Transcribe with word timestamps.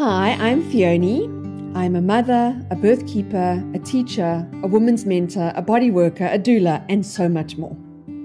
Hi, 0.00 0.30
I'm 0.40 0.62
Theoni. 0.62 1.28
I'm 1.76 1.94
a 1.94 2.00
mother, 2.00 2.58
a 2.70 2.74
birth 2.74 3.06
keeper, 3.06 3.62
a 3.74 3.78
teacher, 3.80 4.48
a 4.62 4.66
woman's 4.66 5.04
mentor, 5.04 5.52
a 5.54 5.60
body 5.60 5.90
worker, 5.90 6.24
a 6.24 6.38
doula, 6.38 6.82
and 6.88 7.04
so 7.04 7.28
much 7.28 7.58
more. 7.58 7.76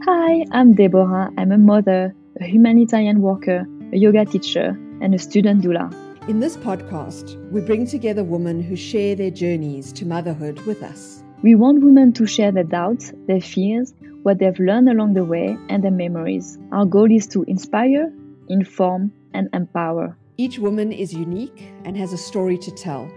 Hi, 0.06 0.46
I'm 0.54 0.74
Deborah. 0.74 1.34
I'm 1.38 1.52
a 1.52 1.58
mother, 1.58 2.16
a 2.40 2.46
humanitarian 2.46 3.22
worker, 3.22 3.68
a 3.92 3.98
yoga 3.98 4.24
teacher, 4.24 4.80
and 5.02 5.14
a 5.14 5.20
student 5.20 5.66
doula. 5.66 5.94
In 6.30 6.40
this 6.40 6.56
podcast, 6.56 7.36
we 7.52 7.60
bring 7.60 7.86
together 7.86 8.24
women 8.24 8.64
who 8.64 8.78
share 8.78 9.14
their 9.14 9.32
journeys 9.32 9.92
to 10.00 10.06
motherhood 10.06 10.62
with 10.62 10.82
us. 10.82 11.26
We 11.44 11.56
want 11.56 11.84
women 11.84 12.14
to 12.14 12.26
share 12.26 12.54
their 12.54 12.64
doubts, 12.64 13.12
their 13.28 13.42
fears, 13.42 13.94
what 14.24 14.40
they've 14.40 14.58
learned 14.60 14.88
along 14.88 15.16
the 15.16 15.26
way, 15.26 15.58
and 15.68 15.84
their 15.84 15.92
memories. 15.92 16.58
Our 16.72 16.86
goal 16.86 17.12
is 17.12 17.28
to 17.36 17.44
inspire, 17.44 18.14
inform, 18.48 19.12
and 19.34 19.50
empower. 19.52 20.18
Each 20.38 20.60
woman 20.60 20.92
is 20.92 21.14
unique 21.14 21.72
and 21.86 21.96
has 21.96 22.12
a 22.12 22.18
story 22.18 22.58
to 22.58 22.72
tell. 22.72 23.10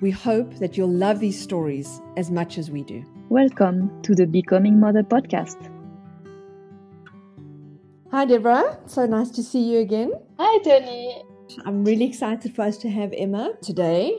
We 0.00 0.10
hope 0.10 0.54
that 0.54 0.76
you'll 0.76 0.90
love 0.90 1.20
these 1.20 1.40
stories 1.40 2.00
as 2.16 2.32
much 2.32 2.58
as 2.58 2.68
we 2.68 2.82
do. 2.82 3.04
Welcome 3.28 4.02
to 4.02 4.12
the 4.12 4.26
Becoming 4.26 4.80
Mother 4.80 5.04
podcast. 5.04 5.70
Hi, 8.10 8.24
Deborah. 8.24 8.76
So 8.86 9.06
nice 9.06 9.30
to 9.30 9.42
see 9.44 9.70
you 9.70 9.78
again. 9.78 10.10
Hi, 10.36 10.58
Tony. 10.64 11.22
I'm 11.64 11.84
really 11.84 12.06
excited 12.06 12.56
for 12.56 12.62
us 12.62 12.76
to 12.78 12.90
have 12.90 13.14
Emma 13.16 13.52
today 13.62 14.18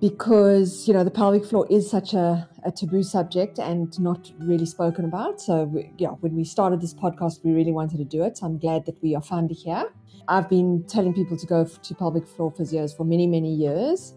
because, 0.00 0.86
you 0.86 0.94
know, 0.94 1.04
the 1.04 1.10
pelvic 1.10 1.44
floor 1.44 1.66
is 1.70 1.90
such 1.90 2.12
a, 2.12 2.48
a 2.64 2.70
taboo 2.70 3.02
subject 3.02 3.58
and 3.58 3.98
not 3.98 4.30
really 4.38 4.66
spoken 4.66 5.04
about. 5.04 5.40
So, 5.40 5.64
we, 5.64 5.90
yeah, 5.98 6.10
when 6.20 6.34
we 6.34 6.44
started 6.44 6.80
this 6.80 6.94
podcast, 6.94 7.44
we 7.44 7.52
really 7.52 7.72
wanted 7.72 7.98
to 7.98 8.04
do 8.04 8.22
it. 8.22 8.38
So 8.38 8.46
I'm 8.46 8.58
glad 8.58 8.86
that 8.86 9.02
we 9.02 9.14
are 9.14 9.22
finally 9.22 9.54
here. 9.54 9.90
I've 10.28 10.48
been 10.48 10.84
telling 10.88 11.14
people 11.14 11.36
to 11.36 11.46
go 11.46 11.64
to 11.64 11.94
pelvic 11.94 12.26
floor 12.26 12.52
physios 12.52 12.96
for 12.96 13.04
many, 13.04 13.26
many 13.26 13.54
years. 13.54 14.14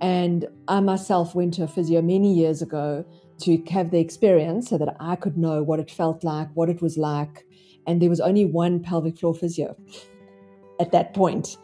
And 0.00 0.46
I 0.68 0.80
myself 0.80 1.34
went 1.34 1.54
to 1.54 1.62
a 1.62 1.68
physio 1.68 2.02
many 2.02 2.34
years 2.34 2.60
ago 2.60 3.04
to 3.42 3.62
have 3.70 3.90
the 3.90 3.98
experience 3.98 4.68
so 4.68 4.78
that 4.78 4.96
I 5.00 5.16
could 5.16 5.36
know 5.38 5.62
what 5.62 5.80
it 5.80 5.90
felt 5.90 6.24
like, 6.24 6.48
what 6.54 6.68
it 6.68 6.82
was 6.82 6.98
like. 6.98 7.46
And 7.86 8.02
there 8.02 8.10
was 8.10 8.20
only 8.20 8.44
one 8.44 8.82
pelvic 8.82 9.18
floor 9.18 9.34
physio 9.34 9.76
at 10.80 10.92
that 10.92 11.14
point. 11.14 11.56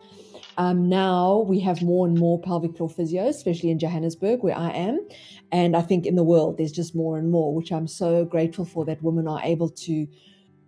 Um, 0.59 0.89
now 0.89 1.45
we 1.49 1.61
have 1.61 1.83
more 1.83 2.07
and 2.07 2.19
more 2.19 2.41
pelvic 2.41 2.77
floor 2.77 2.89
physios, 2.89 3.31
especially 3.31 3.71
in 3.71 3.79
Johannesburg, 3.79 4.43
where 4.43 4.57
I 4.57 4.71
am. 4.71 5.07
And 5.51 5.77
I 5.77 5.83
think 5.83 6.07
in 6.07 6.17
the 6.17 6.25
world, 6.25 6.59
there's 6.59 6.73
just 6.73 6.95
more 6.95 7.19
and 7.19 7.31
more, 7.31 7.55
which 7.55 7.73
I'm 7.73 7.89
so 7.89 8.25
grateful 8.25 8.65
for 8.65 8.85
that 8.85 9.03
women 9.03 9.29
are 9.29 9.41
able 9.43 9.69
to 9.71 10.07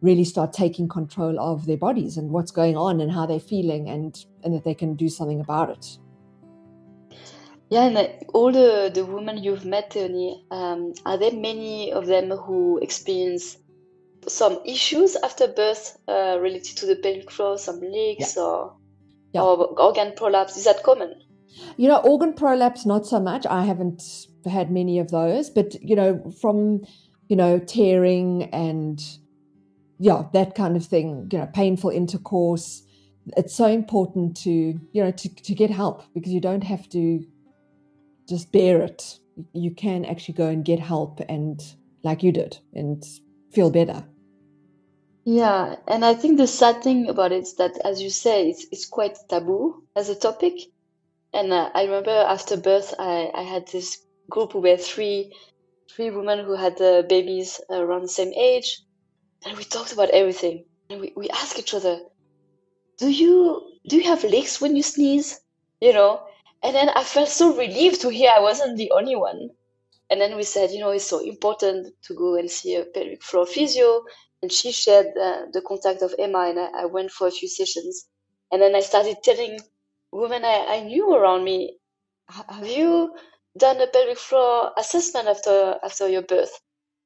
really 0.01 0.25
start 0.25 0.53
taking 0.53 0.89
control 0.89 1.41
of 1.41 1.67
their 1.67 1.77
bodies 1.77 2.17
and 2.17 2.31
what's 2.31 2.51
going 2.51 2.77
on 2.77 3.01
and 3.01 3.11
how 3.11 3.25
they're 3.27 3.41
feeling 3.41 3.89
and, 3.89 4.25
and 4.43 4.55
that 4.55 4.65
they 4.65 4.75
can 4.75 4.95
do 4.95 5.09
something 5.09 5.41
about 5.41 5.71
it. 5.71 5.99
Yeah, 7.71 7.87
and 7.87 8.25
all 8.35 8.53
the, 8.53 8.91
the 8.93 9.05
women 9.05 9.43
you've 9.43 9.65
met, 9.65 9.91
Tony, 9.91 10.45
um, 10.51 10.93
are 11.07 11.17
there 11.17 11.33
many 11.33 11.93
of 11.93 12.07
them 12.07 12.31
who 12.31 12.79
experience 12.79 13.57
some 14.29 14.61
issues 14.65 15.17
after 15.17 15.49
birth 15.49 15.99
uh, 16.07 16.39
related 16.41 16.77
to 16.79 16.87
the 16.87 16.97
pelvic 16.97 17.31
floor, 17.31 17.59
some 17.59 17.81
leaks 17.81 18.37
yeah. 18.37 18.43
or 18.43 18.77
yeah. 19.35 19.43
or 19.43 19.79
organ 19.81 20.13
prolapse? 20.17 20.57
Is 20.57 20.65
that 20.65 20.83
common? 20.83 21.15
You 21.77 21.89
know, 21.89 21.99
organ 21.99 22.33
prolapse, 22.33 22.87
not 22.87 23.07
so 23.07 23.21
much. 23.21 23.47
I 23.47 23.65
haven't 23.65 24.03
had 24.45 24.71
many 24.71 24.99
of 24.99 25.11
those, 25.11 25.51
but 25.51 25.81
you 25.83 25.95
know, 25.95 26.33
from 26.41 26.83
you 27.29 27.37
know, 27.37 27.59
tearing 27.59 28.45
and 28.53 29.03
yeah, 29.99 30.25
that 30.33 30.55
kind 30.55 30.77
of 30.77 30.85
thing, 30.85 31.29
you 31.33 31.39
know, 31.39 31.49
painful 31.53 31.91
intercourse. 31.91 32.83
It's 33.37 33.55
so 33.55 33.67
important 33.67 34.37
to, 34.39 34.51
you 34.51 35.03
know, 35.03 35.11
to, 35.11 35.29
to 35.35 35.55
get 35.55 35.71
help 35.71 36.03
because 36.13 36.33
you 36.33 36.41
don't 36.41 36.65
have 36.65 36.89
to 36.91 37.25
just 38.29 38.53
bear 38.53 38.83
it. 38.83 39.19
You 39.53 39.75
can 39.75 40.05
actually 40.05 40.35
go 40.35 40.49
and 40.49 40.65
get 40.65 40.79
help 40.79 41.21
and 41.29 41.61
like 42.03 42.23
you 42.23 42.33
did 42.33 42.59
and 42.75 43.03
feel 43.53 43.71
better. 43.71 44.05
Yeah, 45.27 45.77
and 45.87 46.03
I 46.03 46.15
think 46.15 46.39
the 46.39 46.47
sad 46.47 46.83
thing 46.83 47.09
about 47.11 47.33
it 47.33 47.43
is 47.43 47.55
that, 47.57 47.77
as 47.85 48.01
you 48.01 48.09
say, 48.11 48.49
it's, 48.49 48.65
it's 48.71 48.87
quite 48.87 49.19
taboo 49.29 49.87
as 49.95 50.09
a 50.09 50.15
topic. 50.15 50.55
And 51.33 51.53
uh, 51.53 51.71
I 51.75 51.85
remember 51.85 52.11
after 52.11 52.57
birth, 52.57 52.95
I, 52.99 53.31
I 53.35 53.43
had 53.43 53.69
this 53.69 53.99
group 54.31 54.55
where 54.55 54.79
three 54.79 55.33
three 55.95 56.11
women 56.11 56.45
who 56.45 56.55
had 56.57 56.81
uh, 56.83 57.03
babies 57.03 57.61
around 57.71 58.03
the 58.03 58.09
same 58.09 58.33
age, 58.35 58.83
and 59.45 59.57
we 59.59 59.65
talked 59.65 59.93
about 59.93 60.11
everything. 60.11 60.67
And 60.91 61.01
we, 61.01 61.13
we 61.17 61.31
asked 61.31 61.59
each 61.59 61.75
other, 61.75 62.01
"Do 62.99 63.09
you 63.09 63.71
do 63.87 63.99
you 63.99 64.03
have 64.03 64.25
leaks 64.25 64.61
when 64.61 64.75
you 64.75 64.83
sneeze?" 64.83 65.41
You 65.81 65.93
know. 65.93 66.27
And 66.61 66.75
then 66.75 66.89
I 66.89 67.05
felt 67.05 67.29
so 67.29 67.55
relieved 67.55 68.01
to 68.01 68.09
hear 68.09 68.33
I 68.35 68.41
wasn't 68.41 68.77
the 68.79 68.91
only 68.91 69.15
one. 69.15 69.51
And 70.11 70.21
then 70.21 70.37
we 70.37 70.45
said, 70.45 70.71
you 70.73 70.81
know, 70.81 70.91
it's 70.91 71.05
so 71.05 71.21
important 71.21 71.95
to 72.05 72.15
go 72.15 72.37
and 72.37 72.51
see 72.51 72.77
a 72.77 72.85
pelvic 72.87 73.23
floor 73.23 73.47
physio 73.47 74.05
and 74.45 74.53
she 74.53 74.73
shared 74.73 75.07
uh, 75.17 75.47
the 75.55 75.63
contact 75.63 76.03
of 76.03 76.15
Emma, 76.19 76.41
and 76.51 76.61
I, 76.61 76.83
I, 76.83 76.85
went 76.85 77.11
for 77.11 77.27
a 77.27 77.31
few 77.31 77.49
sessions. 77.49 78.07
And 78.53 78.61
then 78.61 78.75
I 78.75 78.81
started 78.81 79.17
telling 79.23 79.59
women 80.13 80.45
I, 80.45 80.67
I 80.69 80.81
knew 80.81 81.15
around 81.15 81.45
me, 81.45 81.79
"Have 82.29 82.69
you 82.69 83.17
done 83.57 83.81
a 83.81 83.87
pelvic 83.87 84.19
floor 84.19 84.71
assessment 84.77 85.29
after 85.29 85.79
after 85.83 86.07
your 86.09 86.27
birth?" 86.35 86.55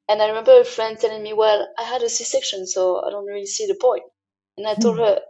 And 0.09 0.21
I 0.21 0.27
remember 0.27 0.61
a 0.61 0.65
friend 0.65 0.99
telling 0.99 1.23
me, 1.23 1.33
"Well, 1.33 1.69
I 1.79 1.85
had 1.85 2.03
a 2.03 2.09
C-section, 2.09 2.67
so 2.67 2.83
I 3.05 3.11
don't 3.11 3.27
really 3.33 3.47
see 3.47 3.67
the 3.69 3.79
point." 3.87 4.03
And 4.57 4.67
I 4.67 4.75
told 4.75 4.97
mm. 4.97 5.05
her 5.05 5.21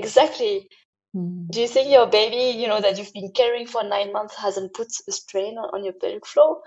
exactly. 0.00 0.68
Mm. 1.16 1.48
Do 1.48 1.62
you 1.62 1.68
think 1.68 1.88
your 1.88 2.08
baby, 2.18 2.58
you 2.60 2.68
know, 2.68 2.82
that 2.82 2.98
you've 2.98 3.14
been 3.14 3.32
caring 3.32 3.66
for 3.66 3.82
nine 3.82 4.12
months, 4.12 4.34
hasn't 4.36 4.74
put 4.74 4.88
a 5.08 5.12
strain 5.12 5.56
on, 5.56 5.70
on 5.72 5.84
your 5.84 5.94
pelvic 5.94 6.26
floor? 6.26 6.60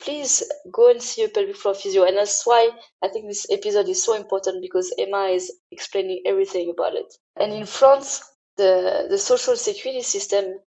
Please 0.00 0.42
go 0.70 0.90
and 0.90 1.02
see 1.02 1.24
a 1.24 1.28
pelvic 1.28 1.56
floor 1.56 1.74
physio. 1.74 2.04
And 2.04 2.16
that's 2.16 2.46
why 2.46 2.70
I 3.02 3.08
think 3.08 3.26
this 3.26 3.46
episode 3.50 3.88
is 3.88 4.02
so 4.02 4.14
important 4.14 4.62
because 4.62 4.94
Emma 4.98 5.24
is 5.26 5.52
explaining 5.70 6.22
everything 6.26 6.70
about 6.70 6.94
it. 6.94 7.12
And 7.36 7.52
in 7.52 7.66
France, 7.66 8.22
the, 8.56 9.06
the 9.08 9.18
social 9.18 9.56
security 9.56 10.02
system 10.02 10.60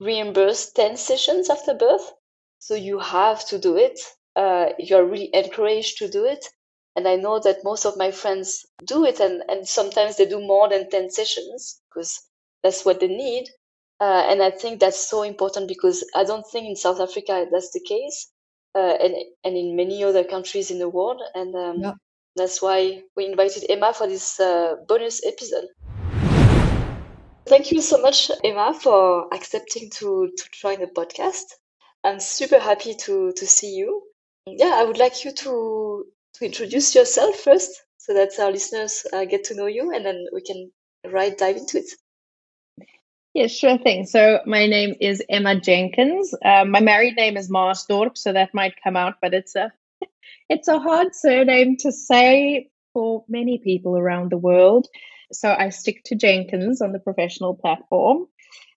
reimburses 0.00 0.72
10 0.74 0.96
sessions 0.96 1.50
after 1.50 1.74
birth. 1.74 2.12
So 2.58 2.74
you 2.74 2.98
have 2.98 3.46
to 3.48 3.58
do 3.58 3.76
it. 3.76 4.00
Uh, 4.36 4.70
you're 4.78 5.04
really 5.04 5.30
encouraged 5.34 5.98
to 5.98 6.08
do 6.08 6.24
it. 6.24 6.44
And 6.96 7.06
I 7.06 7.16
know 7.16 7.38
that 7.40 7.64
most 7.64 7.84
of 7.84 7.96
my 7.96 8.10
friends 8.10 8.66
do 8.84 9.04
it, 9.04 9.20
and, 9.20 9.42
and 9.48 9.68
sometimes 9.68 10.16
they 10.16 10.26
do 10.26 10.40
more 10.40 10.68
than 10.68 10.90
10 10.90 11.10
sessions 11.10 11.80
because 11.88 12.20
that's 12.62 12.84
what 12.84 12.98
they 12.98 13.06
need. 13.06 13.48
Uh, 14.00 14.24
and 14.26 14.42
I 14.42 14.50
think 14.50 14.80
that's 14.80 15.08
so 15.08 15.22
important 15.22 15.68
because 15.68 16.04
I 16.14 16.24
don't 16.24 16.46
think 16.50 16.66
in 16.66 16.76
South 16.76 17.00
Africa 17.00 17.46
that's 17.50 17.70
the 17.72 17.80
case 17.80 18.30
uh, 18.74 18.96
and 19.00 19.14
and 19.44 19.56
in 19.56 19.76
many 19.76 20.04
other 20.04 20.24
countries 20.24 20.70
in 20.70 20.78
the 20.78 20.88
world. 20.88 21.20
And 21.34 21.54
um, 21.54 21.80
yeah. 21.80 21.92
that's 22.36 22.60
why 22.62 23.02
we 23.16 23.26
invited 23.26 23.66
Emma 23.68 23.92
for 23.92 24.06
this 24.06 24.38
uh, 24.40 24.76
bonus 24.86 25.24
episode. 25.26 25.68
Thank 27.46 27.72
you 27.72 27.80
so 27.80 28.00
much, 28.02 28.30
Emma, 28.44 28.74
for 28.74 29.32
accepting 29.32 29.90
to 29.90 30.30
to 30.36 30.44
join 30.52 30.80
the 30.80 30.86
podcast. 30.86 31.44
I'm 32.04 32.20
super 32.20 32.58
happy 32.58 32.94
to 32.94 33.32
to 33.32 33.46
see 33.46 33.74
you. 33.74 34.02
Yeah, 34.46 34.72
I 34.74 34.84
would 34.84 34.98
like 34.98 35.24
you 35.24 35.32
to 35.32 36.04
to 36.34 36.44
introduce 36.44 36.94
yourself 36.94 37.36
first, 37.36 37.70
so 37.96 38.14
that 38.14 38.38
our 38.38 38.52
listeners 38.52 39.06
uh, 39.12 39.24
get 39.24 39.44
to 39.44 39.54
know 39.54 39.66
you, 39.66 39.94
and 39.94 40.04
then 40.04 40.26
we 40.32 40.42
can 40.42 40.70
right 41.10 41.36
dive 41.36 41.56
into 41.56 41.78
it. 41.78 41.90
Yeah, 43.34 43.46
sure 43.46 43.78
thing. 43.78 44.06
So 44.06 44.40
my 44.46 44.66
name 44.66 44.94
is 45.00 45.22
Emma 45.28 45.60
Jenkins. 45.60 46.34
Um, 46.44 46.70
my 46.70 46.80
married 46.80 47.16
name 47.16 47.36
is 47.36 47.50
Maasdorp, 47.50 48.16
so 48.18 48.32
that 48.32 48.54
might 48.54 48.74
come 48.82 48.96
out, 48.96 49.16
but 49.22 49.34
it's 49.34 49.54
a 49.54 49.72
it's 50.48 50.68
a 50.68 50.78
hard 50.78 51.14
surname 51.14 51.76
to 51.78 51.92
say 51.92 52.70
for 52.92 53.24
many 53.28 53.58
people 53.58 53.96
around 53.96 54.30
the 54.32 54.38
world. 54.38 54.88
So 55.32 55.54
I 55.56 55.68
stick 55.68 56.02
to 56.06 56.16
Jenkins 56.16 56.80
on 56.80 56.92
the 56.92 56.98
professional 56.98 57.54
platform. 57.54 58.26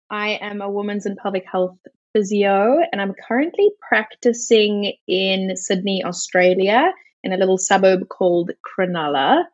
I 0.10 0.32
am 0.42 0.62
a 0.62 0.70
women's 0.70 1.06
and 1.06 1.18
pelvic 1.18 1.46
health 1.50 1.78
physio, 2.14 2.80
and 2.92 3.02
I'm 3.02 3.16
currently 3.28 3.72
practicing 3.88 4.94
in 5.08 5.56
Sydney, 5.56 6.04
Australia, 6.04 6.92
in 7.24 7.32
a 7.32 7.38
little 7.38 7.58
suburb 7.58 8.10
called 8.10 8.52
Cronulla. 8.68 9.46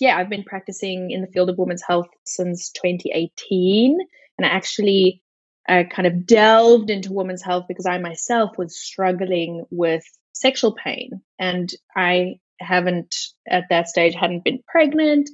Yeah, 0.00 0.16
I've 0.16 0.28
been 0.28 0.44
practicing 0.44 1.12
in 1.12 1.20
the 1.20 1.28
field 1.28 1.50
of 1.50 1.58
women's 1.58 1.82
health 1.82 2.08
since 2.24 2.70
2018 2.72 3.98
and 4.40 4.46
I 4.50 4.56
actually 4.56 5.22
uh, 5.68 5.84
kind 5.90 6.06
of 6.06 6.26
delved 6.26 6.88
into 6.88 7.12
women's 7.12 7.42
health 7.42 7.66
because 7.68 7.84
I 7.84 7.98
myself 7.98 8.56
was 8.56 8.80
struggling 8.80 9.66
with 9.70 10.02
sexual 10.32 10.72
pain, 10.72 11.20
and 11.38 11.70
I 11.94 12.36
haven't 12.58 13.14
at 13.46 13.64
that 13.68 13.88
stage 13.88 14.14
hadn't 14.14 14.44
been 14.44 14.62
pregnant, 14.66 15.28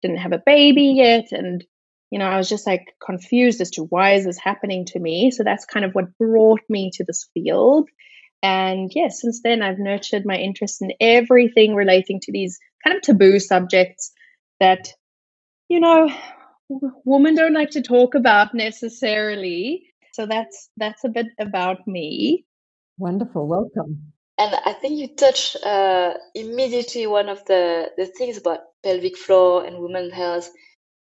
didn't 0.00 0.18
have 0.18 0.32
a 0.32 0.42
baby 0.46 0.94
yet, 0.96 1.32
and 1.32 1.64
you 2.10 2.20
know 2.20 2.26
I 2.26 2.36
was 2.36 2.48
just 2.48 2.68
like 2.68 2.94
confused 3.04 3.60
as 3.60 3.70
to 3.72 3.82
why 3.82 4.12
is 4.12 4.24
this 4.24 4.38
happening 4.38 4.84
to 4.86 5.00
me. 5.00 5.32
So 5.32 5.42
that's 5.42 5.64
kind 5.64 5.84
of 5.84 5.92
what 5.92 6.16
brought 6.18 6.62
me 6.68 6.92
to 6.94 7.04
this 7.04 7.28
field. 7.34 7.88
And 8.44 8.92
yeah, 8.94 9.08
since 9.08 9.40
then 9.42 9.60
I've 9.60 9.80
nurtured 9.80 10.24
my 10.24 10.36
interest 10.36 10.82
in 10.82 10.92
everything 11.00 11.74
relating 11.74 12.20
to 12.20 12.32
these 12.32 12.60
kind 12.84 12.96
of 12.96 13.02
taboo 13.02 13.40
subjects 13.40 14.12
that, 14.60 14.88
you 15.68 15.80
know, 15.80 16.12
women 17.04 17.34
don't 17.36 17.54
like 17.54 17.70
to 17.72 17.82
talk 17.82 18.14
about 18.14 18.54
necessarily. 18.54 19.84
So 20.12 20.26
that's 20.26 20.70
that's 20.78 21.04
a 21.04 21.10
bit 21.10 21.28
about 21.38 21.86
me. 21.86 22.46
Wonderful. 22.98 23.46
Welcome. 23.48 24.12
And 24.38 24.54
I 24.66 24.72
think 24.72 24.98
you 24.98 25.14
touch 25.14 25.56
uh, 25.64 26.14
immediately 26.34 27.06
one 27.06 27.28
of 27.28 27.44
the, 27.46 27.90
the 27.96 28.06
things 28.06 28.36
about 28.36 28.60
pelvic 28.82 29.16
floor 29.16 29.64
and 29.64 29.78
women 29.78 30.10
health. 30.10 30.50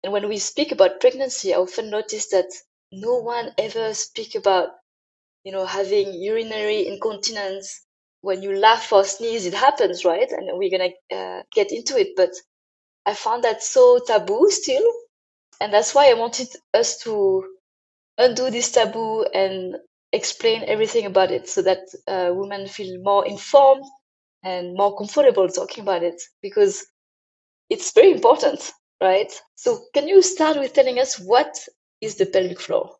And 0.04 0.14
when 0.14 0.30
we 0.30 0.38
speak 0.38 0.72
about 0.72 1.00
pregnancy, 1.02 1.54
I 1.54 1.58
often 1.58 1.90
notice 1.90 2.30
that 2.30 2.52
no 2.92 3.18
one 3.22 3.52
ever 3.58 3.94
speak 3.96 4.36
about, 4.36 4.70
you 5.44 5.52
know, 5.52 5.66
having 5.66 6.14
urinary 6.14 6.88
incontinence. 6.88 7.86
When 8.22 8.44
you 8.44 8.58
laugh 8.58 8.92
or 8.94 9.06
sneeze, 9.06 9.46
it 9.46 9.54
happens, 9.56 10.06
right? 10.06 10.30
And 10.32 10.50
we're 10.58 10.72
gonna 10.72 10.92
uh, 11.16 11.44
get 11.54 11.72
into 11.72 11.98
it. 12.00 12.10
But 12.18 12.32
I 13.06 13.16
found 13.16 13.44
that 13.46 13.64
so 13.64 14.00
taboo 14.08 14.50
still, 14.52 14.86
and 15.62 15.74
that's 15.74 15.96
why 15.96 16.10
I 16.10 16.16
wanted 16.16 16.50
us 16.74 16.98
to 17.04 17.46
undo 18.18 18.50
this 18.50 18.72
taboo 18.72 19.26
and 19.34 19.78
explain 20.12 20.64
everything 20.66 21.06
about 21.06 21.32
it 21.32 21.48
so 21.48 21.62
that 21.62 21.80
uh, 22.08 22.32
women 22.34 22.68
feel 22.68 23.02
more 23.02 23.28
informed 23.28 23.86
and 24.44 24.76
more 24.76 24.98
comfortable 24.98 25.48
talking 25.50 25.84
about 25.84 26.04
it 26.04 26.22
because 26.42 26.86
it's 27.70 27.94
very 27.94 28.12
important, 28.12 28.72
right? 29.02 29.32
So, 29.56 29.80
can 29.94 30.08
you 30.08 30.22
start 30.22 30.58
with 30.58 30.74
telling 30.74 31.00
us 31.00 31.20
what 31.20 31.58
is 32.02 32.16
the 32.18 32.26
pelvic 32.26 32.60
floor? 32.60 32.96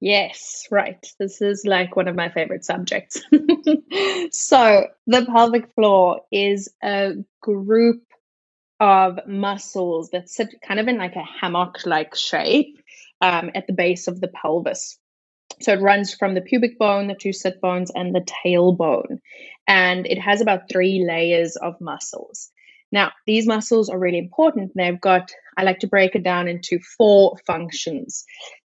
Yes, 0.00 0.66
right. 0.70 1.04
This 1.18 1.42
is 1.42 1.64
like 1.66 1.96
one 1.96 2.08
of 2.08 2.16
my 2.16 2.30
favorite 2.30 2.64
subjects. 2.64 3.22
so, 4.32 4.86
the 5.06 5.26
pelvic 5.26 5.72
floor 5.74 6.22
is 6.32 6.68
a 6.82 7.12
group 7.42 8.02
of 8.80 9.20
muscles 9.26 10.10
that 10.10 10.28
sit 10.28 10.54
kind 10.66 10.80
of 10.80 10.88
in 10.88 10.96
like 10.98 11.14
a 11.14 11.22
hammock 11.22 11.78
like 11.84 12.16
shape 12.16 12.78
um, 13.20 13.50
at 13.54 13.66
the 13.66 13.74
base 13.74 14.08
of 14.08 14.20
the 14.20 14.28
pelvis. 14.28 14.98
So 15.60 15.74
it 15.74 15.82
runs 15.82 16.14
from 16.14 16.34
the 16.34 16.40
pubic 16.40 16.78
bone, 16.78 17.08
the 17.08 17.14
two 17.14 17.34
sit 17.34 17.60
bones, 17.60 17.90
and 17.94 18.14
the 18.14 18.26
tailbone. 18.44 19.18
And 19.68 20.06
it 20.06 20.18
has 20.18 20.40
about 20.40 20.70
three 20.70 21.04
layers 21.06 21.56
of 21.56 21.74
muscles. 21.80 22.50
Now, 22.92 23.12
these 23.26 23.46
muscles 23.46 23.88
are 23.88 23.98
really 23.98 24.18
important. 24.18 24.72
They've 24.74 25.00
got, 25.00 25.30
I 25.56 25.62
like 25.62 25.78
to 25.80 25.86
break 25.86 26.14
it 26.14 26.24
down 26.24 26.48
into 26.48 26.80
four 26.96 27.36
functions. 27.46 28.24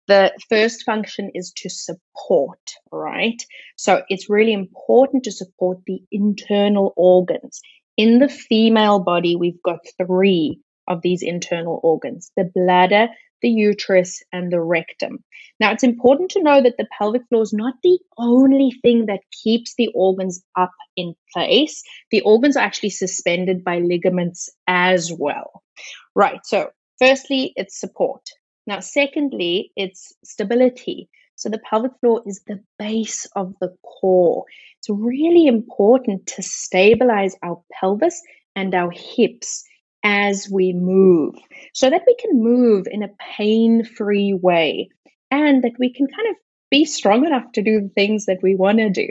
The 0.08 0.32
first 0.50 0.84
function 0.84 1.32
is 1.34 1.52
to 1.58 1.70
support, 1.70 2.60
right? 2.92 3.42
So 3.76 4.04
it's 4.10 4.30
really 4.30 4.54
important 4.54 5.24
to 5.24 5.32
support 5.32 5.80
the 5.88 6.02
internal 6.12 6.94
organs. 6.96 7.62
In 7.98 8.20
the 8.20 8.30
female 8.30 9.00
body, 9.00 9.36
we've 9.36 9.62
got 9.64 9.80
three 9.98 10.60
of 10.88 11.02
these 11.02 11.22
internal 11.22 11.80
organs 11.84 12.32
the 12.36 12.50
bladder, 12.56 13.08
the 13.42 13.50
uterus, 13.50 14.24
and 14.32 14.52
the 14.52 14.62
rectum. 14.62 15.24
Now, 15.60 15.72
it's 15.72 15.84
important 15.84 16.32
to 16.32 16.44
know 16.44 16.62
that 16.62 16.78
the 16.78 16.88
pelvic 16.98 17.24
floor 17.30 17.44
is 17.44 17.54
not 17.54 17.76
the 17.84 18.00
only 18.18 18.72
thing 18.82 19.06
that 19.06 19.22
keeps 19.44 19.76
the 19.76 19.90
organs 19.94 20.44
up 20.58 20.72
in 20.96 21.14
place. 21.34 21.84
The 22.12 22.22
organs 22.22 22.58
are 22.58 22.64
actually 22.64 22.90
suspended 22.90 23.64
by 23.64 23.80
ligaments 23.80 24.50
as 24.68 25.12
well. 25.12 25.64
Right, 26.16 26.40
so 26.46 26.70
firstly, 27.00 27.54
it's 27.56 27.80
support. 27.80 28.22
Now, 28.66 28.80
secondly, 28.80 29.72
it's 29.76 30.14
stability. 30.24 31.10
So 31.36 31.50
the 31.50 31.60
pelvic 31.60 31.92
floor 32.00 32.22
is 32.26 32.42
the 32.48 32.62
base 32.78 33.26
of 33.36 33.54
the 33.60 33.76
core. 33.84 34.46
It's 34.80 34.90
really 34.90 35.48
important 35.48 36.28
to 36.28 36.44
stabilize 36.44 37.36
our 37.44 37.62
pelvis 37.80 38.22
and 38.56 38.74
our 38.76 38.92
hips 38.92 39.64
as 40.04 40.50
we 40.52 40.74
move 40.74 41.36
so 41.74 41.90
that 41.90 42.04
we 42.06 42.16
can 42.16 42.44
move 42.44 42.88
in 42.92 43.04
a 43.04 43.10
pain 43.38 43.86
free 43.86 44.34
way 44.34 44.90
and 45.32 45.64
that 45.64 45.74
we 45.80 45.94
can 45.94 46.08
kind 46.08 46.30
of 46.30 46.36
be 46.70 46.86
strong 46.86 47.26
enough 47.26 47.52
to 47.54 47.62
do 47.62 47.82
the 47.82 47.90
things 47.90 48.26
that 48.26 48.40
we 48.42 48.56
want 48.56 48.80
to 48.80 48.90
do. 48.90 49.08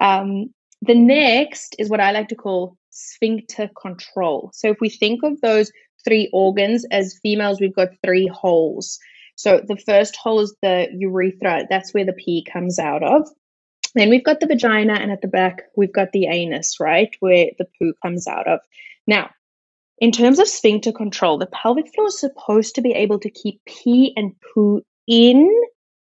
Um, 0.00 0.54
the 0.82 0.94
next 0.94 1.76
is 1.78 1.90
what 1.90 2.00
I 2.00 2.12
like 2.12 2.28
to 2.28 2.34
call 2.34 2.76
sphincter 2.90 3.68
control. 3.80 4.50
So 4.54 4.70
if 4.70 4.78
we 4.80 4.88
think 4.88 5.22
of 5.22 5.40
those 5.40 5.70
three 6.04 6.30
organs 6.32 6.86
as 6.90 7.18
females, 7.22 7.60
we've 7.60 7.74
got 7.74 7.88
three 8.04 8.28
holes. 8.28 8.98
So 9.36 9.60
the 9.66 9.76
first 9.76 10.16
hole 10.16 10.40
is 10.40 10.56
the 10.62 10.88
urethra, 10.92 11.66
that's 11.68 11.92
where 11.92 12.06
the 12.06 12.14
pee 12.14 12.42
comes 12.50 12.78
out 12.78 13.02
of. 13.02 13.28
Then 13.94 14.10
we've 14.10 14.24
got 14.24 14.40
the 14.40 14.46
vagina, 14.46 14.94
and 14.94 15.12
at 15.12 15.20
the 15.20 15.28
back, 15.28 15.62
we've 15.76 15.92
got 15.92 16.12
the 16.12 16.26
anus, 16.26 16.80
right, 16.80 17.14
where 17.20 17.50
the 17.58 17.66
poo 17.78 17.92
comes 18.02 18.26
out 18.26 18.48
of. 18.48 18.60
Now, 19.06 19.30
in 19.98 20.10
terms 20.10 20.38
of 20.38 20.48
sphincter 20.48 20.92
control, 20.92 21.38
the 21.38 21.46
pelvic 21.46 21.94
floor 21.94 22.08
is 22.08 22.18
supposed 22.18 22.74
to 22.74 22.82
be 22.82 22.92
able 22.92 23.18
to 23.20 23.30
keep 23.30 23.60
pee 23.64 24.12
and 24.16 24.32
poo 24.40 24.82
in 25.06 25.50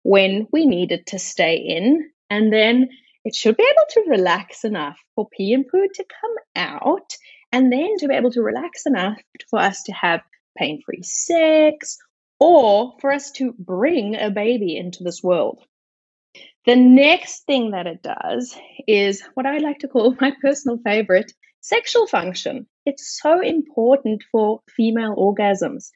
when 0.02 0.46
we 0.52 0.66
need 0.66 0.90
it 0.92 1.06
to 1.06 1.18
stay 1.18 1.56
in, 1.56 2.10
and 2.30 2.52
then 2.52 2.88
it 3.24 3.34
should 3.34 3.56
be 3.56 3.64
able 3.64 3.86
to 3.90 4.10
relax 4.10 4.64
enough 4.64 4.98
for 5.14 5.28
pee 5.28 5.52
and 5.52 5.66
poo 5.68 5.86
to 5.94 6.04
come 6.20 6.34
out, 6.54 7.16
and 7.52 7.72
then 7.72 7.96
to 7.98 8.08
be 8.08 8.14
able 8.14 8.30
to 8.32 8.42
relax 8.42 8.86
enough 8.86 9.18
for 9.50 9.58
us 9.60 9.82
to 9.84 9.92
have 9.92 10.22
pain 10.56 10.80
free 10.84 11.02
sex 11.02 11.98
or 12.38 12.94
for 13.00 13.12
us 13.12 13.30
to 13.32 13.54
bring 13.58 14.16
a 14.16 14.30
baby 14.30 14.76
into 14.76 15.04
this 15.04 15.22
world. 15.22 15.60
The 16.66 16.76
next 16.76 17.46
thing 17.46 17.70
that 17.70 17.86
it 17.86 18.02
does 18.02 18.56
is 18.88 19.22
what 19.34 19.46
I 19.46 19.58
like 19.58 19.80
to 19.80 19.88
call 19.88 20.16
my 20.20 20.32
personal 20.40 20.78
favorite 20.78 21.32
sexual 21.60 22.06
function. 22.06 22.66
It's 22.84 23.18
so 23.20 23.40
important 23.40 24.24
for 24.30 24.60
female 24.68 25.14
orgasms. 25.16 25.90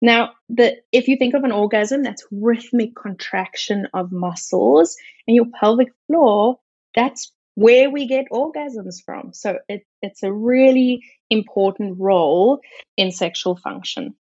Now, 0.00 0.32
the, 0.48 0.76
if 0.92 1.08
you 1.08 1.16
think 1.16 1.34
of 1.34 1.44
an 1.44 1.52
orgasm, 1.52 2.02
that's 2.02 2.26
rhythmic 2.30 2.94
contraction 2.94 3.88
of 3.94 4.12
muscles, 4.12 4.96
and 5.26 5.34
your 5.34 5.46
pelvic 5.58 5.88
floor, 6.06 6.58
that's 6.94 7.32
where 7.54 7.88
we 7.90 8.06
get 8.06 8.26
orgasms 8.30 9.02
from. 9.04 9.32
So 9.32 9.58
it, 9.68 9.86
it's 10.02 10.22
a 10.22 10.32
really 10.32 11.04
important 11.30 11.96
role 11.98 12.60
in 12.96 13.12
sexual 13.12 13.56
function. 13.56 14.14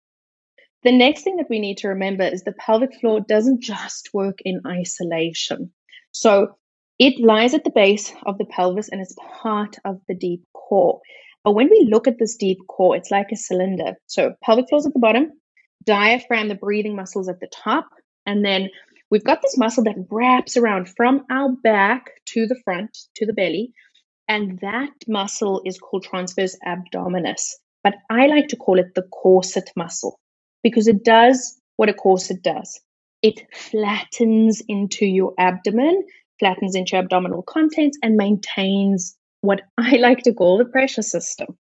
The 0.84 0.90
next 0.90 1.22
thing 1.22 1.36
that 1.36 1.48
we 1.48 1.60
need 1.60 1.78
to 1.78 1.88
remember 1.88 2.24
is 2.24 2.42
the 2.42 2.52
pelvic 2.52 2.98
floor 2.98 3.20
doesn't 3.20 3.62
just 3.62 4.10
work 4.12 4.38
in 4.44 4.62
isolation. 4.66 5.72
So 6.10 6.56
it 6.98 7.20
lies 7.20 7.54
at 7.54 7.62
the 7.62 7.70
base 7.70 8.12
of 8.26 8.36
the 8.36 8.46
pelvis 8.46 8.88
and 8.88 9.00
it's 9.00 9.14
part 9.42 9.76
of 9.84 10.00
the 10.08 10.14
deep 10.14 10.42
core. 10.52 11.00
But 11.44 11.52
when 11.52 11.70
we 11.70 11.88
look 11.88 12.08
at 12.08 12.18
this 12.18 12.36
deep 12.36 12.58
core, 12.68 12.96
it's 12.96 13.12
like 13.12 13.30
a 13.30 13.36
cylinder. 13.36 13.94
So 14.08 14.34
pelvic 14.42 14.68
floor 14.68 14.80
is 14.80 14.86
at 14.86 14.92
the 14.92 14.98
bottom, 14.98 15.30
diaphragm, 15.84 16.48
the 16.48 16.56
breathing 16.56 16.96
muscles 16.96 17.28
at 17.28 17.38
the 17.38 17.48
top, 17.52 17.88
and 18.26 18.44
then 18.44 18.68
we've 19.08 19.24
got 19.24 19.40
this 19.40 19.58
muscle 19.58 19.84
that 19.84 20.06
wraps 20.10 20.56
around 20.56 20.88
from 20.88 21.24
our 21.30 21.50
back 21.62 22.10
to 22.30 22.46
the 22.46 22.60
front, 22.64 22.96
to 23.16 23.26
the 23.26 23.32
belly, 23.32 23.72
and 24.26 24.58
that 24.60 24.92
muscle 25.06 25.62
is 25.64 25.78
called 25.78 26.04
transverse 26.04 26.56
abdominis. 26.66 27.52
But 27.84 27.94
I 28.10 28.26
like 28.26 28.48
to 28.48 28.56
call 28.56 28.80
it 28.80 28.94
the 28.94 29.02
corset 29.02 29.70
muscle 29.76 30.18
because 30.62 30.88
it 30.88 31.04
does 31.04 31.60
what 31.76 31.88
a 31.88 31.94
corset 31.94 32.42
does. 32.42 32.80
It 33.22 33.46
flattens 33.52 34.62
into 34.68 35.06
your 35.06 35.34
abdomen 35.38 36.04
flattens 36.42 36.74
into 36.74 36.96
your 36.96 37.04
abdominal 37.04 37.42
contents 37.42 37.96
and 38.02 38.16
maintains 38.16 39.16
what 39.42 39.62
I 39.78 39.96
like 40.00 40.24
to 40.24 40.34
call 40.34 40.58
the 40.58 40.64
pressure 40.64 41.02
system. 41.02 41.56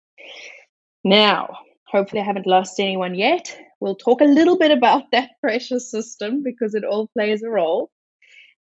Now, 1.02 1.48
hopefully, 1.84 2.22
I 2.22 2.24
haven't 2.24 2.46
lost 2.46 2.78
anyone 2.78 3.16
yet. 3.16 3.58
We'll 3.80 3.96
talk 3.96 4.20
a 4.20 4.24
little 4.24 4.56
bit 4.56 4.70
about 4.70 5.04
that 5.12 5.30
pressure 5.40 5.80
system 5.80 6.44
because 6.44 6.74
it 6.74 6.84
all 6.84 7.08
plays 7.08 7.42
a 7.42 7.50
role. 7.50 7.90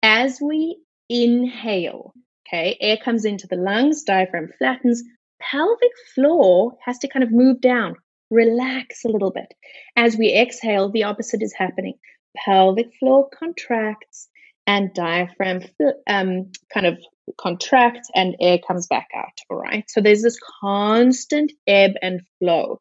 As 0.03 0.41
we 0.43 0.79
inhale, 1.09 2.13
okay, 2.49 2.77
air 2.81 2.97
comes 2.97 3.25
into 3.25 3.47
the 3.47 3.57
lungs, 3.57 4.03
diaphragm 4.03 4.49
flattens, 4.59 5.05
pelvic 5.41 5.93
floor 6.15 6.77
has 6.85 6.99
to 6.99 7.09
kind 7.09 7.23
of 7.23 7.31
move 7.31 7.61
down, 7.61 7.95
relax 8.31 9.05
a 9.05 9.09
little 9.09 9.31
bit. 9.31 9.53
As 9.97 10.17
we 10.17 10.35
exhale, 10.35 10.91
the 10.91 11.05
opposite 11.05 11.43
is 11.43 11.55
happening. 11.55 11.95
Pelvic 12.37 12.91
floor 12.99 13.29
contracts, 13.31 14.29
and 14.71 14.95
diaphragm 14.95 15.65
um, 16.07 16.53
kind 16.73 16.87
of 16.87 16.99
contracts 17.37 18.09
and 18.15 18.37
air 18.41 18.59
comes 18.59 18.87
back 18.87 19.09
out. 19.17 19.37
All 19.51 19.57
right. 19.57 19.85
So 19.89 20.01
there's 20.01 20.23
this 20.23 20.39
constant 20.61 21.53
ebb 21.67 21.93
and 22.03 22.21
flow. 22.39 22.81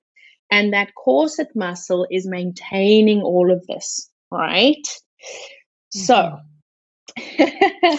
And 0.51 0.73
that 0.73 0.93
corset 0.95 1.47
muscle 1.55 2.05
is 2.11 2.27
maintaining 2.27 3.21
all 3.21 3.51
of 3.51 3.65
this. 3.65 4.09
Right. 4.31 4.87
So. 5.89 6.37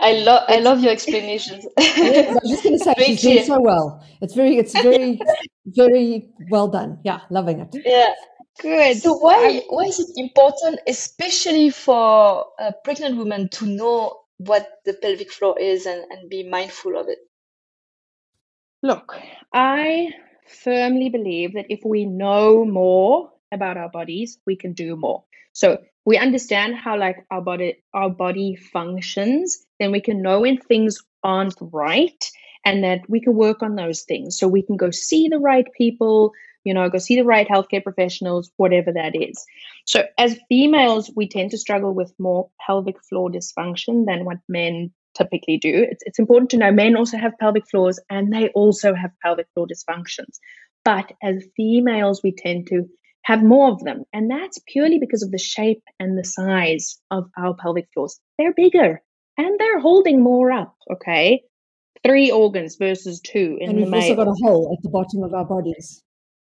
I 0.00 0.12
love 0.12 0.42
I 0.48 0.58
love 0.58 0.82
your 0.82 0.92
explanations. 0.92 1.64
yes, 1.78 2.28
I 2.28 2.32
was 2.32 2.50
just 2.50 2.64
going 2.64 2.78
to 2.78 2.84
say 2.84 2.94
she's 2.98 3.22
doing 3.22 3.44
so 3.44 3.60
well. 3.60 4.04
It's 4.20 4.34
very 4.34 4.58
it's 4.58 4.74
very 4.74 5.20
very 5.66 6.28
well 6.50 6.68
done. 6.68 6.98
Yeah, 7.04 7.20
loving 7.30 7.60
it. 7.60 7.68
Yeah, 7.84 8.12
Good. 8.60 8.98
So 8.98 9.14
why 9.14 9.62
why 9.68 9.84
is 9.84 9.98
it 9.98 10.08
important, 10.16 10.80
especially 10.86 11.70
for 11.70 12.46
a 12.58 12.72
pregnant 12.84 13.16
women, 13.16 13.48
to 13.50 13.66
know 13.66 14.20
what 14.38 14.80
the 14.84 14.94
pelvic 14.94 15.32
floor 15.32 15.58
is 15.58 15.86
and, 15.86 16.04
and 16.10 16.30
be 16.30 16.48
mindful 16.48 16.96
of 16.96 17.08
it? 17.08 17.18
Look, 18.82 19.18
I 19.52 20.10
firmly 20.46 21.08
believe 21.08 21.54
that 21.54 21.66
if 21.68 21.80
we 21.84 22.04
know 22.04 22.64
more 22.64 23.32
about 23.54 23.76
our 23.76 23.88
bodies, 23.88 24.38
we 24.46 24.56
can 24.56 24.72
do 24.72 24.96
more. 24.96 25.24
So 25.52 25.78
we 26.04 26.18
understand 26.18 26.76
how 26.76 26.98
like 26.98 27.24
our 27.30 27.40
body 27.40 27.82
our 27.94 28.10
body 28.10 28.56
functions, 28.56 29.64
then 29.78 29.92
we 29.92 30.00
can 30.00 30.20
know 30.20 30.40
when 30.40 30.58
things 30.58 30.98
aren't 31.22 31.54
right 31.60 32.30
and 32.64 32.84
that 32.84 33.00
we 33.08 33.20
can 33.20 33.34
work 33.34 33.62
on 33.62 33.76
those 33.76 34.02
things. 34.02 34.38
So 34.38 34.48
we 34.48 34.62
can 34.62 34.76
go 34.76 34.90
see 34.90 35.28
the 35.28 35.38
right 35.38 35.66
people, 35.76 36.32
you 36.64 36.74
know, 36.74 36.88
go 36.88 36.98
see 36.98 37.16
the 37.16 37.24
right 37.24 37.48
healthcare 37.48 37.82
professionals, 37.82 38.50
whatever 38.56 38.92
that 38.92 39.14
is. 39.14 39.44
So 39.84 40.04
as 40.18 40.38
females, 40.48 41.10
we 41.14 41.28
tend 41.28 41.50
to 41.52 41.58
struggle 41.58 41.94
with 41.94 42.12
more 42.18 42.50
pelvic 42.66 43.02
floor 43.02 43.30
dysfunction 43.30 44.06
than 44.06 44.24
what 44.24 44.38
men 44.48 44.92
typically 45.14 45.58
do. 45.58 45.86
It's, 45.90 46.02
it's 46.06 46.18
important 46.18 46.50
to 46.50 46.56
know 46.56 46.72
men 46.72 46.96
also 46.96 47.16
have 47.16 47.38
pelvic 47.38 47.68
floors 47.70 48.00
and 48.10 48.32
they 48.32 48.48
also 48.48 48.94
have 48.94 49.10
pelvic 49.22 49.46
floor 49.54 49.66
dysfunctions. 49.66 50.38
But 50.84 51.12
as 51.22 51.44
females, 51.56 52.22
we 52.22 52.32
tend 52.32 52.66
to 52.68 52.88
have 53.24 53.42
more 53.42 53.70
of 53.70 53.82
them. 53.82 54.04
And 54.12 54.30
that's 54.30 54.60
purely 54.66 54.98
because 54.98 55.22
of 55.22 55.30
the 55.30 55.38
shape 55.38 55.82
and 55.98 56.16
the 56.16 56.24
size 56.24 57.00
of 57.10 57.28
our 57.36 57.54
pelvic 57.54 57.88
floors. 57.92 58.20
They're 58.38 58.54
bigger 58.54 59.02
and 59.36 59.58
they're 59.58 59.80
holding 59.80 60.22
more 60.22 60.52
up, 60.52 60.76
okay? 60.92 61.42
Three 62.06 62.30
organs 62.30 62.76
versus 62.76 63.20
two 63.20 63.56
in 63.60 63.70
and 63.70 63.78
we've 63.78 63.90
the 63.90 63.96
also 63.96 64.14
got 64.14 64.28
a 64.28 64.34
hole 64.42 64.76
at 64.76 64.82
the 64.82 64.90
bottom 64.90 65.22
of 65.22 65.32
our 65.32 65.44
bodies. 65.44 66.02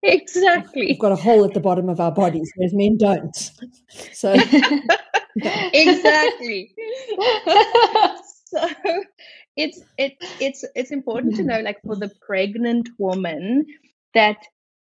Exactly. 0.01 0.87
We've 0.87 0.99
got 0.99 1.11
a 1.11 1.15
hole 1.15 1.45
at 1.45 1.53
the 1.53 1.59
bottom 1.59 1.89
of 1.89 1.99
our 1.99 2.11
bodies, 2.11 2.51
whereas 2.55 2.73
men 2.73 2.97
don't. 2.97 3.51
So 4.11 4.33
exactly. 5.35 6.73
so 8.45 8.67
it's 9.55 9.81
it 9.97 10.13
it's 10.39 10.65
it's 10.75 10.91
important 10.91 11.35
to 11.35 11.43
know 11.43 11.61
like 11.61 11.79
for 11.85 11.95
the 11.95 12.11
pregnant 12.25 12.89
woman 12.97 13.65
that 14.13 14.37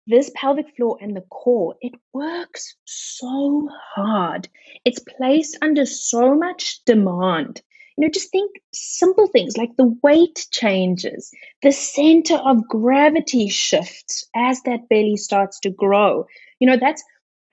this 0.08 0.32
pelvic 0.36 0.76
floor 0.76 0.98
and 1.02 1.16
the 1.16 1.22
core 1.22 1.76
it 1.82 1.94
works 2.14 2.76
so 2.86 3.70
hard. 3.96 4.50
It's 4.84 5.00
placed 5.00 5.58
under 5.62 5.86
so 5.86 6.36
much 6.36 6.84
demand. 6.86 7.62
You 7.98 8.06
know 8.06 8.12
just 8.12 8.32
think 8.32 8.52
simple 8.74 9.28
things 9.28 9.58
like 9.58 9.76
the 9.78 9.96
weight 10.02 10.48
changes. 10.52 11.32
The 11.62 11.72
center 11.72 12.36
of 12.36 12.68
gravity 12.68 13.50
shifts 13.50 14.28
as 14.36 14.62
that 14.64 14.90
belly 14.90 15.18
starts 15.18 15.60
to 15.62 15.70
grow. 15.70 16.26
You 16.60 16.68
know 16.68 16.78
that's 16.78 17.04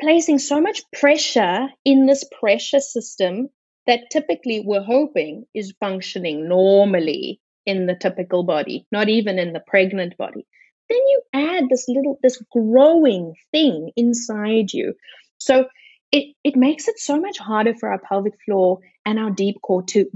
placing 0.00 0.38
so 0.38 0.60
much 0.60 0.82
pressure 0.92 1.68
in 1.84 2.06
this 2.06 2.24
pressure 2.40 2.80
system 2.80 3.48
that 3.86 4.10
typically 4.10 4.62
we're 4.64 4.82
hoping 4.82 5.44
is 5.54 5.74
functioning 5.80 6.48
normally 6.48 7.40
in 7.66 7.86
the 7.86 7.94
typical 7.94 8.44
body, 8.44 8.86
not 8.92 9.08
even 9.08 9.38
in 9.38 9.52
the 9.52 9.62
pregnant 9.66 10.16
body. 10.16 10.46
Then 10.88 10.98
you 10.98 11.22
add 11.32 11.64
this 11.68 11.86
little, 11.88 12.18
this 12.22 12.42
growing 12.50 13.34
thing 13.52 13.90
inside 13.96 14.72
you. 14.72 14.94
So 15.38 15.66
it, 16.12 16.34
it 16.42 16.56
makes 16.56 16.88
it 16.88 16.98
so 16.98 17.20
much 17.20 17.38
harder 17.38 17.74
for 17.74 17.90
our 17.90 17.98
pelvic 17.98 18.34
floor 18.44 18.80
and 19.04 19.18
our 19.18 19.30
deep 19.30 19.60
core 19.62 19.82
to, 19.84 20.06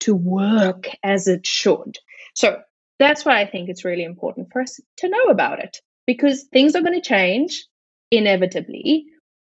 to 0.00 0.14
work 0.14 0.88
as 1.02 1.28
it 1.28 1.46
should. 1.46 1.96
So 2.34 2.60
that's 2.98 3.24
why 3.24 3.40
I 3.40 3.46
think 3.46 3.68
it's 3.68 3.84
really 3.84 4.04
important 4.04 4.48
for 4.52 4.62
us 4.62 4.80
to 4.98 5.08
know 5.08 5.24
about 5.24 5.60
it 5.62 5.78
because 6.06 6.44
things 6.44 6.74
are 6.74 6.82
going 6.82 7.00
to 7.00 7.08
change 7.08 7.66
inevitably. 8.10 9.06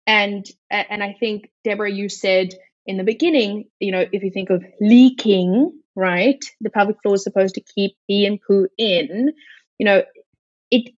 And, 0.06 0.46
and 0.70 1.02
I 1.02 1.16
think, 1.18 1.50
Deborah, 1.64 1.90
you 1.90 2.08
said 2.08 2.54
in 2.86 2.96
the 2.96 3.04
beginning, 3.04 3.64
you 3.80 3.92
know, 3.92 4.04
if 4.12 4.22
you 4.22 4.30
think 4.30 4.50
of 4.50 4.64
leaking, 4.80 5.72
right, 5.94 6.42
the 6.60 6.70
pelvic 6.70 6.96
floor 7.02 7.16
is 7.16 7.24
supposed 7.24 7.56
to 7.56 7.60
keep 7.60 7.96
pee 8.06 8.26
and 8.26 8.40
poo 8.40 8.68
in, 8.78 9.32
you 9.78 9.84
know, 9.84 10.02
it, 10.70 10.94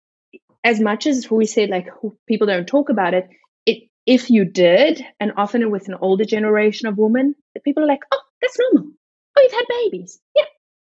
as 0.65 0.81
much 0.81 1.07
as 1.07 1.31
we 1.31 1.47
say 1.47 1.67
like 1.67 1.89
people 2.27 2.47
don't 2.47 2.67
talk 2.67 2.89
about 2.89 3.15
it, 3.15 3.29
it, 3.67 3.89
if 4.07 4.31
you 4.31 4.45
did, 4.45 5.05
and 5.21 5.33
often 5.37 5.71
with 5.71 5.89
an 5.89 5.97
older 6.01 6.25
generation 6.25 6.89
of 6.89 6.99
women, 6.99 7.35
people 7.65 7.83
are 7.83 7.89
like, 7.89 8.05
oh, 8.13 8.21
that's 8.41 8.59
normal. 8.59 8.93
Oh, 9.37 9.43
you've 9.43 9.53
had 9.53 9.65
babies. 9.69 10.19
Yeah. 10.35 10.45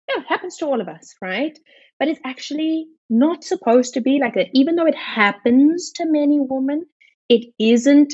Yeah, 0.10 0.22
it 0.22 0.28
happens 0.28 0.56
to 0.58 0.66
all 0.66 0.80
of 0.80 0.88
us, 0.88 1.16
right? 1.22 1.58
But 2.00 2.08
it's 2.08 2.22
actually 2.24 2.88
not 3.10 3.44
supposed 3.44 3.96
to 3.96 4.02
be 4.02 4.20
like 4.22 4.36
that. 4.36 4.48
Even 4.54 4.76
though 4.76 4.86
it 4.86 4.96
happens 4.96 5.92
to 5.96 6.06
many 6.06 6.40
women, 6.40 6.86
it 7.28 7.54
isn't 7.60 8.14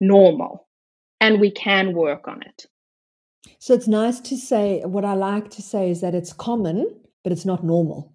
normal 0.00 0.66
and 1.20 1.40
we 1.40 1.50
can 1.50 1.94
work 1.94 2.26
on 2.26 2.42
it. 2.42 2.66
So 3.60 3.74
it's 3.74 3.88
nice 3.88 4.20
to 4.20 4.36
say, 4.36 4.82
what 4.84 5.04
I 5.04 5.14
like 5.14 5.50
to 5.50 5.62
say 5.62 5.90
is 5.90 6.00
that 6.00 6.14
it's 6.14 6.32
common, 6.32 7.00
but 7.22 7.32
it's 7.32 7.46
not 7.46 7.64
normal. 7.64 8.12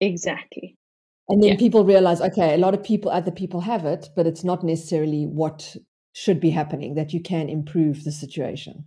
Exactly. 0.00 0.76
And 1.28 1.42
then 1.42 1.50
Yeah. 1.52 1.56
people 1.56 1.84
realize, 1.84 2.20
okay, 2.20 2.54
a 2.54 2.58
lot 2.58 2.74
of 2.74 2.82
people, 2.82 3.10
other 3.10 3.30
people 3.30 3.60
have 3.60 3.84
it, 3.86 4.10
but 4.14 4.26
it's 4.26 4.44
not 4.44 4.62
necessarily 4.62 5.24
what 5.26 5.76
should 6.12 6.38
be 6.38 6.50
happening, 6.50 6.94
that 6.94 7.12
you 7.12 7.20
can 7.20 7.48
improve 7.48 8.04
the 8.04 8.12
situation. 8.12 8.84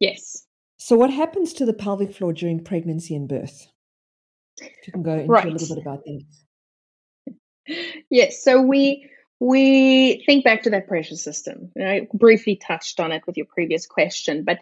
Yes. 0.00 0.46
So, 0.78 0.96
what 0.96 1.10
happens 1.10 1.52
to 1.54 1.66
the 1.66 1.72
pelvic 1.72 2.12
floor 2.14 2.32
during 2.32 2.64
pregnancy 2.64 3.14
and 3.14 3.28
birth? 3.28 3.66
If 4.60 4.86
you 4.86 4.92
can 4.92 5.02
go 5.02 5.12
into 5.18 5.32
a 5.32 5.50
little 5.50 5.76
bit 5.76 5.82
about 5.82 6.04
that. 6.04 6.22
Yes. 8.10 8.42
So 8.42 8.60
we 8.60 9.08
we 9.40 10.22
think 10.26 10.44
back 10.44 10.62
to 10.62 10.70
that 10.70 10.86
pressure 10.88 11.16
system. 11.16 11.72
I 11.80 12.08
briefly 12.12 12.56
touched 12.56 13.00
on 13.00 13.12
it 13.12 13.22
with 13.26 13.36
your 13.36 13.46
previous 13.46 13.86
question, 13.86 14.44
but 14.44 14.60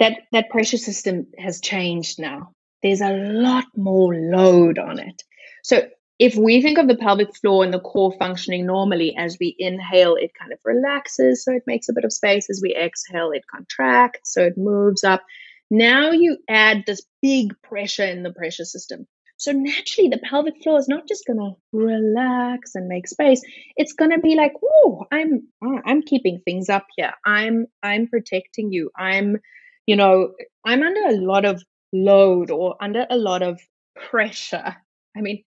that 0.00 0.20
that 0.32 0.50
pressure 0.50 0.78
system 0.78 1.26
has 1.38 1.60
changed 1.60 2.18
now. 2.18 2.52
There's 2.82 3.00
a 3.00 3.12
lot 3.12 3.64
more 3.76 4.14
load 4.14 4.78
on 4.78 4.98
it. 4.98 5.22
So 5.62 5.88
if 6.18 6.36
we 6.36 6.62
think 6.62 6.78
of 6.78 6.88
the 6.88 6.96
pelvic 6.96 7.34
floor 7.36 7.64
and 7.64 7.72
the 7.72 7.80
core 7.80 8.12
functioning 8.18 8.66
normally, 8.66 9.14
as 9.16 9.36
we 9.40 9.56
inhale, 9.58 10.14
it 10.14 10.32
kind 10.38 10.52
of 10.52 10.58
relaxes, 10.64 11.44
so 11.44 11.52
it 11.52 11.64
makes 11.66 11.88
a 11.88 11.92
bit 11.92 12.04
of 12.04 12.12
space. 12.12 12.48
As 12.50 12.60
we 12.62 12.74
exhale, 12.74 13.30
it 13.32 13.44
contracts, 13.50 14.32
so 14.32 14.42
it 14.42 14.56
moves 14.56 15.04
up. 15.04 15.22
Now 15.70 16.10
you 16.10 16.38
add 16.48 16.84
this 16.86 17.02
big 17.22 17.54
pressure 17.62 18.04
in 18.04 18.22
the 18.22 18.32
pressure 18.32 18.64
system. 18.64 19.06
So 19.38 19.50
naturally, 19.50 20.08
the 20.08 20.18
pelvic 20.18 20.62
floor 20.62 20.78
is 20.78 20.86
not 20.86 21.08
just 21.08 21.26
going 21.26 21.40
to 21.40 21.56
relax 21.72 22.76
and 22.76 22.86
make 22.86 23.08
space. 23.08 23.40
It's 23.76 23.94
going 23.94 24.12
to 24.12 24.20
be 24.20 24.36
like, 24.36 24.52
"Oh, 24.62 25.04
I'm 25.10 25.48
uh, 25.66 25.80
I'm 25.84 26.02
keeping 26.02 26.40
things 26.44 26.68
up 26.68 26.86
here. 26.96 27.12
I'm 27.26 27.66
I'm 27.82 28.06
protecting 28.06 28.70
you. 28.70 28.90
I'm, 28.96 29.38
you 29.86 29.96
know, 29.96 30.34
I'm 30.64 30.84
under 30.84 31.06
a 31.08 31.16
lot 31.16 31.44
of 31.44 31.60
load 31.92 32.52
or 32.52 32.76
under 32.80 33.04
a 33.10 33.16
lot 33.16 33.42
of 33.42 33.60
pressure. 33.96 34.76
I 35.16 35.20
mean, 35.20 35.42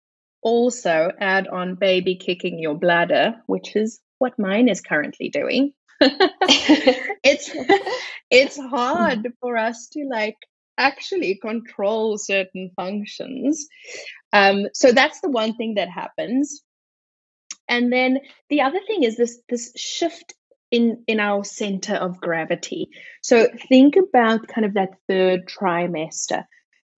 also 0.43 1.11
add 1.19 1.49
on 1.49 1.75
baby 1.75 2.17
kicking 2.17 2.59
your 2.59 2.75
bladder, 2.75 3.35
which 3.47 3.77
is 3.77 4.01
what 4.19 4.39
mine 4.39 4.69
is 4.69 4.81
currently 4.81 5.29
doing. 5.29 5.73
it's 6.01 7.51
it's 8.31 8.59
hard 8.59 9.29
for 9.41 9.57
us 9.57 9.89
to 9.89 10.07
like 10.11 10.37
actually 10.79 11.37
control 11.37 12.17
certain 12.17 12.71
functions. 12.75 13.67
Um, 14.33 14.67
so 14.73 14.93
that's 14.93 15.21
the 15.21 15.29
one 15.29 15.55
thing 15.55 15.75
that 15.75 15.91
happens. 15.91 16.63
And 17.69 17.93
then 17.93 18.21
the 18.49 18.63
other 18.63 18.81
thing 18.87 19.03
is 19.03 19.17
this 19.17 19.41
this 19.49 19.73
shift 19.77 20.35
in 20.71 21.05
in 21.07 21.21
our 21.21 21.45
center 21.45 21.95
of 21.95 22.21
gravity. 22.21 22.89
So 23.23 23.49
think 23.69 23.97
about 23.97 24.49
kind 24.49 24.65
of 24.65 24.75
that 24.75 24.91
third 25.09 25.47
trimester. 25.47 26.45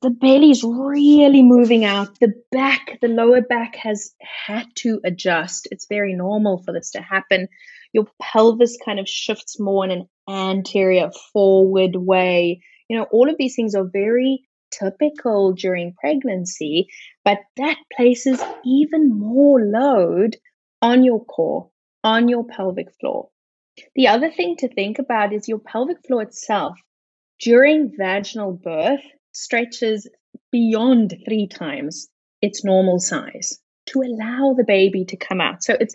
The 0.03 0.11
belly's 0.11 0.65
really 0.65 1.45
moving 1.45 1.85
out. 1.85 2.19
The 2.19 2.33
back, 2.51 2.99
the 3.01 3.07
lower 3.07 3.41
back 3.41 3.77
has 3.77 4.13
had 4.21 4.67
to 4.79 5.01
adjust. 5.05 5.69
It's 5.71 5.87
very 5.89 6.13
normal 6.15 6.61
for 6.65 6.73
this 6.73 6.91
to 6.91 7.01
happen. 7.01 7.47
Your 7.93 8.09
pelvis 8.21 8.77
kind 8.85 8.99
of 8.99 9.09
shifts 9.09 9.61
more 9.61 9.85
in 9.85 9.93
an 9.93 10.09
anterior 10.29 11.13
forward 11.33 11.95
way. 11.95 12.63
You 12.89 12.99
know, 12.99 13.07
all 13.13 13.31
of 13.31 13.37
these 13.39 13.55
things 13.55 13.77
are 13.77 13.89
very 13.93 14.43
typical 14.73 15.53
during 15.53 15.95
pregnancy, 15.95 16.89
but 17.25 17.39
that 17.59 17.77
places 17.97 18.43
even 18.65 19.17
more 19.17 19.61
load 19.61 20.37
on 20.81 21.05
your 21.05 21.25
core, 21.25 21.71
on 22.03 22.27
your 22.27 22.45
pelvic 22.45 22.89
floor. 22.99 23.29
The 23.95 24.09
other 24.09 24.33
thing 24.33 24.57
to 24.57 24.69
think 24.69 24.99
about 24.99 25.33
is 25.33 25.47
your 25.47 25.61
pelvic 25.61 25.99
floor 26.05 26.23
itself 26.23 26.77
during 27.39 27.95
vaginal 27.97 28.53
birth 28.53 29.05
stretches 29.33 30.09
beyond 30.51 31.15
three 31.27 31.49
times 31.49 32.09
its 32.41 32.65
normal 32.65 32.99
size 32.99 33.59
to 33.87 34.03
allow 34.03 34.55
the 34.57 34.65
baby 34.65 35.05
to 35.07 35.17
come 35.17 35.41
out. 35.41 35.63
So 35.63 35.77
it's 35.79 35.95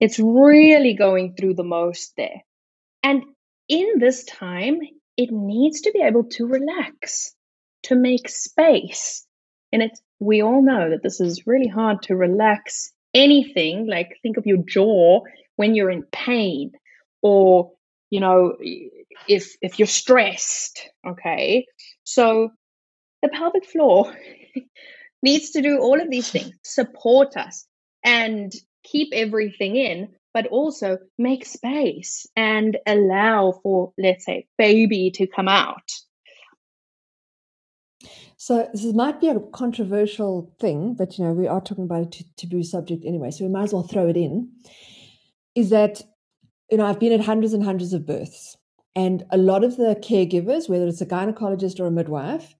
it's 0.00 0.18
really 0.18 0.94
going 0.94 1.34
through 1.34 1.54
the 1.54 1.64
most 1.64 2.14
there. 2.16 2.42
And 3.02 3.22
in 3.68 3.98
this 3.98 4.24
time, 4.24 4.80
it 5.16 5.30
needs 5.30 5.82
to 5.82 5.92
be 5.92 6.00
able 6.02 6.24
to 6.30 6.46
relax, 6.46 7.34
to 7.84 7.94
make 7.94 8.28
space. 8.28 9.26
And 9.72 9.82
it's 9.82 10.00
we 10.18 10.42
all 10.42 10.62
know 10.62 10.90
that 10.90 11.02
this 11.02 11.20
is 11.20 11.46
really 11.46 11.68
hard 11.68 12.02
to 12.02 12.16
relax 12.16 12.92
anything, 13.14 13.86
like 13.86 14.18
think 14.22 14.36
of 14.36 14.46
your 14.46 14.58
jaw 14.58 15.20
when 15.56 15.74
you're 15.74 15.90
in 15.90 16.04
pain 16.12 16.72
or 17.20 17.72
you 18.10 18.20
know 18.20 18.56
if 19.28 19.56
if 19.60 19.78
you're 19.78 19.86
stressed, 19.86 20.88
okay? 21.06 21.66
So 22.04 22.50
the 23.22 23.28
pelvic 23.28 23.66
floor 23.66 24.14
needs 25.22 25.50
to 25.50 25.62
do 25.62 25.78
all 25.78 26.00
of 26.00 26.10
these 26.10 26.30
things, 26.30 26.54
support 26.64 27.36
us 27.36 27.66
and 28.04 28.52
keep 28.84 29.10
everything 29.12 29.76
in 29.76 30.08
but 30.34 30.46
also 30.46 30.98
make 31.18 31.44
space 31.44 32.26
and 32.36 32.78
allow 32.86 33.52
for, 33.62 33.92
let's 33.98 34.24
say, 34.24 34.46
baby 34.56 35.10
to 35.12 35.26
come 35.26 35.48
out. 35.48 35.90
So 38.36 38.68
this 38.72 38.92
might 38.92 39.20
be 39.20 39.28
a 39.28 39.38
controversial 39.38 40.52
thing, 40.58 40.94
but 40.94 41.16
you 41.16 41.24
know 41.24 41.32
we 41.32 41.46
are 41.46 41.60
talking 41.60 41.84
about 41.84 42.16
a 42.16 42.24
taboo 42.36 42.64
subject 42.64 43.04
anyway, 43.04 43.30
so 43.30 43.44
we 43.44 43.50
might 43.50 43.64
as 43.64 43.72
well 43.72 43.84
throw 43.84 44.08
it 44.08 44.16
in. 44.16 44.50
Is 45.54 45.70
that 45.70 46.02
you 46.68 46.76
know 46.76 46.86
I've 46.86 46.98
been 46.98 47.12
at 47.12 47.24
hundreds 47.24 47.52
and 47.52 47.62
hundreds 47.62 47.92
of 47.92 48.04
births, 48.04 48.56
and 48.94 49.24
a 49.30 49.38
lot 49.38 49.64
of 49.64 49.76
the 49.76 49.96
caregivers, 50.02 50.68
whether 50.68 50.86
it's 50.86 51.00
a 51.00 51.06
gynecologist 51.06 51.80
or 51.80 51.86
a 51.86 51.90
midwife, 51.90 52.54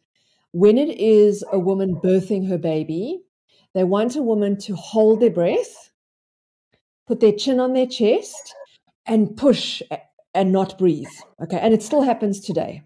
when 0.53 0.79
it 0.79 0.99
is 0.99 1.45
a 1.53 1.59
woman 1.59 1.95
birthing 2.03 2.49
her 2.49 2.59
baby, 2.59 3.23
they 3.75 3.85
want 3.85 4.17
a 4.17 4.23
woman 4.23 4.59
to 4.61 4.75
hold 4.75 5.21
their 5.21 5.31
breath, 5.31 5.91
put 7.07 7.21
their 7.21 7.33
chin 7.33 7.61
on 7.61 7.73
their 7.73 7.87
chest, 7.87 8.55
and 9.07 9.37
push 9.37 9.83
and 10.35 10.53
not 10.53 10.79
breathe. 10.79 11.07
Okay, 11.43 11.59
and 11.59 11.75
it 11.75 11.83
still 11.83 12.03
happens 12.03 12.41
today 12.41 12.83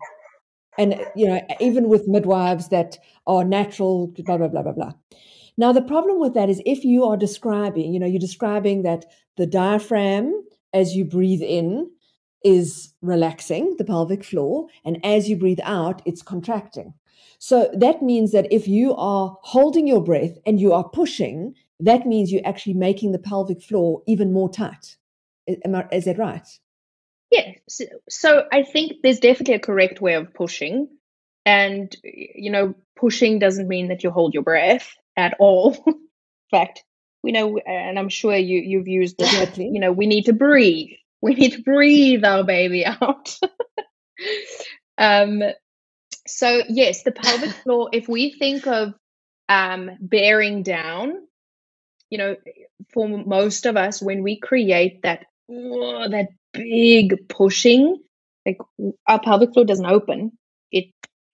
and 0.79 1.01
you 1.15 1.27
know 1.27 1.41
even 1.61 1.89
with 1.89 2.09
midwives 2.09 2.69
that 2.69 2.99
are 3.27 3.45
natural 3.45 4.09
blah 4.09 4.37
blah 4.37 4.49
blah 4.49 4.63
blah 4.63 4.73
blah 4.73 4.93
now 5.57 5.73
the 5.73 5.83
problem 5.83 6.21
with 6.21 6.35
that 6.35 6.51
is 6.51 6.63
if 6.67 6.85
you 6.85 7.05
are 7.05 7.17
describing 7.17 7.93
you 7.93 8.01
know 8.01 8.07
you're 8.07 8.19
describing 8.19 8.83
that 8.83 9.05
the 9.37 9.47
diaphragm 9.47 10.33
as 10.73 10.95
you 10.95 11.05
breathe 11.05 11.43
in 11.43 11.91
is 12.55 12.95
relaxing 13.03 13.77
the 13.77 13.85
pelvic 13.85 14.25
floor 14.25 14.67
and 14.85 15.05
as 15.05 15.29
you 15.29 15.37
breathe 15.37 15.61
out 15.63 16.03
it's 16.05 16.23
contracting 16.23 16.95
so 17.39 17.69
that 17.75 18.03
means 18.03 18.33
that 18.33 18.51
if 18.51 18.67
you 18.67 18.95
are 18.95 19.37
holding 19.43 19.87
your 19.87 20.03
breath 20.03 20.39
and 20.47 20.61
you 20.61 20.73
are 20.73 20.89
pushing 20.89 21.55
that 21.81 22.07
means 22.07 22.33
you're 22.33 22.47
actually 22.47 22.75
making 22.75 23.13
the 23.13 23.19
pelvic 23.19 23.61
floor 23.63 24.03
even 24.07 24.33
more 24.33 24.51
tight 24.51 24.97
I, 25.49 25.85
is 25.93 26.07
that 26.07 26.19
right 26.19 26.49
yeah. 27.31 27.53
So, 27.69 27.85
so 28.09 28.45
I 28.53 28.63
think 28.63 29.03
there's 29.03 29.21
definitely 29.21 29.55
a 29.55 29.61
correct 29.61 30.01
way 30.01 30.15
of 30.15 30.33
pushing. 30.35 30.89
And, 31.45 31.95
you 32.03 32.51
know, 32.51 32.75
pushing 32.97 33.39
doesn't 33.39 33.69
mean 33.69 33.89
that 33.89 34.03
you 34.03 34.11
hold 34.11 34.35
your 34.35 34.43
breath 34.43 34.89
at 35.17 35.37
all. 35.39 35.77
In 35.87 35.95
fact, 36.51 36.85
we 37.23 37.33
know, 37.33 37.59
and 37.59 37.99
I'm 37.99 38.09
sure 38.09 38.37
you, 38.37 38.61
you've 38.61 38.89
used 38.89 39.19
this, 39.19 39.33
exactly. 39.33 39.69
you 39.69 39.81
know, 39.81 39.93
we 39.93 40.07
need 40.07 40.27
to 40.27 40.33
breathe. 40.33 40.91
We 41.27 41.35
need 41.35 41.55
to 41.55 41.63
breathe 41.63 42.25
our 42.25 42.45
baby 42.45 42.87
out. 42.87 43.37
um, 44.99 45.43
so, 46.27 46.63
yes, 46.69 47.03
the 47.03 47.13
pelvic 47.13 47.51
floor, 47.65 47.91
if 47.93 48.09
we 48.09 48.33
think 48.33 48.67
of 48.67 48.95
um, 49.49 49.91
bearing 50.01 50.63
down, 50.63 51.27
you 52.11 52.19
know, 52.19 52.37
for 52.93 53.09
most 53.09 53.67
of 53.67 53.77
us, 53.77 54.01
when 54.01 54.23
we 54.23 54.39
create 54.39 55.03
that, 55.03 55.27
oh, 55.51 56.09
that 56.09 56.29
big 56.53 57.29
pushing, 57.29 57.97
like 58.47 58.59
our 59.09 59.21
pelvic 59.21 59.53
floor 59.53 59.65
doesn't 59.67 59.87
open, 59.87 60.33
it 60.71 60.87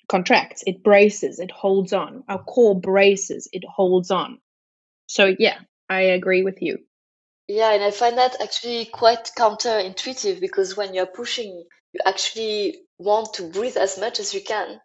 contracts, 0.08 0.62
it 0.66 0.82
braces, 0.82 1.38
it 1.38 1.50
holds 1.50 1.92
on. 1.92 2.25
Our 2.28 2.42
core 2.42 2.80
braces, 2.80 3.49
it 3.52 3.64
holds 3.64 4.11
on. 4.11 4.38
So, 5.08 5.34
yeah, 5.38 5.58
I 5.88 6.02
agree 6.02 6.42
with 6.44 6.62
you. 6.62 6.78
Yeah, 7.49 7.72
and 7.72 7.82
I 7.82 7.90
find 7.90 8.16
that 8.18 8.40
actually 8.40 8.87
quite 8.87 9.30
counterintuitive 9.37 10.40
because 10.40 10.76
when 10.76 10.94
you're 10.94 11.06
pushing, 11.06 11.64
you 11.92 12.00
actually 12.06 12.78
want 12.99 13.34
to 13.34 13.49
breathe 13.49 13.76
as 13.76 13.99
much 13.99 14.20
as 14.20 14.32
you 14.32 14.40
can. 14.42 14.80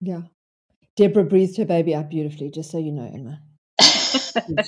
Yeah. 0.00 0.22
Deborah 0.96 1.24
breathed 1.24 1.56
her 1.58 1.64
baby 1.64 1.94
out 1.94 2.08
beautifully, 2.08 2.50
just 2.50 2.70
so 2.70 2.78
you 2.78 2.92
know, 2.92 3.10
Emma. 3.12 3.40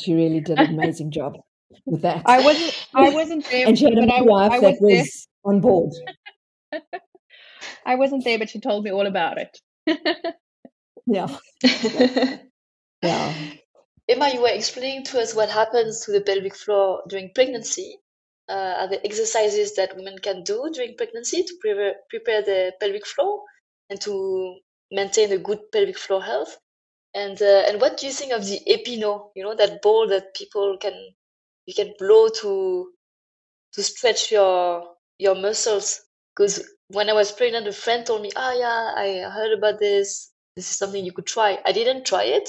she 0.02 0.14
really 0.14 0.40
did 0.40 0.58
an 0.58 0.74
amazing 0.74 1.12
job 1.12 1.36
with 1.84 2.02
that. 2.02 2.22
I 2.26 2.42
wasn't. 2.42 2.88
I 2.94 3.10
wasn't 3.10 3.44
there. 3.50 3.68
and 3.68 3.78
she 3.78 3.84
had 3.84 3.98
a 3.98 4.24
wife 4.24 4.52
I, 4.52 4.56
I 4.56 4.60
that 4.60 4.78
was, 4.80 4.98
was 4.98 5.28
on 5.44 5.60
board. 5.60 5.92
I 7.86 7.94
wasn't 7.94 8.24
there, 8.24 8.38
but 8.38 8.50
she 8.50 8.60
told 8.60 8.84
me 8.84 8.90
all 8.90 9.06
about 9.06 9.38
it. 9.38 9.58
yeah. 11.06 11.28
yeah. 13.02 13.34
Emma, 14.08 14.28
you 14.30 14.40
were 14.40 14.48
explaining 14.48 15.04
to 15.04 15.20
us 15.20 15.34
what 15.34 15.48
happens 15.50 16.04
to 16.04 16.12
the 16.12 16.20
pelvic 16.20 16.54
floor 16.56 17.02
during 17.08 17.32
pregnancy. 17.34 17.98
Uh, 18.48 18.74
are 18.78 18.88
the 18.88 19.04
exercises 19.04 19.74
that 19.74 19.96
women 19.96 20.18
can 20.18 20.44
do 20.44 20.70
during 20.72 20.96
pregnancy 20.96 21.42
to 21.42 21.54
prepare, 21.60 21.96
prepare 22.10 22.42
the 22.42 22.72
pelvic 22.80 23.06
floor 23.06 23.42
and 23.90 24.00
to 24.00 24.58
maintain 24.92 25.32
a 25.32 25.38
good 25.38 25.72
pelvic 25.72 25.98
floor 25.98 26.22
health? 26.22 26.56
And 27.14 27.40
uh, 27.42 27.64
and 27.66 27.80
what 27.80 27.96
do 27.98 28.06
you 28.06 28.12
think 28.12 28.32
of 28.32 28.44
the 28.46 28.60
Epi-No? 28.68 29.32
You 29.34 29.44
know 29.44 29.54
that 29.56 29.82
ball 29.82 30.06
that 30.08 30.34
people 30.34 30.76
can 30.80 30.94
you 31.66 31.74
can 31.74 31.94
blow 31.98 32.28
to 32.28 32.92
to 33.74 33.82
stretch 33.82 34.32
your 34.32 34.94
your 35.18 35.34
muscles 35.34 36.02
because 36.34 36.62
when 36.88 37.08
i 37.10 37.12
was 37.12 37.32
pregnant 37.32 37.66
a 37.66 37.72
friend 37.72 38.06
told 38.06 38.22
me 38.22 38.30
oh 38.36 38.52
yeah 38.58 38.92
i 38.96 39.30
heard 39.30 39.52
about 39.56 39.78
this 39.78 40.30
this 40.56 40.70
is 40.70 40.78
something 40.78 41.04
you 41.04 41.12
could 41.12 41.26
try 41.26 41.58
i 41.64 41.72
didn't 41.72 42.04
try 42.06 42.24
it 42.24 42.48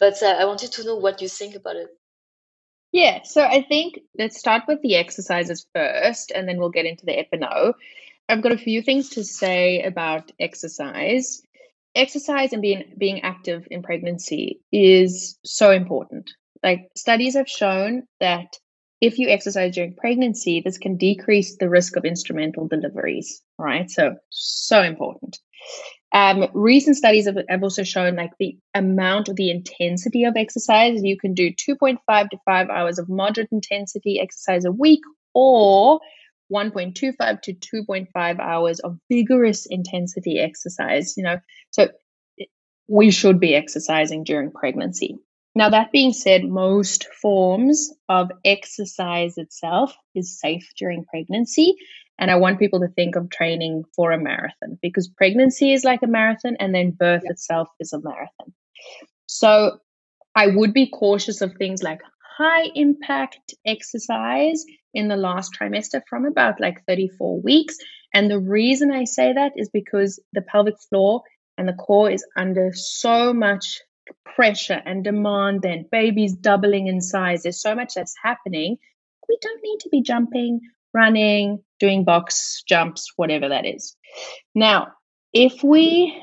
but 0.00 0.22
uh, 0.22 0.36
i 0.38 0.44
wanted 0.44 0.72
to 0.72 0.84
know 0.84 0.96
what 0.96 1.22
you 1.22 1.28
think 1.28 1.54
about 1.54 1.76
it 1.76 1.88
yeah 2.92 3.20
so 3.22 3.42
i 3.42 3.62
think 3.62 4.00
let's 4.18 4.38
start 4.38 4.62
with 4.66 4.80
the 4.82 4.96
exercises 4.96 5.66
first 5.74 6.32
and 6.34 6.48
then 6.48 6.58
we'll 6.58 6.70
get 6.70 6.86
into 6.86 7.06
the 7.06 7.18
Epi-No 7.18 7.74
i've 8.28 8.42
got 8.42 8.52
a 8.52 8.58
few 8.58 8.82
things 8.82 9.10
to 9.10 9.24
say 9.24 9.82
about 9.82 10.32
exercise 10.40 11.42
exercise 11.94 12.52
and 12.52 12.62
being 12.62 12.84
being 12.98 13.20
active 13.22 13.66
in 13.70 13.82
pregnancy 13.82 14.60
is 14.72 15.38
so 15.44 15.70
important 15.70 16.32
like 16.62 16.88
studies 16.96 17.34
have 17.34 17.48
shown 17.48 18.04
that 18.20 18.56
if 19.00 19.18
you 19.18 19.28
exercise 19.28 19.74
during 19.74 19.94
pregnancy, 19.94 20.60
this 20.60 20.78
can 20.78 20.96
decrease 20.96 21.56
the 21.56 21.68
risk 21.68 21.96
of 21.96 22.04
instrumental 22.04 22.68
deliveries, 22.68 23.42
right? 23.58 23.90
So, 23.90 24.16
so 24.28 24.82
important. 24.82 25.38
Um, 26.12 26.48
recent 26.54 26.96
studies 26.96 27.26
have, 27.26 27.36
have 27.48 27.62
also 27.62 27.84
shown 27.84 28.16
like 28.16 28.32
the 28.38 28.56
amount 28.74 29.28
of 29.28 29.36
the 29.36 29.50
intensity 29.50 30.24
of 30.24 30.34
exercise. 30.36 31.02
You 31.02 31.16
can 31.16 31.34
do 31.34 31.50
2.5 31.52 32.30
to 32.30 32.38
5 32.44 32.68
hours 32.68 32.98
of 32.98 33.08
moderate 33.08 33.52
intensity 33.52 34.20
exercise 34.20 34.64
a 34.64 34.72
week 34.72 35.00
or 35.34 36.00
1.25 36.52 37.42
to 37.42 37.54
2.5 37.54 38.40
hours 38.40 38.80
of 38.80 38.98
vigorous 39.08 39.66
intensity 39.66 40.38
exercise, 40.40 41.14
you 41.16 41.22
know. 41.22 41.38
So 41.70 41.88
we 42.88 43.12
should 43.12 43.38
be 43.38 43.54
exercising 43.54 44.24
during 44.24 44.50
pregnancy. 44.50 45.16
Now, 45.54 45.70
that 45.70 45.92
being 45.92 46.12
said, 46.12 46.44
most 46.44 47.06
forms 47.20 47.92
of 48.08 48.30
exercise 48.44 49.36
itself 49.36 49.94
is 50.14 50.38
safe 50.38 50.72
during 50.76 51.04
pregnancy. 51.04 51.74
And 52.20 52.30
I 52.30 52.36
want 52.36 52.58
people 52.58 52.80
to 52.80 52.88
think 52.88 53.16
of 53.16 53.30
training 53.30 53.84
for 53.96 54.12
a 54.12 54.18
marathon 54.18 54.78
because 54.82 55.08
pregnancy 55.08 55.72
is 55.72 55.84
like 55.84 56.02
a 56.02 56.06
marathon 56.06 56.56
and 56.60 56.74
then 56.74 56.90
birth 56.90 57.22
yeah. 57.24 57.32
itself 57.32 57.68
is 57.80 57.94
a 57.94 58.00
marathon. 58.00 58.52
So 59.26 59.78
I 60.36 60.48
would 60.48 60.74
be 60.74 60.90
cautious 60.90 61.40
of 61.40 61.54
things 61.54 61.82
like 61.82 62.02
high 62.36 62.68
impact 62.74 63.54
exercise 63.66 64.64
in 64.92 65.08
the 65.08 65.16
last 65.16 65.56
trimester 65.58 66.02
from 66.08 66.26
about 66.26 66.60
like 66.60 66.84
34 66.86 67.40
weeks. 67.40 67.78
And 68.12 68.30
the 68.30 68.38
reason 68.38 68.92
I 68.92 69.04
say 69.04 69.32
that 69.32 69.52
is 69.56 69.70
because 69.70 70.20
the 70.34 70.42
pelvic 70.42 70.74
floor 70.90 71.22
and 71.56 71.66
the 71.66 71.72
core 71.72 72.10
is 72.10 72.24
under 72.36 72.72
so 72.74 73.32
much 73.32 73.80
pressure 74.24 74.80
and 74.84 75.04
demand 75.04 75.62
then 75.62 75.86
babies 75.90 76.34
doubling 76.34 76.88
in 76.88 77.00
size 77.00 77.42
there's 77.42 77.60
so 77.60 77.74
much 77.74 77.94
that's 77.94 78.14
happening 78.20 78.76
we 79.28 79.38
don't 79.40 79.60
need 79.62 79.78
to 79.78 79.88
be 79.88 80.02
jumping 80.02 80.60
running 80.94 81.62
doing 81.78 82.04
box 82.04 82.62
jumps 82.66 83.12
whatever 83.16 83.48
that 83.48 83.66
is 83.66 83.96
now 84.54 84.88
if 85.32 85.62
we 85.62 86.20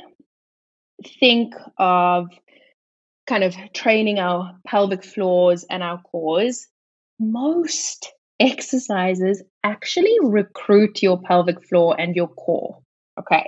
think 1.20 1.54
of 1.78 2.28
kind 3.28 3.44
of 3.44 3.56
training 3.74 4.20
our 4.20 4.54
pelvic 4.66 5.04
floors 5.04 5.66
and 5.70 5.84
our 5.84 6.02
cores 6.02 6.68
most 7.20 8.12
exercises 8.40 9.44
actually 9.64 10.16
recruit 10.22 11.02
your 11.02 11.20
pelvic 11.22 11.64
floor 11.68 12.00
and 12.00 12.16
your 12.16 12.28
core 12.28 12.80
okay 13.20 13.48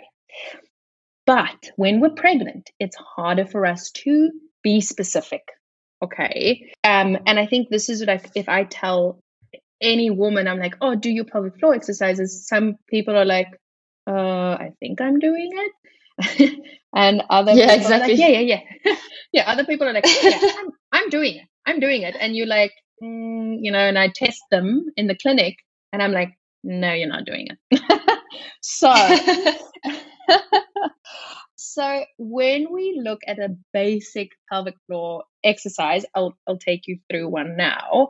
but 1.29 1.69
when 1.75 1.99
we're 1.99 2.10
pregnant, 2.10 2.71
it's 2.79 2.95
harder 2.95 3.45
for 3.45 3.63
us 3.63 3.91
to 3.91 4.32
be 4.63 4.82
specific. 4.82 5.43
Okay. 6.01 6.71
Um, 6.84 7.19
and 7.27 7.38
I 7.38 7.45
think 7.45 7.69
this 7.69 7.88
is 7.88 8.01
like 8.01 8.32
if 8.34 8.49
I 8.49 8.63
tell 8.63 9.19
any 9.82 10.10
woman, 10.10 10.48
I'm 10.48 10.60
like, 10.60 10.76
oh, 10.82 10.96
do 10.96 11.10
your 11.10 11.26
pelvic 11.26 11.58
floor 11.60 11.74
exercises. 11.74 12.48
Some 12.48 12.76
people 12.89 13.15
are 13.15 13.26
like, 13.26 13.48
uh, 14.08 14.54
I 14.54 14.74
think 14.80 15.02
I'm 15.02 15.20
doing 15.20 15.52
it. 15.54 16.60
and 16.96 17.24
other 17.30 17.54
yeah, 17.54 17.74
exactly. 17.74 18.15
Like, 18.15 18.20
yeah, 18.20 18.39
yeah, 18.39 18.60
yeah. 18.86 18.96
yeah. 19.32 19.44
Other 19.52 19.65
people 19.65 19.88
are 19.88 19.94
like, 19.94 20.06
yeah, 20.24 20.39
I'm, 20.42 20.70
I'm 20.92 21.10
doing 21.10 21.36
it. 21.36 21.48
I'm 21.65 21.80
doing 21.80 22.02
it. 22.02 22.15
And 22.20 22.36
you're 22.36 22.48
like, 22.48 22.74
mm, 23.02 23.58
you 23.62 23.72
know, 23.72 23.80
and 23.80 23.98
I 23.98 24.10
test 24.13 24.42
them 24.52 24.88
in 24.98 25.08
the 25.08 25.15
clinic 25.15 25.56
and 25.94 26.02
I'm 26.02 26.12
like, 26.12 26.30
no, 26.63 26.92
you're 26.94 27.08
not 27.08 27.26
doing 27.26 27.48
it. 27.48 27.82
so 28.62 28.94
so 31.56 32.04
when 32.18 32.74
we 32.74 33.00
look 33.04 33.20
at 33.28 33.39
a 33.39 33.56
basic 33.74 34.32
pelvic 34.50 34.76
floor 34.88 35.24
exercise, 35.44 36.06
I'll, 36.15 36.38
I'll 36.48 36.58
take 36.58 36.88
you 36.88 37.00
through 37.10 37.30
one 37.30 37.56
now. 37.58 38.10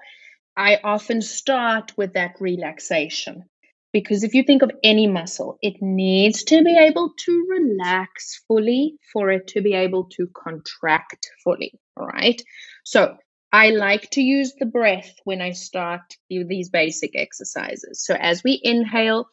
I 0.60 0.78
often 0.84 1.22
start 1.22 1.94
with 1.98 2.16
that 2.16 2.36
relaxation 2.42 3.46
because 3.94 4.26
if 4.26 4.34
you 4.34 4.44
think 4.44 4.62
of 4.62 4.72
any 4.84 5.08
muscle, 5.08 5.58
it 5.62 5.82
needs 5.82 6.44
to 6.44 6.62
be 6.66 6.78
able 6.78 7.14
to 7.18 7.48
relax 7.50 8.44
fully 8.46 8.96
for 9.14 9.32
it 9.32 9.48
to 9.48 9.62
be 9.62 9.74
able 9.74 10.10
to 10.18 10.28
contract 10.36 11.30
fully. 11.46 11.80
All 11.96 12.08
right. 12.08 12.42
So 12.84 13.16
I 13.54 13.70
like 13.70 14.10
to 14.12 14.22
use 14.22 14.54
the 14.60 14.66
breath 14.66 15.16
when 15.24 15.42
I 15.42 15.52
start 15.52 16.02
these 16.30 16.70
basic 16.70 17.12
exercises. 17.16 18.06
So 18.06 18.16
as 18.20 18.44
we 18.44 18.60
inhale, 18.62 19.30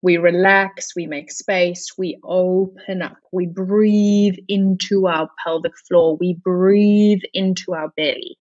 we 0.00 0.16
relax, 0.16 0.94
we 0.94 1.06
make 1.08 1.32
space, 1.32 1.90
we 1.98 2.20
open 2.22 3.02
up, 3.02 3.16
we 3.32 3.46
breathe 3.46 4.36
into 4.46 5.08
our 5.08 5.28
pelvic 5.42 5.76
floor, 5.88 6.16
we 6.16 6.34
breathe 6.34 7.22
into 7.34 7.74
our 7.74 7.92
belly. 7.96 8.38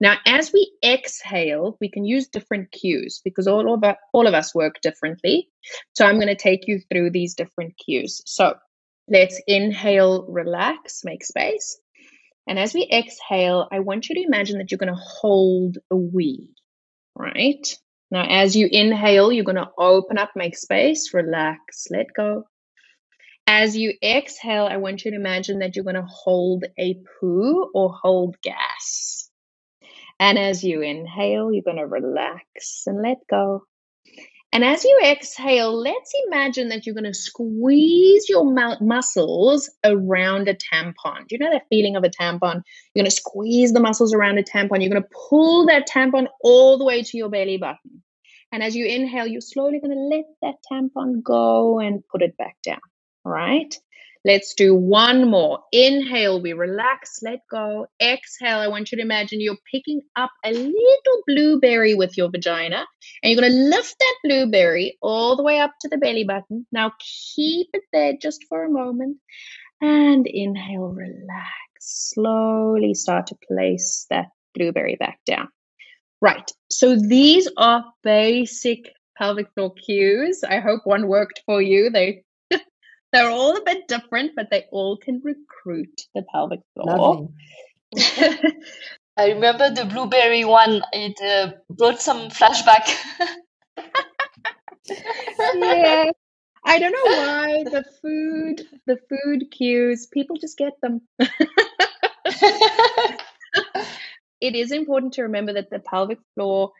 Now, 0.00 0.16
as 0.26 0.52
we 0.52 0.72
exhale, 0.84 1.76
we 1.80 1.90
can 1.90 2.04
use 2.04 2.28
different 2.28 2.70
cues 2.72 3.20
because 3.24 3.46
all 3.46 3.74
of, 3.74 3.84
us, 3.84 3.96
all 4.12 4.26
of 4.26 4.34
us 4.34 4.54
work 4.54 4.80
differently. 4.82 5.48
So 5.92 6.06
I'm 6.06 6.16
going 6.16 6.28
to 6.28 6.34
take 6.34 6.66
you 6.66 6.80
through 6.80 7.10
these 7.10 7.34
different 7.34 7.74
cues. 7.76 8.20
So 8.26 8.54
let's 9.08 9.40
inhale, 9.46 10.26
relax, 10.28 11.02
make 11.04 11.24
space. 11.24 11.78
And 12.46 12.58
as 12.58 12.74
we 12.74 12.88
exhale, 12.92 13.68
I 13.70 13.80
want 13.80 14.08
you 14.08 14.16
to 14.16 14.22
imagine 14.22 14.58
that 14.58 14.70
you're 14.70 14.78
going 14.78 14.92
to 14.92 15.00
hold 15.00 15.78
a 15.90 15.96
wee, 15.96 16.50
right? 17.16 17.66
Now, 18.10 18.26
as 18.28 18.56
you 18.56 18.68
inhale, 18.70 19.32
you're 19.32 19.44
going 19.44 19.56
to 19.56 19.70
open 19.78 20.18
up, 20.18 20.30
make 20.34 20.56
space, 20.56 21.14
relax, 21.14 21.86
let 21.90 22.06
go. 22.14 22.44
As 23.46 23.76
you 23.76 23.94
exhale, 24.02 24.66
I 24.66 24.76
want 24.76 25.04
you 25.04 25.12
to 25.12 25.16
imagine 25.16 25.60
that 25.60 25.76
you're 25.76 25.84
going 25.84 25.96
to 25.96 26.06
hold 26.08 26.64
a 26.78 26.94
poo 27.20 27.70
or 27.74 27.92
hold 27.92 28.36
gas. 28.42 29.21
And 30.20 30.38
as 30.38 30.62
you 30.62 30.82
inhale, 30.82 31.52
you're 31.52 31.62
going 31.62 31.76
to 31.76 31.86
relax 31.86 32.84
and 32.86 33.02
let 33.02 33.18
go. 33.28 33.64
And 34.54 34.64
as 34.64 34.84
you 34.84 35.00
exhale, 35.02 35.74
let's 35.74 36.12
imagine 36.26 36.68
that 36.68 36.84
you're 36.84 36.94
going 36.94 37.10
to 37.10 37.14
squeeze 37.14 38.28
your 38.28 38.44
muscles 38.44 39.70
around 39.82 40.46
a 40.46 40.54
tampon. 40.54 41.26
Do 41.26 41.34
you 41.34 41.38
know 41.38 41.50
that 41.50 41.68
feeling 41.70 41.96
of 41.96 42.04
a 42.04 42.10
tampon? 42.10 42.62
You're 42.94 43.02
going 43.02 43.06
to 43.06 43.10
squeeze 43.10 43.72
the 43.72 43.80
muscles 43.80 44.12
around 44.12 44.36
a 44.38 44.42
tampon. 44.42 44.80
You're 44.80 44.90
going 44.90 45.02
to 45.02 45.08
pull 45.30 45.66
that 45.66 45.88
tampon 45.88 46.26
all 46.42 46.76
the 46.76 46.84
way 46.84 47.02
to 47.02 47.16
your 47.16 47.30
belly 47.30 47.56
button. 47.56 48.02
And 48.52 48.62
as 48.62 48.76
you 48.76 48.84
inhale, 48.84 49.26
you're 49.26 49.40
slowly 49.40 49.80
going 49.80 49.96
to 49.96 50.16
let 50.16 50.26
that 50.42 50.56
tampon 50.70 51.22
go 51.22 51.80
and 51.80 52.06
put 52.06 52.20
it 52.20 52.36
back 52.36 52.56
down. 52.62 52.80
Right. 53.24 53.74
Let's 54.24 54.54
do 54.54 54.72
one 54.74 55.28
more. 55.28 55.58
Inhale, 55.72 56.40
we 56.40 56.52
relax, 56.52 57.18
let 57.22 57.40
go. 57.50 57.86
Exhale, 58.00 58.60
I 58.60 58.68
want 58.68 58.92
you 58.92 58.96
to 58.96 59.02
imagine 59.02 59.40
you're 59.40 59.56
picking 59.68 60.00
up 60.14 60.30
a 60.44 60.52
little 60.52 61.22
blueberry 61.26 61.94
with 61.94 62.16
your 62.16 62.30
vagina 62.30 62.86
and 63.22 63.32
you're 63.32 63.40
going 63.40 63.52
to 63.52 63.58
lift 63.58 63.96
that 63.98 64.14
blueberry 64.22 64.96
all 65.02 65.34
the 65.34 65.42
way 65.42 65.58
up 65.58 65.72
to 65.80 65.88
the 65.88 65.98
belly 65.98 66.22
button. 66.22 66.66
Now 66.70 66.92
keep 67.34 67.68
it 67.72 67.82
there 67.92 68.12
just 68.20 68.44
for 68.48 68.64
a 68.64 68.70
moment 68.70 69.18
and 69.80 70.26
inhale, 70.28 70.92
relax. 70.92 71.50
Slowly 71.80 72.94
start 72.94 73.26
to 73.28 73.36
place 73.48 74.06
that 74.08 74.26
blueberry 74.54 74.94
back 74.94 75.18
down. 75.26 75.48
Right. 76.20 76.48
So 76.70 76.94
these 76.94 77.48
are 77.56 77.84
basic 78.04 78.92
pelvic 79.18 79.52
floor 79.54 79.74
cues. 79.74 80.44
I 80.48 80.60
hope 80.60 80.82
one 80.84 81.08
worked 81.08 81.42
for 81.44 81.60
you. 81.60 81.90
They 81.90 82.22
they're 83.12 83.30
all 83.30 83.56
a 83.56 83.62
bit 83.64 83.88
different, 83.88 84.32
but 84.34 84.50
they 84.50 84.64
all 84.70 84.96
can 84.96 85.20
recruit 85.22 86.02
the 86.14 86.22
pelvic 86.32 86.60
floor. 86.74 87.28
I 89.16 89.32
remember 89.32 89.70
the 89.70 89.84
blueberry 89.84 90.44
one. 90.44 90.82
It 90.92 91.20
uh, 91.22 91.52
brought 91.68 92.00
some 92.00 92.30
flashback. 92.30 92.88
yeah, 95.54 96.10
I 96.64 96.78
don't 96.78 96.92
know 96.92 97.16
why 97.16 97.64
the 97.64 97.84
food, 98.00 98.66
the 98.86 98.98
food 99.08 99.50
cues, 99.50 100.06
people 100.06 100.36
just 100.40 100.56
get 100.56 100.72
them. 100.80 101.02
it 104.40 104.54
is 104.54 104.72
important 104.72 105.14
to 105.14 105.24
remember 105.24 105.52
that 105.54 105.70
the 105.70 105.80
pelvic 105.80 106.18
floor 106.34 106.72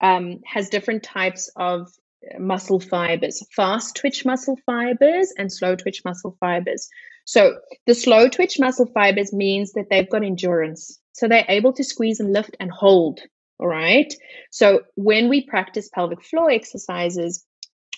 um, 0.00 0.40
has 0.44 0.68
different 0.68 1.02
types 1.02 1.50
of 1.56 1.90
muscle 2.38 2.80
fibers, 2.80 3.42
fast 3.54 3.96
twitch 3.96 4.24
muscle 4.24 4.58
fibers 4.66 5.32
and 5.36 5.52
slow 5.52 5.76
twitch 5.76 6.02
muscle 6.04 6.36
fibers. 6.40 6.88
So 7.24 7.58
the 7.86 7.94
slow 7.94 8.28
twitch 8.28 8.58
muscle 8.58 8.86
fibers 8.86 9.32
means 9.32 9.72
that 9.72 9.86
they've 9.90 10.08
got 10.08 10.24
endurance. 10.24 10.98
So 11.12 11.28
they're 11.28 11.44
able 11.48 11.72
to 11.74 11.84
squeeze 11.84 12.20
and 12.20 12.32
lift 12.32 12.56
and 12.60 12.70
hold. 12.70 13.20
All 13.58 13.68
right. 13.68 14.12
So 14.50 14.82
when 14.94 15.28
we 15.28 15.44
practice 15.46 15.90
pelvic 15.92 16.22
floor 16.22 16.50
exercises, 16.50 17.44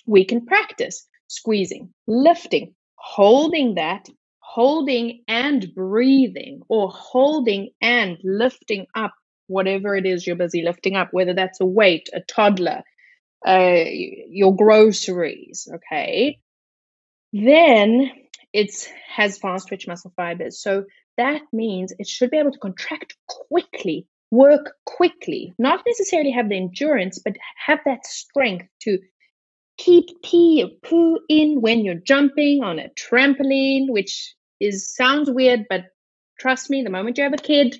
we 0.05 0.25
can 0.25 0.45
practice 0.45 1.07
squeezing, 1.27 1.93
lifting, 2.07 2.73
holding 2.95 3.75
that, 3.75 4.07
holding 4.39 5.23
and 5.27 5.73
breathing, 5.73 6.61
or 6.67 6.89
holding 6.91 7.69
and 7.81 8.17
lifting 8.23 8.85
up 8.95 9.13
whatever 9.47 9.95
it 9.95 10.05
is 10.05 10.25
you're 10.25 10.35
busy 10.35 10.63
lifting 10.63 10.95
up, 10.95 11.09
whether 11.11 11.33
that's 11.33 11.61
a 11.61 11.65
weight, 11.65 12.09
a 12.13 12.21
toddler, 12.21 12.81
uh, 13.45 13.83
your 13.85 14.55
groceries, 14.55 15.67
okay, 15.75 16.39
then 17.33 18.11
it 18.53 18.71
has 19.07 19.37
fast 19.37 19.67
twitch 19.67 19.87
muscle 19.87 20.13
fibers. 20.15 20.61
So 20.61 20.85
that 21.17 21.41
means 21.53 21.93
it 21.97 22.07
should 22.07 22.31
be 22.31 22.37
able 22.37 22.51
to 22.51 22.59
contract 22.59 23.15
quickly, 23.27 24.07
work 24.29 24.73
quickly, 24.85 25.53
not 25.57 25.83
necessarily 25.85 26.31
have 26.31 26.49
the 26.49 26.57
endurance, 26.57 27.19
but 27.23 27.35
have 27.65 27.79
that 27.85 28.05
strength 28.05 28.67
to 28.81 28.99
keep 29.77 30.21
pee 30.23 30.63
or 30.63 30.69
poo 30.87 31.19
in 31.29 31.61
when 31.61 31.83
you're 31.83 31.95
jumping 31.95 32.63
on 32.63 32.79
a 32.79 32.89
trampoline, 32.89 33.89
which 33.89 34.35
is 34.59 34.93
sounds 34.93 35.29
weird, 35.29 35.65
but 35.69 35.85
trust 36.39 36.69
me, 36.69 36.83
the 36.83 36.89
moment 36.89 37.17
you 37.17 37.23
have 37.23 37.33
a 37.33 37.37
kid, 37.37 37.77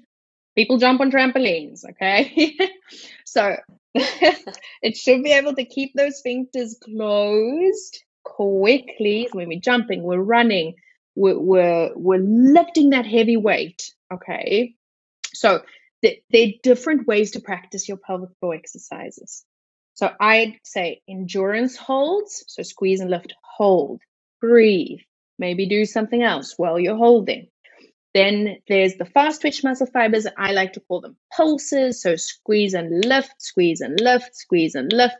people 0.55 0.77
jump 0.77 1.01
on 1.01 1.11
trampolines, 1.11 1.81
okay? 1.89 2.57
so 3.25 3.55
it 4.81 4.95
should 4.95 5.23
be 5.23 5.31
able 5.31 5.55
to 5.55 5.65
keep 5.65 5.93
those 5.95 6.21
sphincters 6.25 6.79
closed 6.81 8.03
quickly 8.23 9.27
when 9.31 9.47
we're 9.47 9.59
jumping, 9.59 10.03
we're 10.03 10.19
running, 10.21 10.75
we're, 11.15 11.39
we're, 11.39 11.91
we're 11.95 12.19
lifting 12.19 12.91
that 12.91 13.05
heavy 13.05 13.37
weight. 13.37 13.91
Okay. 14.13 14.75
So 15.33 15.61
th- 16.03 16.21
there 16.29 16.47
are 16.47 16.51
different 16.63 17.07
ways 17.07 17.31
to 17.31 17.41
practice 17.41 17.87
your 17.87 17.97
pelvic 17.97 18.29
floor 18.39 18.55
exercises. 18.55 19.43
So 19.95 20.09
I'd 20.19 20.55
say 20.63 21.01
endurance 21.09 21.75
holds. 21.77 22.43
So 22.47 22.63
squeeze 22.63 23.01
and 23.01 23.09
lift, 23.09 23.33
hold, 23.43 24.01
breathe, 24.39 24.99
maybe 25.37 25.67
do 25.67 25.85
something 25.85 26.23
else 26.23 26.53
while 26.57 26.79
you're 26.79 26.97
holding. 26.97 27.47
Then 28.13 28.57
there's 28.67 28.95
the 28.95 29.05
fast 29.05 29.41
twitch 29.41 29.63
muscle 29.63 29.87
fibers. 29.87 30.27
I 30.37 30.51
like 30.51 30.73
to 30.73 30.81
call 30.81 31.01
them 31.01 31.15
pulses. 31.35 32.01
So 32.01 32.15
squeeze 32.15 32.73
and 32.73 33.05
lift, 33.05 33.41
squeeze 33.41 33.81
and 33.81 33.99
lift, 33.99 34.35
squeeze 34.35 34.75
and 34.75 34.91
lift. 34.91 35.15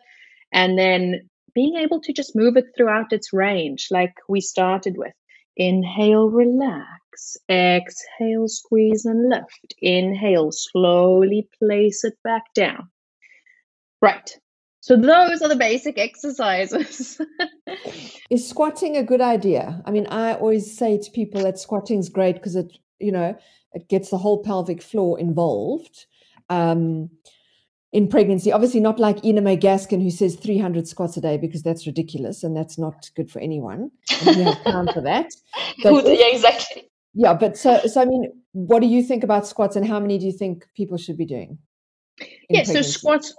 And 0.52 0.78
then 0.78 1.30
being 1.56 1.76
able 1.78 2.02
to 2.02 2.14
just 2.14 2.36
move 2.36 2.58
it 2.58 2.66
throughout 2.76 3.14
its 3.14 3.32
range, 3.34 3.88
like 3.92 4.14
we 4.28 4.42
started 4.42 4.98
with. 4.98 5.14
Inhale, 5.56 6.30
relax. 6.30 7.38
Exhale, 7.50 8.48
squeeze 8.48 9.06
and 9.06 9.30
lift. 9.30 9.74
Inhale, 9.82 10.52
slowly 10.52 11.48
place 11.60 12.04
it 12.04 12.18
back 12.24 12.54
down. 12.54 12.90
Right. 14.02 14.38
So 14.82 14.98
those 14.98 15.44
are 15.44 15.48
the 15.48 15.56
basic 15.56 16.00
exercises. 16.00 17.22
is 18.32 18.50
squatting 18.50 18.98
a 18.98 19.04
good 19.04 19.22
idea? 19.22 19.82
I 19.86 19.92
mean, 19.92 20.08
I 20.08 20.34
always 20.34 20.76
say 20.76 20.98
to 20.98 21.12
people 21.12 21.44
that 21.44 21.60
squatting 21.60 22.00
is 22.00 22.10
great 22.10 22.34
because 22.34 22.56
it, 22.56 22.78
you 23.00 23.12
know, 23.12 23.38
it 23.74 23.88
gets 23.90 24.10
the 24.10 24.18
whole 24.18 24.42
pelvic 24.44 24.82
floor 24.82 25.20
involved. 25.20 26.08
Um, 26.50 27.12
in 27.94 28.08
pregnancy, 28.08 28.52
obviously 28.52 28.80
not 28.80 29.00
like 29.00 29.24
Ina 29.24 29.42
May 29.42 29.58
Gaskin 29.58 30.02
who 30.02 30.10
says 30.10 30.36
300 30.36 30.88
squats 30.88 31.16
a 31.16 31.22
day 31.22 31.38
because 31.38 31.62
that's 31.62 31.86
ridiculous 31.86 32.44
and 32.44 32.58
that's 32.58 32.80
not 32.80 33.12
good 33.16 33.30
for 33.30 33.40
anyone. 33.40 33.92
And 34.26 34.36
you 34.36 34.44
have 34.46 34.64
time 34.64 34.88
for 34.94 35.02
that. 35.02 35.28
But 35.84 36.06
yeah, 36.08 36.28
exactly. 36.34 36.90
Yeah, 37.14 37.34
but 37.34 37.58
so 37.58 37.80
so 37.86 38.02
I 38.02 38.06
mean, 38.06 38.32
what 38.54 38.80
do 38.80 38.88
you 38.88 39.04
think 39.04 39.24
about 39.24 39.46
squats 39.46 39.76
and 39.76 39.86
how 39.86 40.00
many 40.00 40.18
do 40.18 40.26
you 40.26 40.32
think 40.32 40.66
people 40.76 40.98
should 40.98 41.18
be 41.18 41.26
doing? 41.26 41.58
Yeah, 42.50 42.64
pregnancy? 42.64 42.84
so 42.84 43.00
squats 43.00 43.36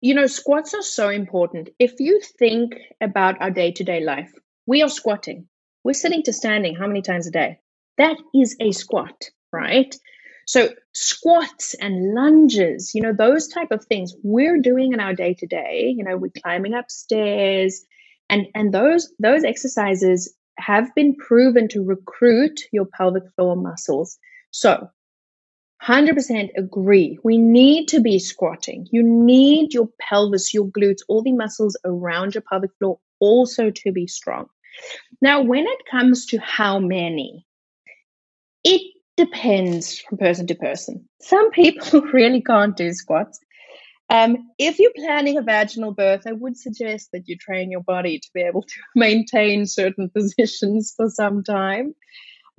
you 0.00 0.14
know, 0.14 0.26
squats 0.26 0.74
are 0.74 0.82
so 0.82 1.08
important. 1.08 1.70
If 1.78 2.00
you 2.00 2.20
think 2.38 2.74
about 3.00 3.40
our 3.40 3.50
day 3.50 3.72
to 3.72 3.84
day 3.84 4.00
life, 4.00 4.32
we 4.66 4.82
are 4.82 4.88
squatting. 4.88 5.48
We're 5.84 5.94
sitting 5.94 6.22
to 6.24 6.32
standing 6.32 6.74
how 6.74 6.86
many 6.86 7.02
times 7.02 7.26
a 7.26 7.30
day? 7.30 7.58
That 7.98 8.16
is 8.34 8.56
a 8.60 8.72
squat, 8.72 9.30
right? 9.52 9.94
So 10.46 10.70
squats 10.94 11.74
and 11.74 12.14
lunges, 12.14 12.92
you 12.94 13.02
know, 13.02 13.12
those 13.12 13.48
type 13.48 13.70
of 13.70 13.84
things 13.84 14.14
we're 14.22 14.60
doing 14.60 14.92
in 14.92 15.00
our 15.00 15.14
day 15.14 15.34
to 15.34 15.46
day. 15.46 15.94
You 15.96 16.04
know, 16.04 16.16
we're 16.16 16.32
climbing 16.42 16.74
upstairs, 16.74 17.84
and 18.28 18.46
and 18.54 18.72
those 18.72 19.12
those 19.18 19.44
exercises 19.44 20.34
have 20.58 20.94
been 20.94 21.14
proven 21.14 21.68
to 21.68 21.82
recruit 21.82 22.60
your 22.72 22.86
pelvic 22.86 23.24
floor 23.36 23.56
muscles. 23.56 24.18
So 24.50 24.90
100% 25.86 26.50
agree. 26.56 27.18
We 27.24 27.38
need 27.38 27.88
to 27.88 28.00
be 28.00 28.18
squatting. 28.18 28.86
You 28.90 29.02
need 29.02 29.72
your 29.72 29.88
pelvis, 29.98 30.52
your 30.52 30.66
glutes, 30.66 31.00
all 31.08 31.22
the 31.22 31.32
muscles 31.32 31.76
around 31.84 32.34
your 32.34 32.42
pelvic 32.42 32.70
floor 32.78 32.98
also 33.18 33.70
to 33.70 33.92
be 33.92 34.06
strong. 34.06 34.46
Now, 35.22 35.42
when 35.42 35.66
it 35.66 35.78
comes 35.90 36.26
to 36.26 36.38
how 36.38 36.78
many, 36.78 37.46
it 38.62 38.82
depends 39.16 39.98
from 39.98 40.18
person 40.18 40.46
to 40.48 40.54
person. 40.54 41.08
Some 41.20 41.50
people 41.50 42.00
really 42.12 42.42
can't 42.42 42.76
do 42.76 42.92
squats. 42.92 43.40
Um, 44.10 44.50
if 44.58 44.78
you're 44.80 44.92
planning 44.96 45.38
a 45.38 45.42
vaginal 45.42 45.94
birth, 45.94 46.26
I 46.26 46.32
would 46.32 46.56
suggest 46.56 47.10
that 47.12 47.28
you 47.28 47.36
train 47.36 47.70
your 47.70 47.82
body 47.82 48.18
to 48.18 48.28
be 48.34 48.42
able 48.42 48.62
to 48.62 48.80
maintain 48.94 49.66
certain 49.66 50.10
positions 50.10 50.92
for 50.96 51.08
some 51.08 51.44
time. 51.44 51.94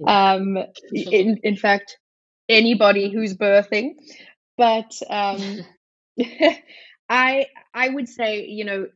Um, 0.07 0.57
in, 0.91 1.37
in 1.43 1.55
fact, 1.55 1.99
anybody 2.51 3.11
who's 3.11 3.35
birthing. 3.35 3.95
But 4.57 4.93
um, 5.09 5.41
I 7.09 7.47
I 7.73 7.89
would 7.89 8.09
say 8.09 8.45
you 8.45 8.65
know 8.65 8.87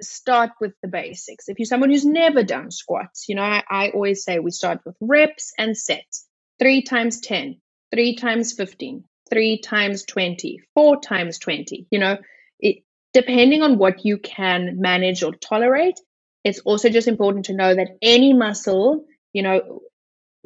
start 0.00 0.50
with 0.60 0.72
the 0.82 0.88
basics. 0.88 1.48
If 1.48 1.58
you're 1.58 1.66
someone 1.66 1.90
who's 1.90 2.04
never 2.04 2.42
done 2.42 2.70
squats, 2.70 3.28
you 3.28 3.36
know 3.36 3.42
I, 3.42 3.62
I 3.68 3.90
always 3.90 4.24
say 4.24 4.38
we 4.38 4.50
start 4.50 4.80
with 4.84 4.96
reps 5.00 5.52
and 5.58 5.76
sets. 5.76 6.26
Three 6.58 6.82
times 6.82 7.20
10, 7.20 7.60
three 7.92 8.16
times 8.16 8.54
15, 8.54 9.04
three 9.30 9.60
times 9.60 10.04
20, 10.04 10.60
four 10.74 11.00
times 11.00 11.38
20. 11.38 11.86
You 11.90 11.98
know, 11.98 12.16
it, 12.58 12.78
depending 13.12 13.62
on 13.62 13.76
what 13.78 14.06
you 14.06 14.18
can 14.18 14.80
manage 14.80 15.22
or 15.22 15.32
tolerate, 15.34 16.00
it's 16.44 16.60
also 16.60 16.88
just 16.88 17.08
important 17.08 17.46
to 17.46 17.54
know 17.54 17.74
that 17.74 17.98
any 18.00 18.32
muscle, 18.32 19.04
you 19.34 19.42
know, 19.42 19.82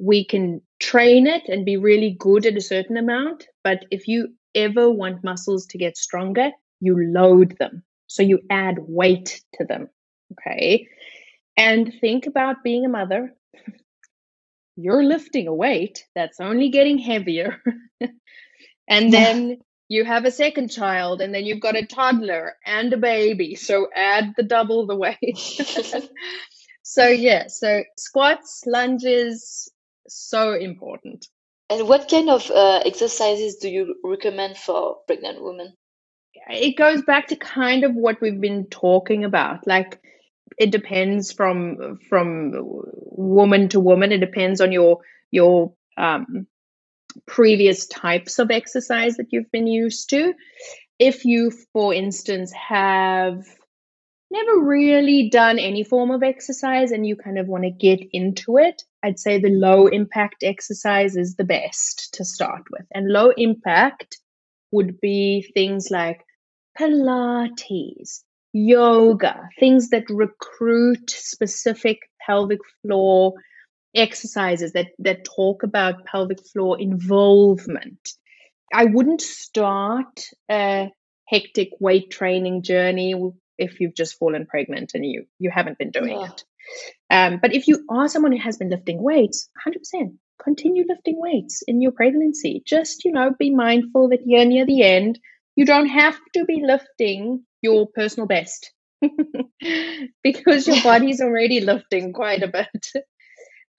we 0.00 0.24
can 0.24 0.62
train 0.80 1.26
it 1.26 1.48
and 1.48 1.64
be 1.64 1.76
really 1.76 2.16
good 2.18 2.46
at 2.46 2.56
a 2.56 2.60
certain 2.60 2.96
amount. 2.96 3.46
But 3.62 3.84
if 3.90 4.08
you 4.08 4.34
ever 4.54 4.90
want 4.90 5.22
muscles 5.22 5.66
to 5.66 5.78
get 5.78 5.96
stronger, 5.96 6.50
you 6.80 6.96
load 7.12 7.56
them. 7.58 7.82
So 8.06 8.22
you 8.22 8.40
add 8.50 8.78
weight 8.80 9.42
to 9.54 9.64
them. 9.64 9.88
Okay. 10.32 10.88
And 11.56 11.92
think 12.00 12.26
about 12.26 12.64
being 12.64 12.84
a 12.84 12.88
mother. 12.88 13.34
You're 14.76 15.04
lifting 15.04 15.46
a 15.46 15.54
weight 15.54 16.06
that's 16.14 16.40
only 16.40 16.70
getting 16.70 16.98
heavier. 16.98 17.62
and 18.88 19.12
then 19.12 19.58
you 19.88 20.04
have 20.04 20.24
a 20.24 20.30
second 20.30 20.68
child, 20.68 21.20
and 21.20 21.34
then 21.34 21.44
you've 21.44 21.60
got 21.60 21.76
a 21.76 21.84
toddler 21.84 22.54
and 22.64 22.92
a 22.92 22.96
baby. 22.96 23.56
So 23.56 23.88
add 23.94 24.32
the 24.36 24.44
double 24.44 24.86
the 24.86 24.96
weight. 24.96 25.36
so, 26.82 27.08
yeah, 27.08 27.48
so 27.48 27.82
squats, 27.98 28.62
lunges, 28.66 29.68
so 30.14 30.54
important. 30.54 31.26
And 31.68 31.86
what 31.88 32.08
kind 32.08 32.28
of 32.28 32.50
uh, 32.50 32.82
exercises 32.84 33.56
do 33.56 33.68
you 33.68 33.94
recommend 34.02 34.56
for 34.56 34.96
pregnant 35.06 35.42
women? 35.42 35.74
It 36.48 36.76
goes 36.76 37.02
back 37.02 37.28
to 37.28 37.36
kind 37.36 37.84
of 37.84 37.94
what 37.94 38.20
we've 38.20 38.40
been 38.40 38.66
talking 38.66 39.24
about. 39.24 39.66
Like 39.66 40.00
it 40.58 40.70
depends 40.70 41.32
from 41.32 41.98
from 42.08 42.52
woman 42.54 43.68
to 43.68 43.80
woman. 43.80 44.12
It 44.12 44.18
depends 44.18 44.60
on 44.60 44.72
your 44.72 44.98
your 45.30 45.74
um, 45.96 46.46
previous 47.26 47.86
types 47.86 48.38
of 48.38 48.50
exercise 48.50 49.16
that 49.16 49.28
you've 49.30 49.50
been 49.52 49.66
used 49.66 50.10
to. 50.10 50.34
If 50.98 51.24
you, 51.24 51.52
for 51.72 51.94
instance, 51.94 52.52
have 52.52 53.44
never 54.30 54.58
really 54.58 55.30
done 55.30 55.58
any 55.58 55.82
form 55.82 56.10
of 56.10 56.22
exercise 56.22 56.90
and 56.92 57.06
you 57.06 57.16
kind 57.16 57.38
of 57.38 57.48
want 57.48 57.64
to 57.64 57.70
get 57.70 58.00
into 58.12 58.58
it, 58.58 58.82
I'd 59.02 59.18
say 59.18 59.38
the 59.38 59.50
low 59.50 59.86
impact 59.86 60.42
exercise 60.42 61.16
is 61.16 61.36
the 61.36 61.44
best 61.44 62.14
to 62.14 62.24
start 62.24 62.62
with. 62.70 62.86
And 62.92 63.08
low 63.08 63.30
impact 63.36 64.18
would 64.72 65.00
be 65.00 65.50
things 65.54 65.90
like 65.90 66.24
Pilates, 66.78 68.22
yoga, 68.52 69.48
things 69.58 69.90
that 69.90 70.04
recruit 70.08 71.10
specific 71.10 71.98
pelvic 72.24 72.60
floor 72.82 73.34
exercises 73.94 74.72
that, 74.72 74.88
that 74.98 75.24
talk 75.24 75.62
about 75.62 76.04
pelvic 76.04 76.38
floor 76.52 76.80
involvement. 76.80 78.10
I 78.72 78.84
wouldn't 78.84 79.20
start 79.20 80.20
a 80.50 80.90
hectic 81.26 81.70
weight 81.80 82.10
training 82.10 82.62
journey 82.62 83.14
if 83.58 83.80
you've 83.80 83.94
just 83.94 84.18
fallen 84.18 84.46
pregnant 84.46 84.92
and 84.94 85.04
you 85.04 85.26
you 85.38 85.50
haven't 85.50 85.78
been 85.78 85.90
doing 85.90 86.18
yeah. 86.18 86.26
it. 86.26 86.44
Um, 87.10 87.38
but 87.42 87.54
if 87.54 87.66
you 87.66 87.84
are 87.90 88.08
someone 88.08 88.32
who 88.32 88.38
has 88.38 88.56
been 88.56 88.70
lifting 88.70 89.02
weights, 89.02 89.48
100% 89.66 90.16
continue 90.42 90.84
lifting 90.88 91.20
weights 91.20 91.62
in 91.66 91.80
your 91.80 91.92
pregnancy. 91.92 92.62
Just, 92.66 93.04
you 93.04 93.12
know, 93.12 93.34
be 93.38 93.50
mindful 93.50 94.08
that 94.10 94.20
you're 94.24 94.44
near 94.44 94.66
the 94.66 94.82
end, 94.82 95.18
you 95.56 95.64
don't 95.64 95.88
have 95.88 96.18
to 96.34 96.44
be 96.44 96.62
lifting 96.64 97.44
your 97.62 97.86
personal 97.86 98.26
best 98.26 98.72
because 100.22 100.66
your 100.66 100.82
body's 100.82 101.20
already 101.20 101.60
lifting 101.60 102.12
quite 102.12 102.42
a 102.42 102.48
bit. 102.48 103.04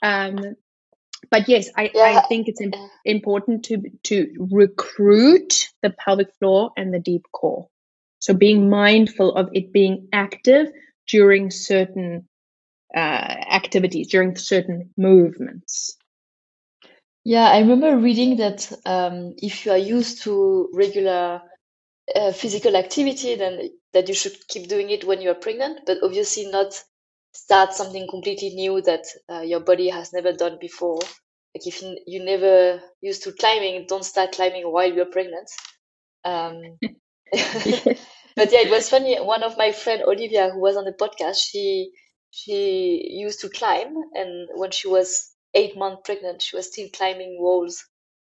Um, 0.04 0.56
but 1.30 1.47
yes, 1.47 1.69
I, 1.77 1.91
yeah. 1.93 2.21
I 2.23 2.27
think 2.27 2.47
it's 2.47 2.60
important 3.06 3.65
to 3.65 3.84
to 4.06 4.47
recruit 4.51 5.69
the 5.84 5.91
pelvic 5.91 6.34
floor 6.39 6.71
and 6.75 6.91
the 6.91 6.99
deep 6.99 7.27
core. 7.32 7.67
So 8.17 8.34
being 8.34 8.67
mindful 8.67 9.36
of 9.36 9.49
it 9.54 9.71
being 9.71 10.08
active 10.12 10.69
during 11.08 11.51
certain 11.51 12.27
uh, 12.95 12.99
activities, 12.99 14.10
during 14.10 14.36
certain 14.36 14.91
movements. 14.97 15.97
Yeah, 17.23 17.49
I 17.49 17.60
remember 17.60 17.97
reading 17.97 18.38
that 18.38 18.71
um, 18.86 19.36
if 19.38 19.65
you 19.65 19.71
are 19.71 19.77
used 19.77 20.23
to 20.23 20.69
regular 20.73 21.41
uh, 22.15 22.32
physical 22.32 22.75
activity, 22.75 23.36
then 23.36 23.71
that 23.93 24.08
you 24.08 24.15
should 24.15 24.36
keep 24.47 24.67
doing 24.67 24.89
it 24.89 25.04
when 25.06 25.21
you 25.21 25.32
are 25.32 25.36
pregnant, 25.36 25.82
but 25.86 25.99
obviously 26.04 26.47
not 26.49 26.73
start 27.34 27.73
something 27.73 28.08
completely 28.10 28.49
new 28.51 28.82
that 28.82 29.06
uh, 29.30 29.41
your 29.41 29.60
body 29.62 29.89
has 29.89 30.13
never 30.13 30.34
done 30.34 30.58
before. 30.60 30.99
Like 31.56 31.67
if 31.67 31.82
you 32.08 32.23
never 32.23 32.82
used 33.01 33.23
to 33.23 33.34
climbing, 33.34 33.86
don't 33.88 34.06
start 34.06 34.34
climbing 34.34 34.63
while 34.71 34.91
you're 34.91 35.06
pregnant. 35.12 35.49
Um, 36.25 36.80
but 38.36 38.51
yeah, 38.51 38.62
it 38.62 38.71
was 38.71 38.89
funny. 38.89 39.17
One 39.19 39.43
of 39.43 39.58
my 39.58 39.71
friend 39.71 40.04
Olivia, 40.04 40.49
who 40.51 40.60
was 40.60 40.77
on 40.77 40.86
the 40.86 40.93
podcast, 40.93 41.38
she 41.49 41.91
she 42.32 43.08
used 43.12 43.41
to 43.41 43.50
climb, 43.50 43.96
and 44.13 44.50
when 44.56 44.72
she 44.72 44.88
was 44.88 45.32
eight 45.54 45.78
months 45.78 46.02
pregnant, 46.06 46.41
she 46.41 46.56
was 46.56 46.67
still 46.72 46.88
climbing 46.94 47.38
walls 47.39 47.86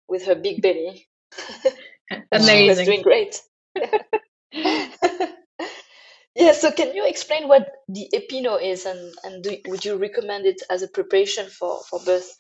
with 0.08 0.26
her 0.26 0.34
big 0.34 0.62
belly. 0.62 1.08
Amazing. 2.32 2.58
she 2.58 2.68
was 2.68 2.80
doing 2.80 3.02
great. 3.02 3.40
yeah. 6.34 6.52
So, 6.52 6.70
can 6.70 6.94
you 6.94 7.06
explain 7.06 7.48
what 7.48 7.68
the 7.88 8.08
Epi-No 8.14 8.56
is, 8.56 8.86
and 8.86 9.14
and 9.24 9.42
do, 9.42 9.56
would 9.66 9.84
you 9.84 9.96
recommend 9.96 10.46
it 10.46 10.62
as 10.70 10.82
a 10.82 10.88
preparation 10.88 11.48
for 11.48 11.80
for 11.90 11.98
birth? 12.00 12.36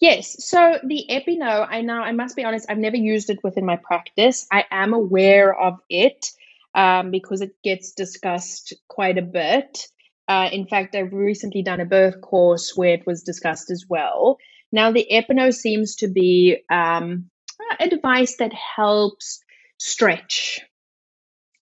Yes. 0.00 0.44
So 0.48 0.80
the 0.84 1.08
Epi-No, 1.10 1.46
I 1.62 1.80
now 1.80 2.02
I 2.02 2.10
must 2.10 2.34
be 2.34 2.44
honest, 2.44 2.66
I've 2.68 2.76
never 2.76 2.96
used 2.96 3.30
it 3.30 3.38
within 3.44 3.64
my 3.64 3.76
practice. 3.76 4.46
I 4.50 4.64
am 4.68 4.94
aware 4.94 5.54
of 5.54 5.78
it 5.88 6.32
um, 6.74 7.12
because 7.12 7.40
it 7.40 7.54
gets 7.62 7.92
discussed 7.92 8.74
quite 8.88 9.16
a 9.16 9.22
bit. 9.22 9.86
Uh, 10.28 10.48
in 10.52 10.66
fact, 10.66 10.94
I've 10.94 11.12
recently 11.12 11.62
done 11.62 11.80
a 11.80 11.84
birth 11.84 12.20
course 12.20 12.72
where 12.76 12.94
it 12.94 13.06
was 13.06 13.22
discussed 13.22 13.70
as 13.70 13.84
well. 13.88 14.38
Now, 14.70 14.92
the 14.92 15.10
Epi-No 15.10 15.50
seems 15.50 15.96
to 15.96 16.08
be 16.08 16.58
um, 16.70 17.30
a 17.78 17.88
device 17.88 18.36
that 18.36 18.52
helps 18.52 19.40
stretch 19.78 20.60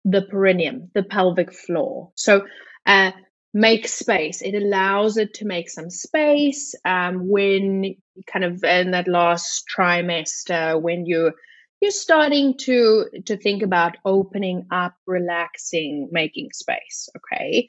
the 0.04 0.22
perineum, 0.22 0.90
the 0.94 1.02
pelvic 1.02 1.52
floor. 1.52 2.12
So, 2.14 2.46
uh, 2.86 3.12
make 3.56 3.88
space. 3.88 4.42
It 4.42 4.54
allows 4.54 5.16
it 5.16 5.34
to 5.34 5.46
make 5.46 5.70
some 5.70 5.88
space 5.88 6.74
um, 6.84 7.26
when 7.26 7.96
kind 8.30 8.44
of 8.44 8.62
in 8.62 8.90
that 8.90 9.08
last 9.08 9.64
trimester 9.74 10.80
when 10.80 11.06
you 11.06 11.32
you're 11.80 11.90
starting 11.90 12.56
to 12.58 13.06
to 13.24 13.36
think 13.36 13.62
about 13.62 13.96
opening 14.04 14.66
up, 14.70 14.94
relaxing, 15.06 16.08
making 16.12 16.50
space. 16.52 17.08
Okay. 17.16 17.68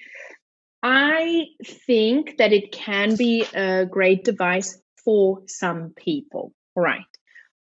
I 0.83 1.47
think 1.65 2.37
that 2.37 2.53
it 2.53 2.71
can 2.71 3.15
be 3.15 3.45
a 3.53 3.85
great 3.85 4.23
device 4.23 4.81
for 5.03 5.41
some 5.47 5.91
people, 5.95 6.53
right? 6.75 7.01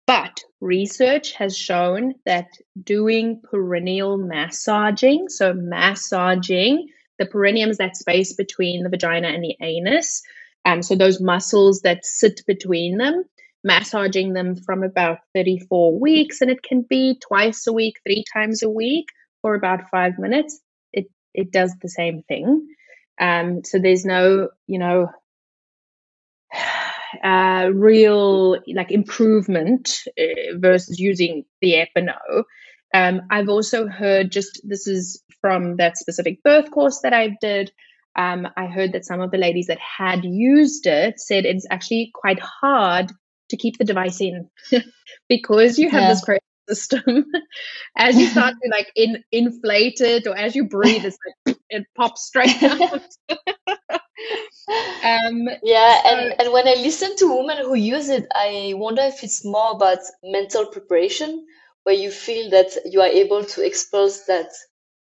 But 0.06 0.44
research 0.60 1.32
has 1.34 1.56
shown 1.56 2.14
that 2.26 2.48
doing 2.82 3.40
perineal 3.42 4.18
massaging, 4.18 5.28
so 5.30 5.54
massaging 5.54 6.88
the 7.18 7.26
perineum 7.26 7.70
is 7.70 7.78
that 7.78 7.96
space 7.96 8.34
between 8.34 8.82
the 8.82 8.90
vagina 8.90 9.28
and 9.28 9.42
the 9.44 9.56
anus. 9.62 10.22
Um, 10.66 10.82
so 10.82 10.96
those 10.96 11.20
muscles 11.20 11.82
that 11.82 12.04
sit 12.04 12.42
between 12.46 12.98
them, 12.98 13.24
massaging 13.64 14.34
them 14.34 14.56
from 14.56 14.82
about 14.82 15.20
34 15.34 15.98
weeks, 15.98 16.42
and 16.42 16.50
it 16.50 16.62
can 16.62 16.82
be 16.82 17.18
twice 17.26 17.66
a 17.66 17.72
week, 17.72 17.96
three 18.04 18.24
times 18.34 18.62
a 18.62 18.70
week 18.70 19.06
for 19.42 19.54
about 19.54 19.90
five 19.90 20.18
minutes. 20.18 20.60
It 20.92 21.06
it 21.34 21.52
does 21.52 21.74
the 21.82 21.88
same 21.88 22.22
thing. 22.24 22.68
Um, 23.20 23.64
so 23.64 23.78
there's 23.78 24.04
no, 24.04 24.48
you 24.66 24.78
know, 24.78 25.08
uh, 27.24 27.70
real 27.72 28.58
like 28.74 28.90
improvement 28.90 30.00
uh, 30.18 30.56
versus 30.58 30.98
using 30.98 31.44
the 31.60 31.76
Epi-No. 31.76 32.44
Um, 32.92 33.22
I've 33.30 33.48
also 33.48 33.88
heard 33.88 34.30
just 34.30 34.60
this 34.62 34.86
is 34.86 35.22
from 35.40 35.76
that 35.76 35.98
specific 35.98 36.42
birth 36.42 36.70
course 36.70 37.00
that 37.00 37.12
I 37.12 37.36
did. 37.40 37.72
Um, 38.16 38.46
I 38.56 38.66
heard 38.66 38.92
that 38.92 39.04
some 39.04 39.20
of 39.20 39.32
the 39.32 39.38
ladies 39.38 39.66
that 39.66 39.80
had 39.80 40.24
used 40.24 40.86
it 40.86 41.18
said 41.18 41.44
it's 41.44 41.66
actually 41.70 42.12
quite 42.14 42.38
hard 42.38 43.10
to 43.50 43.56
keep 43.56 43.76
the 43.76 43.84
device 43.84 44.20
in 44.20 44.48
because 45.28 45.78
you 45.78 45.90
have 45.90 46.02
yeah. 46.02 46.08
this 46.08 46.40
system. 46.68 47.26
as 47.96 48.16
you 48.16 48.26
start 48.28 48.54
to 48.62 48.70
like 48.70 48.90
in, 48.94 49.22
inflate 49.32 50.00
it 50.00 50.26
or 50.26 50.36
as 50.36 50.54
you 50.54 50.68
breathe, 50.68 51.04
it's 51.04 51.18
like 51.46 51.53
it 51.74 51.86
pops 51.96 52.26
straight 52.26 52.62
out. 52.62 53.02
um, 55.04 55.48
yeah, 55.62 56.02
so, 56.02 56.08
and, 56.08 56.40
and 56.40 56.52
when 56.52 56.66
I 56.66 56.74
listen 56.74 57.16
to 57.16 57.36
women 57.36 57.58
who 57.58 57.74
use 57.74 58.08
it, 58.08 58.26
I 58.34 58.72
wonder 58.76 59.02
if 59.02 59.22
it's 59.22 59.44
more 59.44 59.72
about 59.72 59.98
mental 60.22 60.66
preparation, 60.66 61.46
where 61.82 61.94
you 61.94 62.10
feel 62.10 62.50
that 62.50 62.76
you 62.86 63.00
are 63.00 63.08
able 63.08 63.44
to 63.44 63.64
expose 63.64 64.24
that 64.26 64.50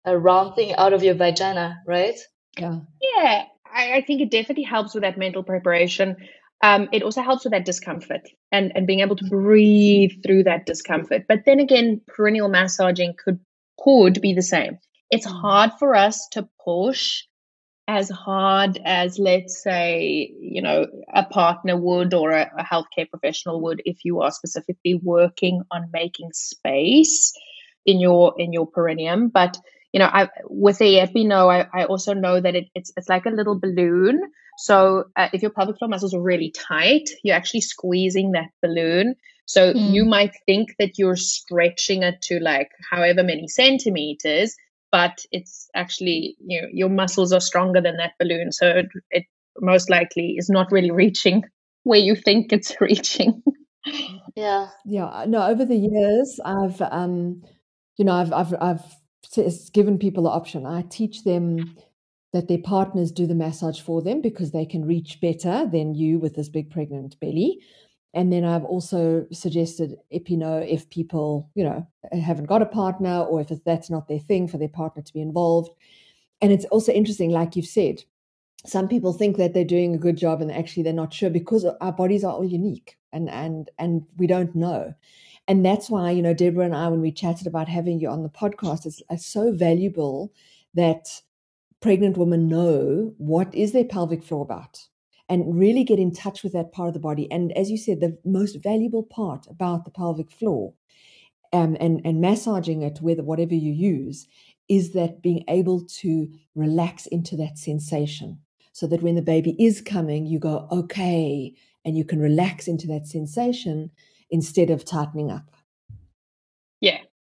uh, 0.06 0.16
round 0.16 0.54
thing 0.54 0.74
out 0.74 0.92
of 0.92 1.02
your 1.04 1.14
vagina, 1.14 1.82
right? 1.86 2.18
Yeah. 2.58 2.80
Yeah, 3.00 3.44
I, 3.72 3.94
I 3.94 4.00
think 4.02 4.20
it 4.20 4.30
definitely 4.30 4.64
helps 4.64 4.94
with 4.94 5.02
that 5.02 5.18
mental 5.18 5.42
preparation. 5.42 6.16
Um, 6.62 6.88
it 6.92 7.02
also 7.02 7.22
helps 7.22 7.44
with 7.44 7.52
that 7.52 7.64
discomfort 7.64 8.22
and, 8.50 8.72
and 8.74 8.86
being 8.86 9.00
able 9.00 9.16
to 9.16 9.28
breathe 9.28 10.22
through 10.24 10.44
that 10.44 10.66
discomfort. 10.66 11.24
But 11.28 11.44
then 11.44 11.60
again, 11.60 12.00
perineal 12.08 12.50
massaging 12.50 13.14
could 13.22 13.40
could 13.78 14.20
be 14.20 14.32
the 14.34 14.42
same. 14.42 14.78
It's 15.10 15.26
hard 15.26 15.72
for 15.78 15.94
us 15.94 16.28
to 16.32 16.48
push 16.64 17.22
as 17.86 18.08
hard 18.08 18.80
as 18.84 19.18
let's 19.18 19.62
say 19.62 20.32
you 20.40 20.62
know 20.62 20.86
a 21.12 21.22
partner 21.24 21.76
would 21.76 22.14
or 22.14 22.30
a, 22.30 22.50
a 22.58 22.64
healthcare 22.64 23.08
professional 23.08 23.60
would 23.60 23.82
if 23.84 23.98
you 24.04 24.22
are 24.22 24.30
specifically 24.30 24.94
working 24.94 25.62
on 25.70 25.90
making 25.92 26.30
space 26.32 27.34
in 27.84 28.00
your 28.00 28.34
in 28.38 28.52
your 28.52 28.66
perineum. 28.66 29.28
But 29.28 29.58
you 29.92 30.00
know 30.00 30.06
I, 30.10 30.30
with 30.44 30.78
the 30.78 31.00
Epi-No 31.00 31.50
I, 31.50 31.66
I 31.74 31.84
also 31.84 32.14
know 32.14 32.40
that 32.40 32.54
it, 32.54 32.68
it's 32.74 32.92
it's 32.96 33.08
like 33.08 33.26
a 33.26 33.30
little 33.30 33.58
balloon. 33.58 34.22
So 34.56 35.04
uh, 35.16 35.28
if 35.32 35.42
your 35.42 35.50
pelvic 35.50 35.78
floor 35.78 35.88
muscles 35.88 36.14
are 36.14 36.22
really 36.22 36.52
tight 36.52 37.10
you're 37.22 37.36
actually 37.36 37.62
squeezing 37.62 38.32
that 38.32 38.50
balloon. 38.62 39.16
So 39.46 39.74
mm. 39.74 39.92
you 39.92 40.06
might 40.06 40.32
think 40.46 40.74
that 40.78 40.92
you're 40.96 41.16
stretching 41.16 42.02
it 42.02 42.22
to 42.22 42.40
like 42.40 42.70
however 42.90 43.22
many 43.22 43.46
centimeters 43.46 44.56
but 44.94 45.18
it's 45.32 45.68
actually 45.74 46.36
you 46.38 46.62
know 46.62 46.68
your 46.72 46.88
muscles 46.88 47.32
are 47.32 47.40
stronger 47.40 47.80
than 47.80 47.96
that 47.96 48.12
balloon 48.20 48.52
so 48.52 48.68
it, 48.68 48.86
it 49.10 49.24
most 49.60 49.90
likely 49.90 50.36
is 50.38 50.48
not 50.48 50.70
really 50.70 50.90
reaching 51.02 51.42
where 51.82 51.98
you 51.98 52.14
think 52.14 52.52
it's 52.52 52.72
reaching. 52.80 53.42
Yeah. 54.36 54.68
Yeah 54.86 55.24
no 55.26 55.42
over 55.46 55.64
the 55.64 55.76
years 55.76 56.40
i've 56.44 56.80
um 56.80 57.42
you 57.98 58.04
know 58.04 58.12
i've 58.12 58.32
i've 58.32 58.54
i've 58.60 58.84
given 59.72 59.98
people 59.98 60.24
the 60.24 60.30
option. 60.30 60.64
I 60.64 60.82
teach 60.82 61.24
them 61.24 61.76
that 62.32 62.46
their 62.46 62.58
partners 62.58 63.10
do 63.10 63.26
the 63.26 63.34
massage 63.34 63.80
for 63.80 64.00
them 64.00 64.20
because 64.20 64.52
they 64.52 64.66
can 64.66 64.84
reach 64.84 65.20
better 65.20 65.66
than 65.66 65.94
you 65.94 66.20
with 66.20 66.36
this 66.36 66.48
big 66.48 66.70
pregnant 66.70 67.18
belly 67.20 67.60
and 68.14 68.32
then 68.32 68.44
I've 68.44 68.64
also 68.64 69.26
suggested 69.32 69.96
Epi-No 70.12 70.58
if 70.58 70.88
people, 70.88 71.50
you 71.54 71.64
know, 71.64 71.86
haven't 72.12 72.46
got 72.46 72.62
a 72.62 72.66
partner 72.66 73.22
or 73.22 73.40
if 73.40 73.50
that's 73.64 73.90
not 73.90 74.08
their 74.08 74.20
thing 74.20 74.46
for 74.46 74.56
their 74.56 74.68
partner 74.68 75.02
to 75.02 75.12
be 75.12 75.20
involved. 75.20 75.70
And 76.40 76.52
it's 76.52 76.64
also 76.66 76.92
interesting, 76.92 77.30
like 77.30 77.56
you've 77.56 77.66
said, 77.66 78.02
some 78.66 78.88
people 78.88 79.12
think 79.12 79.36
that 79.36 79.52
they're 79.52 79.64
doing 79.64 79.94
a 79.94 79.98
good 79.98 80.16
job 80.16 80.40
and 80.40 80.50
actually 80.50 80.84
they're 80.84 80.92
not 80.92 81.12
sure 81.12 81.28
because 81.28 81.66
our 81.80 81.92
bodies 81.92 82.24
are 82.24 82.32
all 82.32 82.44
unique 82.44 82.96
and 83.12 83.28
and 83.28 83.70
and 83.78 84.04
we 84.16 84.26
don't 84.26 84.54
know. 84.54 84.94
And 85.46 85.64
that's 85.64 85.90
why, 85.90 86.10
you 86.10 86.22
know, 86.22 86.32
Deborah 86.32 86.64
and 86.64 86.74
I, 86.74 86.88
when 86.88 87.02
we 87.02 87.12
chatted 87.12 87.46
about 87.46 87.68
having 87.68 88.00
you 88.00 88.08
on 88.08 88.22
the 88.22 88.30
podcast, 88.30 88.86
it's, 88.86 89.02
it's 89.10 89.26
so 89.26 89.52
valuable 89.52 90.32
that 90.72 91.20
pregnant 91.80 92.16
women 92.16 92.48
know 92.48 93.12
what 93.18 93.54
is 93.54 93.72
their 93.72 93.84
pelvic 93.84 94.22
floor 94.24 94.42
about 94.42 94.88
and 95.28 95.58
really 95.58 95.84
get 95.84 95.98
in 95.98 96.12
touch 96.12 96.42
with 96.42 96.52
that 96.52 96.72
part 96.72 96.88
of 96.88 96.94
the 96.94 97.00
body. 97.00 97.30
And 97.30 97.52
as 97.52 97.70
you 97.70 97.78
said, 97.78 98.00
the 98.00 98.18
most 98.24 98.56
valuable 98.62 99.02
part 99.02 99.46
about 99.48 99.84
the 99.84 99.90
pelvic 99.90 100.30
floor 100.30 100.74
um, 101.52 101.76
and, 101.80 102.00
and 102.04 102.20
massaging 102.20 102.82
it 102.82 103.00
with 103.00 103.20
whatever 103.20 103.54
you 103.54 103.72
use 103.72 104.26
is 104.68 104.92
that 104.92 105.22
being 105.22 105.44
able 105.48 105.84
to 105.84 106.28
relax 106.54 107.06
into 107.06 107.36
that 107.36 107.58
sensation 107.58 108.38
so 108.72 108.86
that 108.86 109.02
when 109.02 109.14
the 109.14 109.22
baby 109.22 109.54
is 109.58 109.80
coming, 109.80 110.26
you 110.26 110.38
go, 110.38 110.66
okay, 110.72 111.54
and 111.84 111.96
you 111.96 112.04
can 112.04 112.18
relax 112.18 112.66
into 112.66 112.86
that 112.88 113.06
sensation 113.06 113.90
instead 114.30 114.70
of 114.70 114.84
tightening 114.84 115.30
up. 115.30 115.54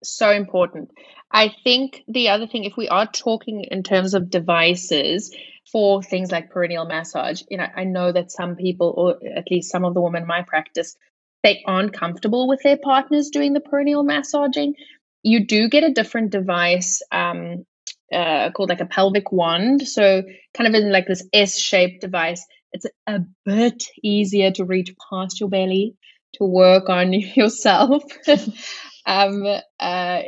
So 0.02 0.30
important. 0.30 0.90
I 1.30 1.52
think 1.64 2.02
the 2.06 2.28
other 2.28 2.46
thing, 2.46 2.64
if 2.64 2.76
we 2.76 2.88
are 2.88 3.06
talking 3.06 3.64
in 3.64 3.82
terms 3.82 4.14
of 4.14 4.30
devices, 4.30 5.34
for 5.70 6.02
things 6.02 6.30
like 6.30 6.52
perineal 6.52 6.86
massage, 6.86 7.42
you 7.50 7.56
know, 7.56 7.66
I 7.74 7.84
know 7.84 8.12
that 8.12 8.30
some 8.30 8.56
people, 8.56 8.94
or 8.96 9.28
at 9.36 9.50
least 9.50 9.70
some 9.70 9.84
of 9.84 9.94
the 9.94 10.00
women 10.00 10.22
in 10.22 10.28
my 10.28 10.42
practice, 10.42 10.96
they 11.42 11.62
aren't 11.66 11.92
comfortable 11.92 12.48
with 12.48 12.62
their 12.62 12.76
partners 12.76 13.30
doing 13.30 13.52
the 13.52 13.60
perineal 13.60 14.04
massaging. 14.04 14.74
You 15.22 15.44
do 15.46 15.68
get 15.68 15.84
a 15.84 15.92
different 15.92 16.30
device 16.30 17.02
um, 17.10 17.66
uh, 18.12 18.50
called 18.52 18.68
like 18.68 18.80
a 18.80 18.86
pelvic 18.86 19.32
wand. 19.32 19.86
So, 19.86 20.22
kind 20.54 20.68
of 20.68 20.74
in 20.80 20.92
like 20.92 21.06
this 21.06 21.26
S 21.32 21.58
shaped 21.58 22.00
device. 22.00 22.46
It's 22.72 22.86
a 23.06 23.20
bit 23.44 23.84
easier 24.02 24.50
to 24.52 24.64
reach 24.64 24.94
past 25.10 25.40
your 25.40 25.48
belly 25.48 25.96
to 26.34 26.44
work 26.44 26.88
on 26.88 27.12
yourself. 27.34 28.04
um, 29.06 29.44
uh, 29.80 30.22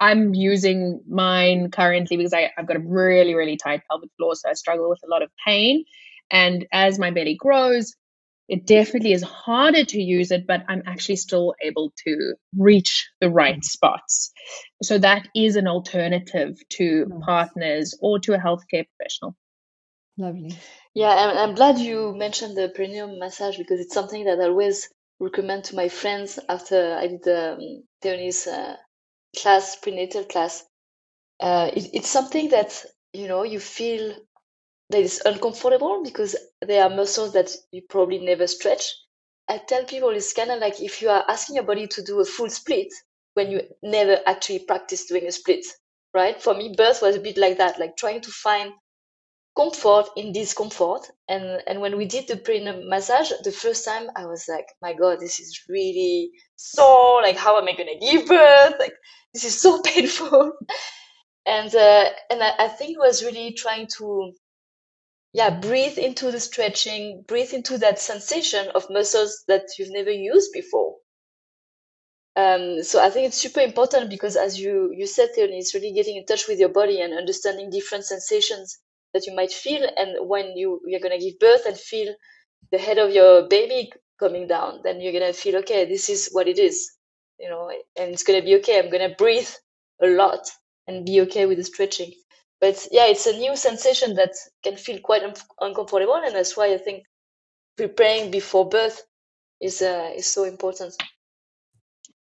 I'm 0.00 0.34
using 0.34 1.02
mine 1.08 1.70
currently 1.70 2.16
because 2.16 2.32
I, 2.32 2.50
I've 2.56 2.66
got 2.66 2.76
a 2.76 2.82
really, 2.84 3.34
really 3.34 3.56
tight 3.56 3.82
pelvic 3.88 4.10
floor. 4.16 4.34
So 4.34 4.48
I 4.48 4.54
struggle 4.54 4.88
with 4.88 5.00
a 5.04 5.10
lot 5.10 5.22
of 5.22 5.30
pain. 5.46 5.84
And 6.30 6.66
as 6.72 6.98
my 6.98 7.10
belly 7.10 7.36
grows, 7.38 7.94
it 8.48 8.66
definitely 8.66 9.12
is 9.12 9.22
harder 9.22 9.84
to 9.84 10.00
use 10.00 10.30
it, 10.30 10.46
but 10.46 10.64
I'm 10.68 10.82
actually 10.86 11.16
still 11.16 11.54
able 11.62 11.92
to 12.06 12.34
reach 12.56 13.10
the 13.20 13.28
right 13.28 13.62
spots. 13.62 14.32
So 14.82 14.98
that 14.98 15.28
is 15.36 15.56
an 15.56 15.68
alternative 15.68 16.56
to 16.70 17.06
nice. 17.06 17.20
partners 17.24 17.98
or 18.00 18.18
to 18.20 18.32
a 18.34 18.38
healthcare 18.38 18.86
professional. 18.96 19.36
Lovely. 20.16 20.56
Yeah, 20.94 21.10
I'm, 21.10 21.50
I'm 21.50 21.54
glad 21.54 21.78
you 21.78 22.14
mentioned 22.16 22.56
the 22.56 22.70
perineum 22.74 23.18
massage 23.18 23.58
because 23.58 23.80
it's 23.80 23.94
something 23.94 24.24
that 24.24 24.40
always 24.40 24.88
recommend 25.20 25.64
to 25.64 25.76
my 25.76 25.88
friends 25.88 26.38
after 26.48 26.94
I 26.94 27.08
did 27.08 27.22
the 27.24 27.52
um, 27.54 28.54
uh, 28.54 28.76
class, 29.36 29.76
prenatal 29.76 30.24
class, 30.24 30.64
uh, 31.40 31.70
it, 31.72 31.90
it's 31.92 32.08
something 32.08 32.50
that 32.50 32.84
you 33.12 33.28
know 33.28 33.42
you 33.42 33.60
feel 33.60 34.14
that 34.90 35.00
is 35.00 35.20
uncomfortable 35.24 36.02
because 36.02 36.36
there 36.62 36.82
are 36.82 36.90
muscles 36.90 37.32
that 37.32 37.50
you 37.72 37.82
probably 37.88 38.18
never 38.18 38.46
stretch. 38.46 38.84
I 39.48 39.58
tell 39.58 39.84
people 39.84 40.10
it's 40.10 40.32
kind 40.32 40.50
of 40.50 40.60
like 40.60 40.80
if 40.80 41.02
you 41.02 41.10
are 41.10 41.24
asking 41.28 41.56
your 41.56 41.64
body 41.64 41.86
to 41.88 42.02
do 42.02 42.20
a 42.20 42.24
full 42.24 42.50
split 42.50 42.88
when 43.34 43.50
you 43.50 43.62
never 43.82 44.18
actually 44.26 44.60
practice 44.60 45.06
doing 45.06 45.26
a 45.26 45.32
split, 45.32 45.64
right? 46.14 46.40
For 46.40 46.54
me, 46.54 46.74
birth 46.76 47.02
was 47.02 47.16
a 47.16 47.20
bit 47.20 47.36
like 47.36 47.58
that, 47.58 47.78
like 47.78 47.96
trying 47.96 48.20
to 48.22 48.30
find 48.30 48.72
comfort 49.58 50.06
in 50.16 50.32
discomfort. 50.32 51.02
And 51.28 51.62
and 51.68 51.80
when 51.82 51.96
we 51.98 52.06
did 52.06 52.28
the 52.28 52.38
perineum 52.38 52.88
massage, 52.88 53.32
the 53.44 53.52
first 53.52 53.84
time 53.84 54.06
I 54.16 54.26
was 54.26 54.46
like, 54.48 54.68
my 54.82 54.94
God, 54.94 55.20
this 55.20 55.40
is 55.40 55.60
really 55.68 56.30
so 56.56 57.20
Like, 57.22 57.36
how 57.36 57.58
am 57.58 57.68
I 57.68 57.74
gonna 57.74 58.00
give 58.00 58.26
birth? 58.28 58.74
Like, 58.80 58.94
this 59.34 59.44
is 59.44 59.60
so 59.62 59.82
painful. 59.92 60.52
and 61.46 61.74
uh, 61.74 62.06
and 62.30 62.42
I, 62.42 62.52
I 62.66 62.68
think 62.68 62.92
it 62.92 63.00
was 63.00 63.24
really 63.24 63.52
trying 63.54 63.88
to 63.98 64.32
yeah 65.34 65.50
breathe 65.60 65.98
into 65.98 66.30
the 66.32 66.40
stretching 66.40 67.24
breathe 67.28 67.54
into 67.54 67.78
that 67.78 67.98
sensation 67.98 68.68
of 68.74 68.90
muscles 68.90 69.44
that 69.48 69.64
you've 69.78 69.92
never 69.92 70.10
used 70.10 70.52
before 70.52 70.96
um, 72.36 72.82
so 72.82 73.02
i 73.02 73.10
think 73.10 73.28
it's 73.28 73.38
super 73.38 73.60
important 73.60 74.10
because 74.10 74.36
as 74.36 74.58
you 74.60 74.92
you 74.96 75.06
said 75.06 75.28
Theoni, 75.36 75.58
it's 75.58 75.74
really 75.74 75.92
getting 75.92 76.16
in 76.16 76.26
touch 76.26 76.48
with 76.48 76.58
your 76.60 76.70
body 76.70 77.00
and 77.02 77.14
understanding 77.14 77.70
different 77.70 78.04
sensations 78.04 78.78
that 79.14 79.26
you 79.26 79.34
might 79.34 79.52
feel 79.52 79.82
and 79.96 80.28
when 80.28 80.56
you 80.56 80.80
you're 80.86 81.00
to 81.00 81.18
give 81.18 81.38
birth 81.38 81.66
and 81.66 81.76
feel 81.78 82.14
the 82.72 82.78
head 82.78 82.98
of 82.98 83.12
your 83.12 83.48
baby 83.48 83.90
coming 84.18 84.46
down 84.46 84.80
then 84.84 85.00
you're 85.00 85.12
to 85.12 85.32
feel 85.32 85.56
okay 85.56 85.84
this 85.84 86.08
is 86.08 86.28
what 86.32 86.48
it 86.48 86.58
is 86.58 86.92
you 87.38 87.48
know 87.48 87.70
and 87.98 88.12
it's 88.12 88.24
to 88.24 88.44
be 88.44 88.56
okay. 88.56 88.78
I'm 88.78 88.90
to 88.90 89.14
breathe 89.16 89.48
a 90.02 90.08
lot 90.08 90.48
and 90.86 91.06
be 91.06 91.20
okay 91.22 91.46
with 91.46 91.58
the 91.58 91.64
stretching. 91.64 92.12
But 92.60 92.86
yeah 92.90 93.06
it's 93.06 93.26
a 93.26 93.36
new 93.36 93.56
sensation 93.56 94.14
that 94.14 94.32
can 94.64 94.76
feel 94.76 94.98
quite 95.00 95.22
un- 95.22 95.34
uncomfortable 95.60 96.16
and 96.16 96.34
that's 96.34 96.56
why 96.56 96.72
i 96.72 96.78
think 96.78 97.04
preparing 97.76 98.30
before 98.30 98.68
birth 98.68 99.02
is 99.60 99.80
uh, 99.82 100.10
is 100.16 100.26
so 100.26 100.44
important. 100.44 100.94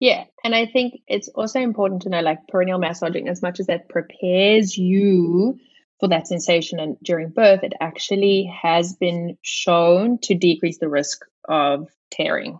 Yeah 0.00 0.24
and 0.44 0.54
i 0.54 0.66
think 0.66 1.00
it's 1.08 1.28
also 1.28 1.60
important 1.60 2.02
to 2.02 2.08
know 2.08 2.20
like 2.20 2.46
perineal 2.52 2.80
massaging 2.80 3.28
as 3.28 3.42
much 3.42 3.58
as 3.58 3.66
that 3.66 3.88
prepares 3.88 4.76
you 4.76 5.58
for 6.00 6.08
that 6.08 6.28
sensation 6.28 6.78
and 6.78 6.96
during 7.02 7.30
birth, 7.30 7.62
it 7.62 7.72
actually 7.80 8.52
has 8.62 8.94
been 8.94 9.36
shown 9.42 10.18
to 10.22 10.34
decrease 10.34 10.78
the 10.78 10.88
risk 10.88 11.24
of 11.48 11.88
tearing 12.10 12.58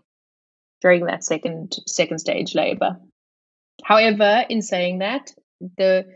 during 0.81 1.05
that 1.05 1.23
second 1.23 1.75
second 1.87 2.19
stage 2.19 2.55
labor. 2.55 2.97
However, 3.83 4.45
in 4.49 4.61
saying 4.61 4.99
that, 4.99 5.33
the 5.77 6.07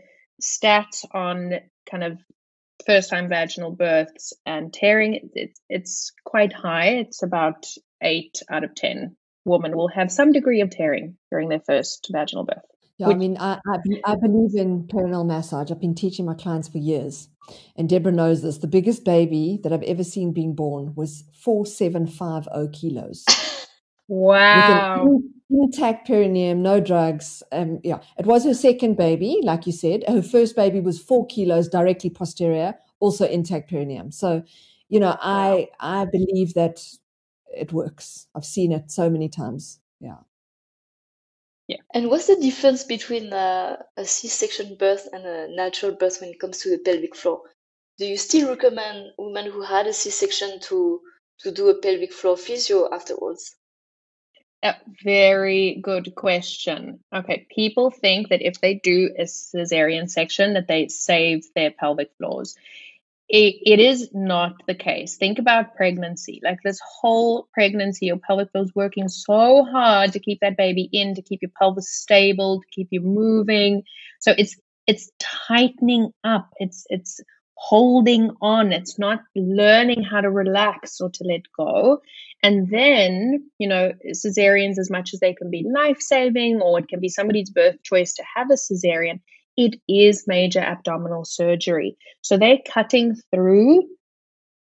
stats 0.42 1.04
on 1.12 1.54
kind 1.90 2.04
of 2.04 2.18
first 2.86 3.10
time 3.10 3.28
vaginal 3.28 3.70
births 3.70 4.32
and 4.44 4.72
tearing 4.72 5.30
it, 5.34 5.58
it's 5.68 6.12
quite 6.24 6.52
high. 6.52 6.88
It's 6.88 7.22
about 7.22 7.66
eight 8.02 8.42
out 8.50 8.64
of 8.64 8.74
ten 8.74 9.16
women 9.44 9.76
will 9.76 9.88
have 9.88 10.10
some 10.10 10.32
degree 10.32 10.60
of 10.60 10.70
tearing 10.70 11.16
during 11.30 11.48
their 11.48 11.60
first 11.60 12.08
vaginal 12.10 12.44
birth. 12.44 12.64
Yeah, 12.98 13.08
Which, 13.08 13.16
I 13.16 13.18
mean, 13.18 13.36
I, 13.38 13.58
I, 13.66 14.12
I, 14.12 14.14
believe 14.14 14.54
in 14.54 14.84
perineal 14.86 15.26
massage. 15.26 15.70
I've 15.70 15.80
been 15.80 15.96
teaching 15.96 16.24
my 16.24 16.34
clients 16.34 16.68
for 16.68 16.78
years. 16.78 17.28
And 17.76 17.88
Deborah 17.88 18.12
knows 18.12 18.42
this. 18.42 18.58
The 18.58 18.68
biggest 18.68 19.04
baby 19.04 19.58
that 19.62 19.72
I've 19.72 19.82
ever 19.82 20.04
seen 20.04 20.32
being 20.32 20.54
born 20.54 20.94
was 20.94 21.24
4750 21.42 22.78
kilos. 22.78 23.24
Wow. 24.06 25.20
intact 25.50 26.06
perineum, 26.06 26.62
no 26.62 26.80
drugs. 26.80 27.42
Um, 27.52 27.80
yeah, 27.82 28.00
it 28.18 28.26
was 28.26 28.44
her 28.44 28.54
second 28.54 28.96
baby, 28.96 29.40
like 29.42 29.66
you 29.66 29.72
said. 29.72 30.04
Her 30.06 30.22
first 30.22 30.56
baby 30.56 30.80
was 30.80 31.00
four 31.00 31.26
kilos 31.26 31.68
directly 31.68 32.10
posterior, 32.10 32.74
also 33.00 33.26
intact 33.26 33.70
perineum. 33.70 34.12
So, 34.12 34.44
you 34.88 35.00
know, 35.00 35.10
wow. 35.10 35.18
I 35.20 35.68
I 35.80 36.04
believe 36.04 36.54
that 36.54 36.80
it 37.52 37.72
works. 37.72 38.26
I've 38.34 38.44
seen 38.44 38.72
it 38.72 38.90
so 38.90 39.08
many 39.08 39.28
times. 39.28 39.80
Yeah. 40.00 40.18
Yeah. 41.68 41.78
And 41.94 42.10
what's 42.10 42.26
the 42.26 42.36
difference 42.36 42.84
between 42.84 43.32
a, 43.32 43.78
a 43.96 44.04
C-section 44.04 44.76
birth 44.76 45.08
and 45.12 45.24
a 45.24 45.48
natural 45.48 45.92
birth 45.92 46.20
when 46.20 46.30
it 46.30 46.40
comes 46.40 46.58
to 46.60 46.70
the 46.70 46.78
pelvic 46.78 47.16
floor? 47.16 47.42
Do 47.98 48.06
you 48.06 48.16
still 48.16 48.50
recommend 48.50 49.12
women 49.18 49.50
who 49.50 49.62
had 49.62 49.86
a 49.86 49.92
C-section 49.92 50.60
to 50.60 51.00
to 51.40 51.50
do 51.50 51.68
a 51.68 51.80
pelvic 51.80 52.12
floor 52.12 52.36
physio 52.36 52.92
afterwards? 52.92 53.56
A 54.62 54.74
very 55.02 55.78
good 55.82 56.14
question. 56.14 57.00
Okay, 57.14 57.46
people 57.54 57.90
think 57.90 58.28
that 58.28 58.42
if 58.42 58.60
they 58.60 58.74
do 58.74 59.10
a 59.18 59.24
cesarean 59.24 60.08
section 60.08 60.54
that 60.54 60.68
they 60.68 60.88
save 60.88 61.44
their 61.54 61.70
pelvic 61.70 62.10
floors 62.18 62.56
it, 63.28 63.56
it 63.64 63.80
is 63.80 64.10
not 64.12 64.54
the 64.66 64.74
case. 64.74 65.16
Think 65.16 65.38
about 65.38 65.74
pregnancy. 65.76 66.40
Like 66.44 66.58
this 66.62 66.80
whole 66.84 67.48
pregnancy, 67.54 68.06
your 68.06 68.18
pelvic 68.18 68.50
floor 68.52 68.64
is 68.64 68.74
working 68.74 69.08
so 69.08 69.64
hard 69.64 70.12
to 70.12 70.18
keep 70.18 70.40
that 70.40 70.56
baby 70.56 70.88
in, 70.92 71.14
to 71.14 71.22
keep 71.22 71.40
your 71.42 71.50
pelvis 71.58 71.90
stable, 71.90 72.60
to 72.60 72.66
keep 72.70 72.88
you 72.90 73.00
moving. 73.00 73.82
So 74.20 74.34
it's 74.36 74.56
it's 74.86 75.10
tightening 75.18 76.10
up. 76.22 76.50
It's 76.58 76.84
it's 76.90 77.20
holding 77.56 78.30
on. 78.42 78.72
It's 78.72 78.98
not 78.98 79.20
learning 79.34 80.02
how 80.02 80.20
to 80.20 80.30
relax 80.30 81.00
or 81.00 81.08
to 81.10 81.24
let 81.24 81.42
go. 81.56 82.02
And 82.42 82.68
then, 82.68 83.50
you 83.58 83.68
know, 83.68 83.92
cesareans, 84.12 84.78
as 84.78 84.90
much 84.90 85.14
as 85.14 85.20
they 85.20 85.32
can 85.32 85.50
be 85.50 85.64
life 85.74 86.00
saving 86.00 86.60
or 86.60 86.80
it 86.80 86.88
can 86.88 87.00
be 87.00 87.08
somebody's 87.08 87.48
birth 87.48 87.82
choice 87.82 88.12
to 88.14 88.24
have 88.36 88.50
a 88.50 88.54
cesarean, 88.54 89.20
it 89.56 89.80
is 89.88 90.26
major 90.26 90.60
abdominal 90.60 91.24
surgery. 91.24 91.96
So 92.22 92.36
they're 92.36 92.58
cutting 92.66 93.16
through 93.32 93.88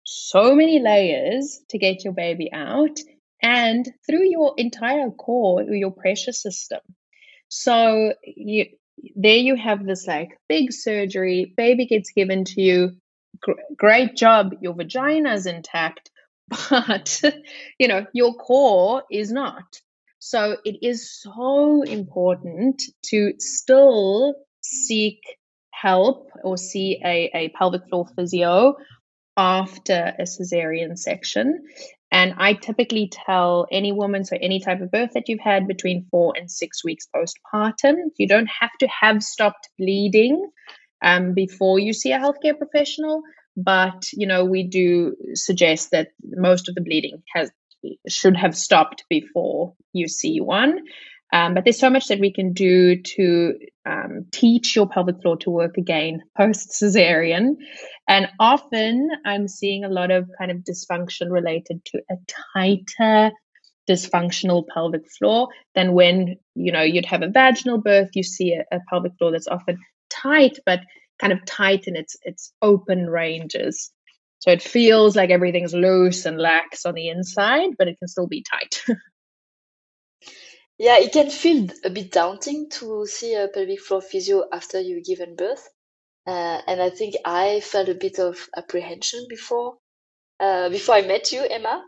so 0.04 0.54
many 0.54 0.80
layers 0.80 1.60
to 1.68 1.78
get 1.78 2.04
your 2.04 2.14
baby 2.14 2.50
out 2.52 2.98
and 3.42 3.86
through 4.06 4.24
your 4.24 4.54
entire 4.56 5.10
core, 5.10 5.62
your 5.62 5.90
pressure 5.90 6.32
system. 6.32 6.80
So 7.48 8.14
you, 8.24 8.66
there 9.14 9.36
you 9.36 9.56
have 9.56 9.84
this 9.84 10.06
like 10.06 10.38
big 10.48 10.72
surgery, 10.72 11.52
baby 11.56 11.86
gets 11.86 12.10
given 12.10 12.44
to 12.44 12.60
you, 12.60 12.96
great 13.76 14.16
job, 14.16 14.54
your 14.60 14.74
vagina 14.74 15.34
is 15.34 15.46
intact, 15.46 16.10
but 16.70 17.22
you 17.78 17.88
know, 17.88 18.06
your 18.12 18.34
core 18.34 19.02
is 19.10 19.30
not. 19.30 19.80
So 20.18 20.56
it 20.64 20.78
is 20.82 21.20
so 21.20 21.82
important 21.82 22.82
to 23.10 23.34
still 23.38 24.34
seek 24.70 25.20
help 25.70 26.30
or 26.42 26.56
see 26.56 27.00
a, 27.04 27.30
a 27.34 27.48
pelvic 27.50 27.88
floor 27.88 28.06
physio 28.16 28.76
after 29.36 30.14
a 30.18 30.22
cesarean 30.22 30.98
section. 30.98 31.64
And 32.10 32.34
I 32.38 32.54
typically 32.54 33.10
tell 33.12 33.66
any 33.70 33.92
woman, 33.92 34.24
so 34.24 34.36
any 34.40 34.60
type 34.60 34.80
of 34.80 34.90
birth 34.90 35.10
that 35.14 35.28
you've 35.28 35.40
had 35.40 35.68
between 35.68 36.06
four 36.10 36.32
and 36.36 36.50
six 36.50 36.82
weeks 36.82 37.06
postpartum, 37.14 37.96
you 38.16 38.26
don't 38.26 38.48
have 38.60 38.70
to 38.80 38.88
have 38.88 39.22
stopped 39.22 39.68
bleeding 39.78 40.50
um, 41.04 41.34
before 41.34 41.78
you 41.78 41.92
see 41.92 42.12
a 42.12 42.18
healthcare 42.18 42.56
professional. 42.56 43.22
But 43.56 44.04
you 44.12 44.26
know, 44.26 44.44
we 44.44 44.66
do 44.68 45.14
suggest 45.34 45.90
that 45.90 46.08
most 46.24 46.68
of 46.68 46.74
the 46.74 46.80
bleeding 46.80 47.22
has 47.34 47.50
should 48.08 48.36
have 48.36 48.56
stopped 48.56 49.04
before 49.08 49.74
you 49.92 50.08
see 50.08 50.40
one. 50.40 50.80
Um, 51.32 51.54
but 51.54 51.64
there's 51.64 51.78
so 51.78 51.90
much 51.90 52.08
that 52.08 52.20
we 52.20 52.32
can 52.32 52.52
do 52.52 53.02
to 53.02 53.54
um, 53.84 54.26
teach 54.32 54.74
your 54.74 54.88
pelvic 54.88 55.20
floor 55.20 55.36
to 55.38 55.50
work 55.50 55.76
again 55.76 56.22
post 56.36 56.70
cesarean. 56.70 57.56
And 58.08 58.28
often 58.40 59.10
I'm 59.26 59.46
seeing 59.46 59.84
a 59.84 59.90
lot 59.90 60.10
of 60.10 60.28
kind 60.38 60.50
of 60.50 60.58
dysfunction 60.58 61.30
related 61.30 61.84
to 61.86 62.00
a 62.10 62.14
tighter 62.54 63.32
dysfunctional 63.88 64.66
pelvic 64.72 65.02
floor 65.18 65.48
than 65.74 65.92
when, 65.92 66.36
you 66.54 66.72
know, 66.72 66.82
you'd 66.82 67.06
have 67.06 67.22
a 67.22 67.28
vaginal 67.28 67.78
birth, 67.78 68.10
you 68.14 68.22
see 68.22 68.54
a, 68.54 68.76
a 68.76 68.80
pelvic 68.88 69.12
floor 69.18 69.32
that's 69.32 69.48
often 69.48 69.78
tight, 70.10 70.58
but 70.66 70.80
kind 71.18 71.32
of 71.32 71.44
tight 71.46 71.86
in 71.86 71.96
its, 71.96 72.16
its 72.22 72.52
open 72.62 73.08
ranges. 73.08 73.90
So 74.40 74.50
it 74.50 74.62
feels 74.62 75.16
like 75.16 75.30
everything's 75.30 75.74
loose 75.74 76.26
and 76.26 76.38
lax 76.38 76.86
on 76.86 76.94
the 76.94 77.08
inside, 77.08 77.70
but 77.78 77.88
it 77.88 77.98
can 77.98 78.08
still 78.08 78.28
be 78.28 78.44
tight. 78.48 78.84
Yeah, 80.78 80.98
it 80.98 81.12
can 81.12 81.30
feel 81.30 81.68
a 81.84 81.90
bit 81.90 82.12
daunting 82.12 82.68
to 82.70 83.06
see 83.06 83.34
a 83.34 83.48
pelvic 83.48 83.80
floor 83.80 84.02
physio 84.02 84.48
after 84.52 84.80
you've 84.80 85.04
given 85.04 85.36
birth. 85.36 85.68
Uh, 86.26 86.62
and 86.66 86.82
I 86.82 86.90
think 86.90 87.16
I 87.24 87.60
felt 87.60 87.88
a 87.88 87.94
bit 87.94 88.18
of 88.20 88.48
apprehension 88.56 89.26
before, 89.28 89.78
uh, 90.40 90.68
before 90.70 90.96
I 90.96 91.02
met 91.02 91.32
you, 91.32 91.42
Emma, 91.44 91.84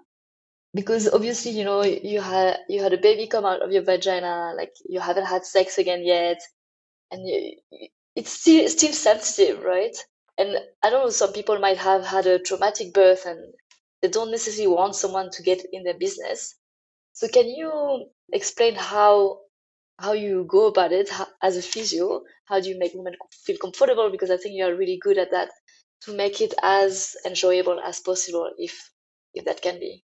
because 0.74 1.09
obviously, 1.09 1.53
you 1.53 1.64
know, 1.64 1.84
you 1.84 2.20
had 2.20 2.59
you 2.68 2.82
had 2.82 2.93
a 2.95 2.99
baby 2.99 3.26
come 3.28 3.47
out 3.47 3.62
of 3.62 3.72
your 3.72 3.82
vagina, 3.84 4.55
like 4.57 4.74
you 4.88 5.01
haven't 5.01 5.26
had 5.26 5.45
sex 5.47 5.78
again 5.78 6.05
yet, 6.05 6.41
and 7.11 7.28
you, 7.28 7.57
it's 8.16 8.32
still 8.32 8.68
still 8.68 8.93
sensitive, 8.93 9.62
right? 9.64 9.97
And 10.38 10.59
I 10.82 10.91
don't 10.91 11.05
know, 11.05 11.11
some 11.11 11.32
people 11.32 11.59
might 11.61 11.78
have 11.78 12.05
had 12.07 12.26
a 12.26 12.38
traumatic 12.41 12.93
birth 12.95 13.26
and 13.26 13.55
they 14.03 14.09
don't 14.09 14.30
necessarily 14.32 14.74
want 14.74 14.97
someone 14.97 15.30
to 15.32 15.43
get 15.43 15.62
in 15.72 15.84
their 15.84 15.99
business. 15.99 16.57
So 17.13 17.29
can 17.29 17.49
you 17.49 18.11
explain 18.33 18.75
how 18.75 19.41
how 19.99 20.13
you 20.13 20.45
go 20.49 20.67
about 20.67 20.93
it 20.93 21.11
as 21.43 21.57
a 21.57 21.63
physio? 21.63 22.23
How 22.47 22.61
do 22.61 22.69
you 22.69 22.79
make 22.79 22.95
women 22.95 23.17
feel 23.45 23.59
comfortable? 23.59 24.11
Because 24.11 24.31
I 24.31 24.37
think 24.39 24.55
you 24.57 24.65
are 24.67 24.75
really 24.75 24.99
good 25.03 25.19
at 25.19 25.31
that 25.33 25.51
to 26.03 26.13
make 26.15 26.41
it 26.41 26.55
as 26.63 27.17
enjoyable 27.27 27.81
as 27.81 28.01
possible, 28.01 28.51
if 28.59 28.91
if 29.35 29.45
that 29.45 29.63
can 29.63 29.79
be. 29.79 30.05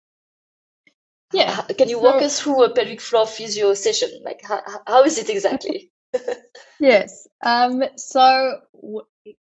Yeah. 1.32 1.60
Can 1.62 1.88
you 1.88 2.00
walk 2.00 2.22
us 2.22 2.40
through 2.40 2.64
a 2.64 2.74
pelvic 2.74 3.00
floor 3.00 3.26
physio 3.26 3.74
session? 3.74 4.10
Like 4.24 4.40
how, 4.42 4.60
how 4.86 5.04
is 5.04 5.18
it 5.18 5.30
exactly? 5.30 5.90
yes. 6.80 7.28
Um, 7.44 7.82
so 7.96 8.60
w- 8.74 9.06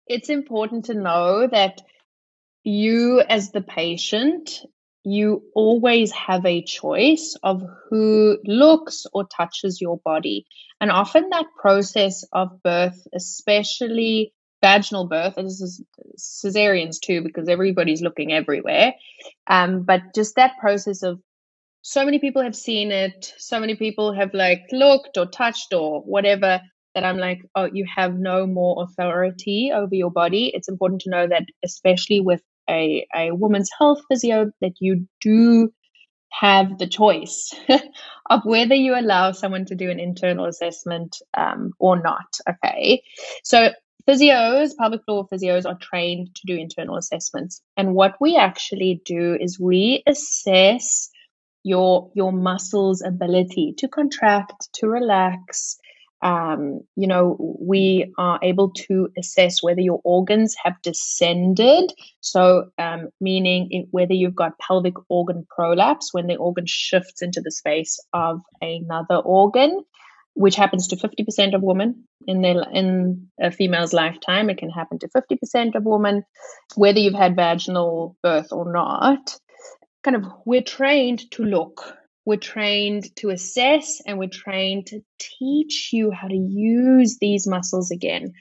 it's 0.07 0.29
important 0.29 0.85
to 0.85 0.93
know 0.93 1.47
that 1.47 1.81
you, 2.63 3.21
as 3.21 3.51
the 3.51 3.61
patient, 3.61 4.61
you 5.03 5.43
always 5.53 6.11
have 6.11 6.45
a 6.45 6.63
choice 6.63 7.35
of 7.43 7.63
who 7.89 8.37
looks 8.45 9.05
or 9.13 9.25
touches 9.25 9.81
your 9.81 9.97
body. 9.97 10.45
And 10.79 10.91
often 10.91 11.29
that 11.29 11.45
process 11.59 12.23
of 12.31 12.61
birth, 12.63 13.05
especially 13.13 14.33
vaginal 14.61 15.07
birth, 15.07 15.37
and 15.37 15.47
this 15.47 15.61
is 15.61 15.83
cesareans 16.17 16.99
too, 16.99 17.21
because 17.21 17.49
everybody's 17.49 18.01
looking 18.01 18.31
everywhere. 18.31 18.93
Um, 19.47 19.83
but 19.83 20.01
just 20.15 20.35
that 20.35 20.53
process 20.59 21.03
of 21.03 21.19
so 21.81 22.05
many 22.05 22.19
people 22.19 22.41
have 22.41 22.55
seen 22.55 22.91
it, 22.91 23.33
so 23.37 23.59
many 23.59 23.75
people 23.75 24.13
have 24.13 24.33
like 24.33 24.61
looked 24.71 25.17
or 25.17 25.25
touched 25.25 25.73
or 25.73 26.01
whatever 26.01 26.61
that 26.95 27.03
I'm 27.03 27.17
like, 27.17 27.41
oh, 27.55 27.69
you 27.71 27.85
have 27.93 28.17
no 28.17 28.47
more 28.47 28.83
authority 28.83 29.71
over 29.73 29.93
your 29.93 30.11
body. 30.11 30.51
It's 30.53 30.69
important 30.69 31.01
to 31.01 31.09
know 31.09 31.27
that, 31.27 31.43
especially 31.63 32.21
with 32.21 32.41
a, 32.69 33.05
a 33.15 33.31
woman's 33.31 33.69
health 33.77 34.01
physio 34.09 34.51
that 34.61 34.73
you 34.79 35.07
do 35.21 35.71
have 36.31 36.77
the 36.79 36.87
choice 36.87 37.53
of 38.29 38.41
whether 38.43 38.75
you 38.75 38.97
allow 38.97 39.31
someone 39.31 39.65
to 39.65 39.75
do 39.75 39.89
an 39.89 39.99
internal 39.99 40.45
assessment 40.45 41.17
um, 41.37 41.71
or 41.79 42.01
not. 42.01 42.37
Okay. 42.49 43.03
So 43.43 43.71
physios, 44.07 44.71
pelvic 44.77 45.03
floor 45.05 45.27
physios 45.31 45.65
are 45.65 45.77
trained 45.79 46.35
to 46.35 46.47
do 46.47 46.55
internal 46.55 46.97
assessments. 46.97 47.61
And 47.77 47.93
what 47.93 48.15
we 48.19 48.35
actually 48.35 49.01
do 49.05 49.37
is 49.39 49.59
we 49.59 50.03
assess 50.07 51.09
your 51.63 52.11
your 52.13 52.33
muscles 52.33 53.01
ability 53.01 53.75
to 53.77 53.87
contract, 53.87 54.69
to 54.73 54.87
relax, 54.87 55.77
um, 56.23 56.79
you 56.95 57.05
know, 57.05 57.57
we 57.59 58.13
are 58.17 58.39
able 58.41 58.71
to 58.87 59.09
assess 59.17 59.61
whether 59.61 59.81
your 59.81 59.99
organs 60.05 60.55
have 60.63 60.81
descended. 60.81 61.93
So, 62.21 62.69
um, 62.77 63.09
meaning 63.19 63.87
whether 63.91 64.13
you've 64.13 64.35
got 64.35 64.57
pelvic 64.57 64.93
organ 65.09 65.45
prolapse 65.53 66.13
when 66.13 66.27
the 66.27 66.37
organ 66.37 66.65
shifts 66.65 67.21
into 67.21 67.41
the 67.41 67.51
space 67.51 67.99
of 68.13 68.41
another 68.61 69.17
organ, 69.17 69.83
which 70.33 70.55
happens 70.55 70.87
to 70.87 70.95
50% 70.95 71.53
of 71.53 71.61
women 71.61 72.05
in 72.25 72.41
their 72.41 72.63
in 72.71 73.27
a 73.41 73.51
female's 73.51 73.91
lifetime. 73.91 74.49
It 74.49 74.57
can 74.57 74.69
happen 74.69 74.99
to 74.99 75.09
50% 75.09 75.75
of 75.75 75.83
women, 75.83 76.23
whether 76.75 76.99
you've 76.99 77.13
had 77.13 77.35
vaginal 77.35 78.15
birth 78.23 78.47
or 78.53 78.71
not. 78.71 79.37
Kind 80.05 80.15
of, 80.15 80.25
we're 80.45 80.61
trained 80.61 81.29
to 81.31 81.43
look 81.43 81.97
we're 82.25 82.37
trained 82.37 83.15
to 83.17 83.29
assess 83.29 84.01
and 84.05 84.17
we're 84.17 84.29
trained 84.29 84.87
to 84.87 85.03
teach 85.19 85.89
you 85.91 86.11
how 86.11 86.27
to 86.27 86.35
use 86.35 87.17
these 87.19 87.47
muscles 87.47 87.91
again, 87.91 88.33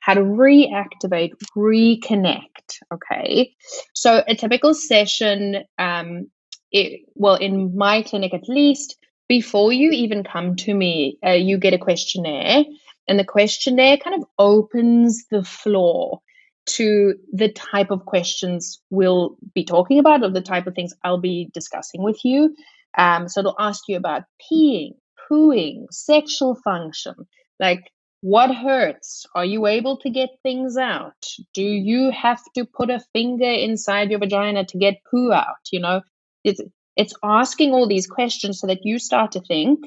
how 0.00 0.14
to 0.14 0.20
reactivate, 0.20 1.32
reconnect. 1.56 2.80
Okay. 2.92 3.54
So 3.94 4.22
a 4.26 4.34
typical 4.34 4.74
session, 4.74 5.64
um, 5.78 6.30
it, 6.70 7.02
well, 7.14 7.36
in 7.36 7.76
my 7.76 8.02
clinic 8.02 8.34
at 8.34 8.48
least, 8.48 8.96
before 9.28 9.72
you 9.72 9.90
even 9.90 10.24
come 10.24 10.56
to 10.56 10.74
me, 10.74 11.18
uh, 11.24 11.30
you 11.30 11.56
get 11.56 11.72
a 11.72 11.78
questionnaire, 11.78 12.64
and 13.08 13.18
the 13.18 13.24
questionnaire 13.24 13.96
kind 13.96 14.20
of 14.20 14.28
opens 14.38 15.24
the 15.30 15.42
floor 15.42 16.20
to 16.64 17.14
the 17.32 17.48
type 17.48 17.90
of 17.90 18.04
questions 18.04 18.80
we'll 18.90 19.36
be 19.54 19.64
talking 19.64 19.98
about 19.98 20.22
or 20.22 20.30
the 20.30 20.40
type 20.40 20.66
of 20.66 20.74
things 20.74 20.92
I'll 21.02 21.18
be 21.18 21.50
discussing 21.52 22.02
with 22.02 22.24
you. 22.24 22.54
Um, 22.96 23.28
so 23.28 23.42
they'll 23.42 23.56
ask 23.58 23.84
you 23.88 23.96
about 23.96 24.24
peeing, 24.40 24.92
pooing, 25.30 25.86
sexual 25.90 26.54
function, 26.54 27.14
like 27.58 27.90
what 28.22 28.54
hurts? 28.54 29.26
Are 29.34 29.44
you 29.44 29.66
able 29.66 29.98
to 29.98 30.10
get 30.10 30.30
things 30.44 30.76
out? 30.76 31.26
Do 31.54 31.62
you 31.62 32.12
have 32.12 32.40
to 32.54 32.64
put 32.64 32.88
a 32.88 33.00
finger 33.12 33.50
inside 33.50 34.10
your 34.10 34.20
vagina 34.20 34.64
to 34.66 34.78
get 34.78 35.02
poo 35.10 35.32
out? 35.32 35.68
You 35.72 35.80
know, 35.80 36.02
it's 36.44 36.60
it's 36.96 37.14
asking 37.22 37.72
all 37.72 37.88
these 37.88 38.06
questions 38.06 38.60
so 38.60 38.68
that 38.68 38.84
you 38.84 38.98
start 39.00 39.32
to 39.32 39.40
think, 39.40 39.80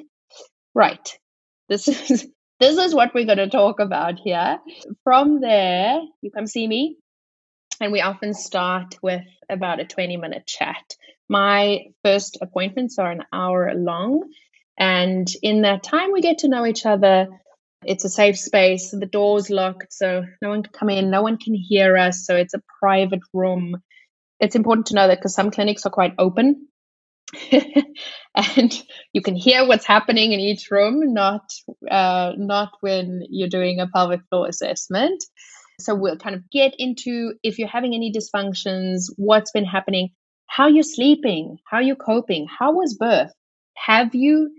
right, 0.73 1.17
this 1.69 1.87
is 2.11 2.27
this 2.59 2.77
is 2.77 2.93
what 2.93 3.13
we're 3.13 3.25
going 3.25 3.37
to 3.37 3.49
talk 3.49 3.79
about 3.79 4.19
here. 4.19 4.59
From 5.03 5.39
there, 5.39 6.01
you 6.21 6.31
come 6.31 6.47
see 6.47 6.67
me, 6.67 6.97
and 7.79 7.93
we 7.93 8.01
often 8.01 8.33
start 8.33 8.97
with 9.01 9.23
about 9.49 9.79
a 9.79 9.85
20 9.85 10.17
minute 10.17 10.45
chat. 10.45 10.95
My 11.29 11.85
first 12.03 12.37
appointments 12.41 12.99
are 12.99 13.11
an 13.11 13.23
hour 13.33 13.73
long. 13.75 14.29
And 14.77 15.27
in 15.41 15.61
that 15.61 15.83
time, 15.83 16.11
we 16.11 16.21
get 16.21 16.39
to 16.39 16.49
know 16.49 16.65
each 16.65 16.85
other. 16.85 17.27
It's 17.83 18.05
a 18.05 18.09
safe 18.09 18.37
space. 18.37 18.91
The 18.91 19.05
door's 19.05 19.49
locked, 19.49 19.93
so 19.93 20.23
no 20.41 20.49
one 20.49 20.63
can 20.63 20.73
come 20.73 20.89
in, 20.89 21.09
no 21.09 21.21
one 21.21 21.37
can 21.37 21.53
hear 21.55 21.97
us. 21.97 22.25
So 22.25 22.35
it's 22.35 22.53
a 22.53 22.61
private 22.79 23.21
room. 23.33 23.77
It's 24.39 24.55
important 24.55 24.87
to 24.87 24.95
know 24.95 25.07
that 25.07 25.19
because 25.19 25.35
some 25.35 25.51
clinics 25.51 25.85
are 25.85 25.91
quite 25.91 26.13
open. 26.17 26.67
and 27.51 28.83
you 29.13 29.21
can 29.21 29.35
hear 29.35 29.67
what's 29.67 29.85
happening 29.85 30.31
in 30.31 30.39
each 30.39 30.69
room, 30.71 31.13
not 31.13 31.41
uh, 31.89 32.33
not 32.37 32.71
when 32.81 33.23
you're 33.29 33.49
doing 33.49 33.79
a 33.79 33.87
pelvic 33.87 34.21
floor 34.29 34.47
assessment. 34.47 35.23
So 35.79 35.95
we'll 35.95 36.17
kind 36.17 36.35
of 36.35 36.49
get 36.51 36.73
into 36.77 37.33
if 37.43 37.59
you're 37.59 37.67
having 37.67 37.93
any 37.93 38.11
dysfunctions, 38.11 39.11
what's 39.17 39.51
been 39.51 39.65
happening, 39.65 40.09
how 40.55 40.67
you're 40.67 40.83
sleeping, 40.83 41.59
how 41.65 41.77
are 41.77 41.83
you're 41.83 41.97
coping, 41.97 42.47
how 42.47 42.71
was 42.71 42.93
birth? 42.93 43.33
Have 43.75 44.15
you 44.15 44.51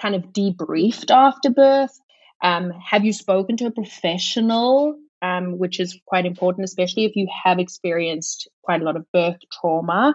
kind 0.00 0.14
of 0.14 0.32
debriefed 0.32 1.10
after 1.10 1.50
birth? 1.50 1.98
Um, 2.44 2.70
have 2.70 3.04
you 3.04 3.12
spoken 3.12 3.56
to 3.56 3.66
a 3.66 3.72
professional, 3.72 4.96
um, 5.20 5.58
which 5.58 5.80
is 5.80 5.98
quite 6.06 6.26
important, 6.26 6.64
especially 6.64 7.06
if 7.06 7.16
you 7.16 7.26
have 7.44 7.58
experienced 7.58 8.48
quite 8.62 8.82
a 8.82 8.84
lot 8.84 8.94
of 8.96 9.04
birth 9.12 9.38
trauma? 9.52 10.14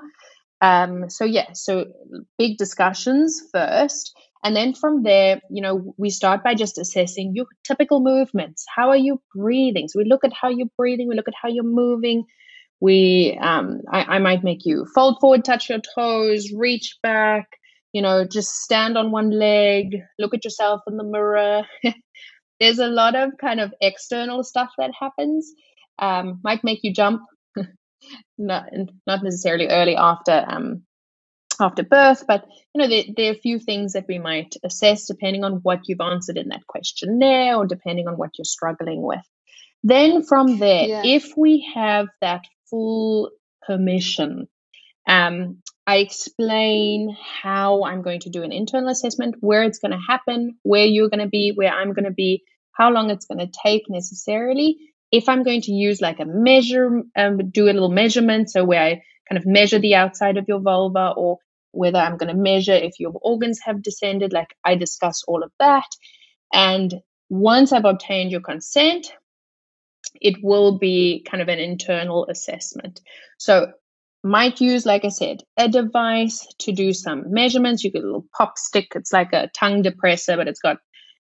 Um, 0.61 1.09
so 1.09 1.25
yeah, 1.25 1.51
so 1.51 1.87
big 2.37 2.57
discussions 2.57 3.41
first. 3.51 4.15
And 4.45 4.55
then 4.55 4.73
from 4.73 5.03
there, 5.03 5.41
you 5.49 5.61
know, 5.61 5.93
we 5.97 6.09
start 6.09 6.41
by 6.41 6.53
just 6.55 6.77
assessing 6.77 7.33
your 7.35 7.47
typical 7.65 7.99
movements. 7.99 8.65
How 8.73 8.89
are 8.89 8.97
you 8.97 9.21
breathing? 9.35 9.89
So 9.89 9.99
we 9.99 10.05
look 10.05 10.23
at 10.23 10.31
how 10.31 10.47
you're 10.47 10.71
breathing, 10.77 11.09
we 11.09 11.15
look 11.15 11.27
at 11.27 11.33
how 11.41 11.49
you're 11.49 11.65
moving, 11.65 12.23
we 12.79 13.37
um, 13.41 13.81
I, 13.91 14.15
I 14.15 14.19
might 14.19 14.43
make 14.43 14.65
you 14.65 14.85
fold 14.93 15.17
forward 15.19 15.43
touch 15.43 15.69
your 15.69 15.79
toes 15.95 16.51
reach 16.53 16.97
back 17.01 17.47
you 17.93 18.01
know 18.01 18.25
just 18.25 18.61
stand 18.61 18.97
on 18.97 19.11
one 19.11 19.31
leg 19.31 19.97
look 20.19 20.33
at 20.33 20.43
yourself 20.43 20.81
in 20.87 20.97
the 20.97 21.03
mirror. 21.03 21.63
There's 22.59 22.79
a 22.79 22.87
lot 22.87 23.15
of 23.15 23.31
kind 23.39 23.59
of 23.59 23.73
external 23.81 24.43
stuff 24.43 24.71
that 24.79 24.91
happens. 24.99 25.53
Um, 25.99 26.39
might 26.43 26.63
make 26.63 26.79
you 26.83 26.93
jump. 26.93 27.21
Not 28.37 28.69
not 29.07 29.23
necessarily 29.23 29.67
early 29.67 29.95
after 29.95 30.45
um, 30.47 30.83
after 31.59 31.81
birth 31.81 32.23
but 32.27 32.45
you 32.73 32.79
know 32.79 32.87
there, 32.87 33.03
there, 33.15 33.31
are 33.31 33.35
a 33.35 33.39
few 33.39 33.57
things 33.57 33.93
that 33.93 34.05
we 34.07 34.19
might 34.19 34.55
assess 34.63 35.07
depending 35.07 35.43
on 35.43 35.53
what 35.63 35.79
you've 35.87 35.99
answered 35.99 36.37
in 36.37 36.49
that 36.49 36.67
questionnaire 36.67 37.55
or 37.55 37.65
depending 37.65 38.07
on 38.07 38.13
what 38.13 38.29
you're 38.37 38.45
struggling 38.45 39.01
with. 39.01 39.25
Then 39.83 40.23
from 40.23 40.59
there 40.59 40.87
yeah. 40.87 41.01
if 41.03 41.35
we 41.35 41.67
have 41.73 42.07
that 42.21 42.43
full 42.69 43.31
permission. 43.65 44.47
Um, 45.07 45.61
I 45.85 45.97
explain 45.97 47.15
how 47.41 47.83
I'm 47.85 48.01
going 48.01 48.19
to 48.21 48.29
do 48.29 48.43
an 48.43 48.51
internal 48.51 48.89
assessment, 48.89 49.35
where 49.39 49.63
it's 49.63 49.79
going 49.79 49.91
to 49.91 49.99
happen, 50.05 50.57
where 50.63 50.85
you're 50.85 51.09
going 51.09 51.21
to 51.21 51.29
be, 51.29 51.53
where 51.55 51.71
I'm 51.71 51.93
going 51.93 52.05
to 52.05 52.11
be, 52.11 52.43
how 52.73 52.91
long 52.91 53.09
it's 53.09 53.25
going 53.25 53.39
to 53.39 53.59
take 53.63 53.83
necessarily. 53.89 54.77
If 55.11 55.29
I'm 55.29 55.43
going 55.43 55.61
to 55.61 55.71
use 55.71 56.01
like 56.01 56.19
a 56.19 56.25
measure, 56.25 57.03
um, 57.15 57.49
do 57.51 57.65
a 57.65 57.71
little 57.73 57.89
measurement, 57.89 58.49
so 58.49 58.65
where 58.65 58.83
I 58.83 59.01
kind 59.29 59.37
of 59.37 59.45
measure 59.45 59.79
the 59.79 59.95
outside 59.95 60.35
of 60.35 60.45
your 60.47 60.59
vulva, 60.59 61.13
or 61.15 61.37
whether 61.71 61.99
I'm 61.99 62.17
going 62.17 62.35
to 62.35 62.41
measure 62.41 62.73
if 62.73 62.99
your 62.99 63.13
organs 63.21 63.59
have 63.63 63.81
descended, 63.81 64.33
like 64.33 64.55
I 64.65 64.75
discuss 64.75 65.23
all 65.27 65.43
of 65.43 65.51
that. 65.59 65.87
And 66.51 66.93
once 67.29 67.71
I've 67.71 67.85
obtained 67.85 68.31
your 68.31 68.41
consent, 68.41 69.07
it 70.21 70.35
will 70.43 70.77
be 70.77 71.25
kind 71.29 71.41
of 71.41 71.47
an 71.47 71.59
internal 71.59 72.25
assessment. 72.29 73.01
So 73.37 73.71
might 74.23 74.59
use, 74.59 74.85
like 74.85 75.05
I 75.05 75.09
said, 75.09 75.41
a 75.57 75.69
device 75.69 76.45
to 76.59 76.71
do 76.71 76.93
some 76.93 77.31
measurements. 77.31 77.83
You 77.83 77.91
get 77.91 78.03
a 78.03 78.05
little 78.05 78.25
pop 78.37 78.57
stick. 78.57 78.91
It's 78.95 79.13
like 79.13 79.33
a 79.33 79.49
tongue 79.55 79.83
depressor, 79.83 80.35
but 80.35 80.47
it's 80.47 80.59
got 80.59 80.77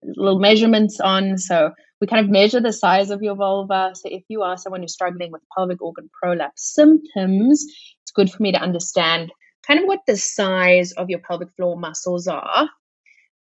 little 0.04 0.40
measurements 0.40 1.00
on. 1.00 1.38
So 1.38 1.72
we 2.00 2.08
kind 2.08 2.24
of 2.24 2.32
measure 2.32 2.60
the 2.60 2.74
size 2.74 3.10
of 3.10 3.22
your 3.22 3.36
vulva. 3.36 3.92
So 3.96 4.10
if 4.12 4.24
you 4.28 4.42
are 4.42 4.58
someone 4.58 4.82
who's 4.82 4.94
struggling 4.94 5.32
with 5.32 5.42
pelvic 5.56 5.82
organ 5.82 6.10
prolapse 6.22 6.74
symptoms, 6.74 7.66
it's 8.02 8.12
good 8.12 8.32
for 8.32 8.42
me 8.42 8.52
to 8.52 8.62
understand 8.62 9.32
kind 9.66 9.80
of 9.80 9.86
what 9.86 10.00
the 10.08 10.18
size 10.18 10.92
of 10.94 11.10
your 11.10 11.20
pelvic 11.20 11.50
floor 11.56 11.78
muscles 11.78 12.28
are 12.28 12.70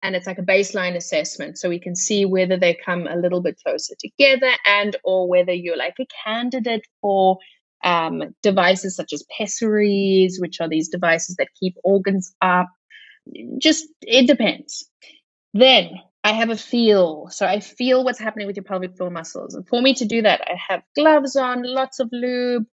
and 0.07 0.15
it's 0.15 0.27
like 0.27 0.39
a 0.39 0.43
baseline 0.43 0.95
assessment. 0.95 1.59
So 1.59 1.69
we 1.69 1.81
can 1.81 1.97
see 1.97 2.25
whether 2.25 2.57
they 2.57 2.75
come 2.75 3.09
a 3.09 3.17
little 3.17 3.43
bit 3.43 3.59
closer 3.67 3.95
together 3.99 4.53
and 4.65 4.95
or 5.03 5.29
whether 5.29 5.53
you're 5.53 5.77
like 5.77 5.97
a 6.01 6.07
candidate 6.25 6.87
for 7.01 7.39
um, 7.83 8.23
devices 8.41 8.95
such 8.95 9.13
as 9.13 9.27
pessaries 9.37 10.39
which 10.41 10.61
are 10.61 10.69
these 10.69 10.89
devices 10.89 11.35
that 11.37 11.49
keep 11.59 11.75
organs 11.83 12.33
up. 12.41 12.69
Just 13.59 13.87
it 14.01 14.29
depends. 14.29 14.89
Then 15.53 15.91
i 16.23 16.33
have 16.33 16.51
a 16.51 16.57
feel. 16.57 17.27
So 17.31 17.45
i 17.45 17.59
feel 17.59 18.05
what's 18.05 18.21
happening 18.21 18.47
with 18.47 18.57
your 18.57 18.65
pelvic 18.65 18.97
floor 18.97 19.11
muscles. 19.11 19.55
And 19.55 19.67
for 19.67 19.83
me 19.83 19.95
to 19.95 20.05
do 20.05 20.23
that 20.23 20.41
i 20.43 20.57
have 20.69 20.83
gloves 20.95 21.35
on 21.35 21.63
lots 21.65 21.99
of 21.99 22.09
lube 22.13 22.67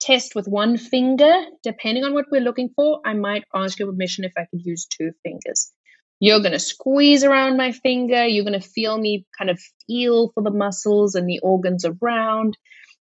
test 0.00 0.34
with 0.34 0.48
one 0.48 0.76
finger. 0.76 1.34
Depending 1.62 2.02
on 2.04 2.14
what 2.14 2.26
we're 2.32 2.40
looking 2.40 2.70
for 2.74 3.00
i 3.04 3.14
might 3.14 3.44
ask 3.54 3.78
your 3.78 3.88
permission 3.92 4.24
if 4.24 4.32
i 4.36 4.46
could 4.50 4.64
use 4.64 4.86
two 4.86 5.12
fingers 5.22 5.72
you're 6.20 6.40
going 6.40 6.52
to 6.52 6.58
squeeze 6.58 7.24
around 7.24 7.56
my 7.56 7.72
finger. 7.72 8.26
You're 8.26 8.44
going 8.44 8.60
to 8.60 8.66
feel 8.66 8.96
me 8.98 9.26
kind 9.36 9.50
of 9.50 9.58
feel 9.86 10.30
for 10.34 10.42
the 10.42 10.50
muscles 10.50 11.14
and 11.14 11.26
the 11.26 11.40
organs 11.40 11.86
around. 11.86 12.56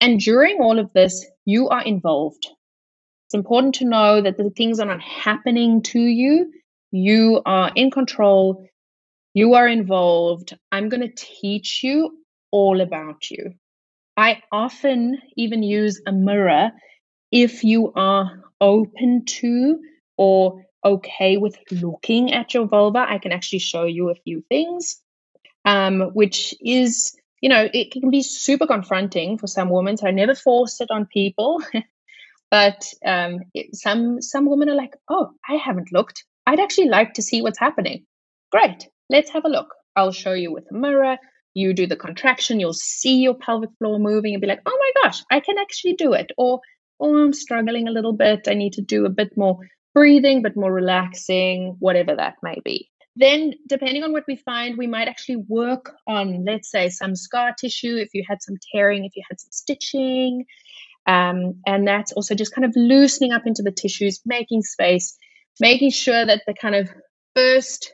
And 0.01 0.19
during 0.19 0.59
all 0.61 0.79
of 0.79 0.93
this, 0.95 1.25
you 1.45 1.69
are 1.69 1.83
involved. 1.83 2.47
It's 3.27 3.35
important 3.35 3.77
to 3.77 3.85
know 3.85 4.23
that 4.23 4.39
the 4.39 4.51
things 4.51 4.81
are 4.81 4.87
not 4.87 5.03
happening 5.03 5.83
to 5.83 6.01
you. 6.01 6.53
You 6.91 7.43
are 7.45 7.71
in 7.75 7.91
control. 7.91 8.67
You 9.35 9.55
are 9.55 9.69
involved. 9.69 10.57
I'm 10.73 10.89
going 10.89 11.03
to 11.03 11.15
teach 11.15 11.83
you 11.85 12.19
all 12.51 12.81
about 12.81 13.31
you. 13.31 13.53
I 14.17 14.43
often 14.51 15.19
even 15.37 15.63
use 15.63 16.01
a 16.07 16.13
mirror 16.13 16.73
if 17.31 17.65
you 17.65 17.93
are 17.95 18.43
open 18.61 19.25
to 19.27 19.81
or 20.17 20.63
okay 20.85 21.37
with 21.37 21.57
looking 21.71 22.33
at 22.33 22.55
your 22.55 22.67
vulva, 22.67 23.05
I 23.09 23.19
can 23.19 23.33
actually 23.33 23.61
show 23.61 23.85
you 23.85 24.11
a 24.11 24.15
few 24.15 24.43
things, 24.49 25.01
um, 25.65 26.01
which 26.13 26.55
is, 26.61 27.17
you 27.41 27.49
know, 27.49 27.69
it 27.73 27.93
can 27.93 28.11
be 28.11 28.23
super 28.23 28.67
confronting 28.67 29.39
for 29.39 29.47
some 29.47 29.69
women. 29.69 29.97
So 29.97 30.07
I 30.07 30.11
never 30.11 30.35
force 30.35 30.81
it 30.81 30.91
on 30.91 31.07
people. 31.07 31.63
but 32.51 32.85
um, 33.05 33.41
it, 33.55 33.75
some 33.75 34.21
some 34.21 34.49
women 34.49 34.69
are 34.69 34.77
like, 34.77 34.95
oh, 35.09 35.31
I 35.49 35.57
haven't 35.57 35.93
looked. 35.93 36.25
I'd 36.47 36.61
actually 36.61 36.89
like 36.89 37.15
to 37.15 37.23
see 37.23 37.43
what's 37.43 37.59
happening. 37.59 38.05
Great, 38.51 38.89
let's 39.09 39.31
have 39.31 39.45
a 39.45 39.49
look. 39.49 39.75
I'll 39.97 40.13
show 40.13 40.33
you 40.33 40.53
with 40.53 40.71
a 40.71 40.75
mirror. 40.75 41.17
You 41.55 41.75
do 41.75 41.87
the 41.87 41.97
contraction, 41.97 42.61
you'll 42.61 42.73
see 42.73 43.17
your 43.17 43.35
pelvic 43.35 43.71
floor 43.79 43.99
moving 43.99 44.35
and 44.35 44.41
be 44.41 44.47
like, 44.47 44.63
oh 44.65 44.79
my 44.79 45.03
gosh, 45.03 45.23
I 45.31 45.41
can 45.41 45.59
actually 45.59 45.95
do 45.95 46.15
it. 46.15 46.33
Or, 46.39 46.61
oh, 46.99 47.17
I'm 47.17 47.35
struggling 47.35 47.89
a 47.89 47.91
little 47.91 48.15
bit. 48.15 48.49
I 48.49 48.55
need 48.55 48.73
to 48.75 48.83
do 48.83 49.05
a 49.05 49.11
bit 49.11 49.37
more 49.37 49.59
breathing, 49.95 50.43
but 50.43 50.57
more 50.57 50.73
relaxing, 50.73 51.77
whatever 51.79 52.15
that 52.17 52.37
may 52.43 52.57
be. 52.65 52.89
Then, 53.15 53.53
depending 53.69 54.05
on 54.05 54.13
what 54.13 54.25
we 54.27 54.37
find, 54.37 54.79
we 54.79 54.87
might 54.87 55.09
actually 55.09 55.37
work 55.37 55.95
on, 56.07 56.45
let's 56.45 56.71
say, 56.71 56.89
some 56.89 57.15
scar 57.15 57.55
tissue 57.59 57.97
if 57.97 58.09
you 58.15 58.25
had 58.27 58.43
some 58.43 58.57
tearing, 58.73 59.05
if 59.05 59.13
you 59.17 59.23
had 59.29 59.39
some 59.39 59.51
stitching. 59.53 60.47
Um, 61.07 61.61
and 61.67 61.87
that's 61.87 62.13
also 62.13 62.35
just 62.35 62.55
kind 62.55 62.65
of 62.65 62.73
loosening 62.75 63.33
up 63.33 63.43
into 63.47 63.63
the 63.63 63.73
tissues, 63.73 64.21
making 64.25 64.63
space, 64.63 65.19
making 65.61 65.91
sure 65.91 66.25
that 66.25 66.43
the 66.47 66.55
kind 66.55 66.75
of 66.75 66.89
first 67.35 67.93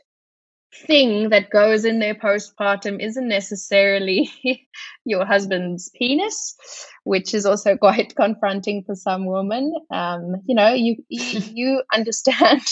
thing 0.73 1.29
that 1.29 1.49
goes 1.49 1.83
in 1.83 1.99
there 1.99 2.15
postpartum 2.15 3.03
isn't 3.03 3.27
necessarily 3.27 4.29
your 5.05 5.25
husband's 5.25 5.89
penis, 5.97 6.55
which 7.03 7.33
is 7.33 7.45
also 7.45 7.75
quite 7.81 8.15
confronting 8.15 8.83
for 8.85 8.95
some 8.95 9.25
women. 9.25 9.73
Um, 9.91 10.35
you 10.45 10.55
know, 10.55 10.73
you 10.73 10.97
you 11.09 11.83
understand 11.93 12.67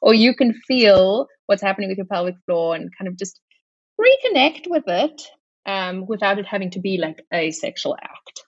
or 0.00 0.14
you 0.14 0.34
can 0.34 0.54
feel 0.66 1.26
what's 1.46 1.62
happening 1.62 1.88
with 1.88 1.98
your 1.98 2.06
pelvic 2.06 2.36
floor 2.46 2.74
and 2.74 2.90
kind 2.96 3.08
of 3.08 3.16
just 3.16 3.40
reconnect 4.00 4.68
with 4.68 4.84
it 4.86 5.22
um, 5.66 6.06
without 6.06 6.38
it 6.38 6.46
having 6.46 6.70
to 6.70 6.80
be 6.80 6.98
like 6.98 7.24
a 7.32 7.50
sexual 7.50 7.96
act. 8.02 8.44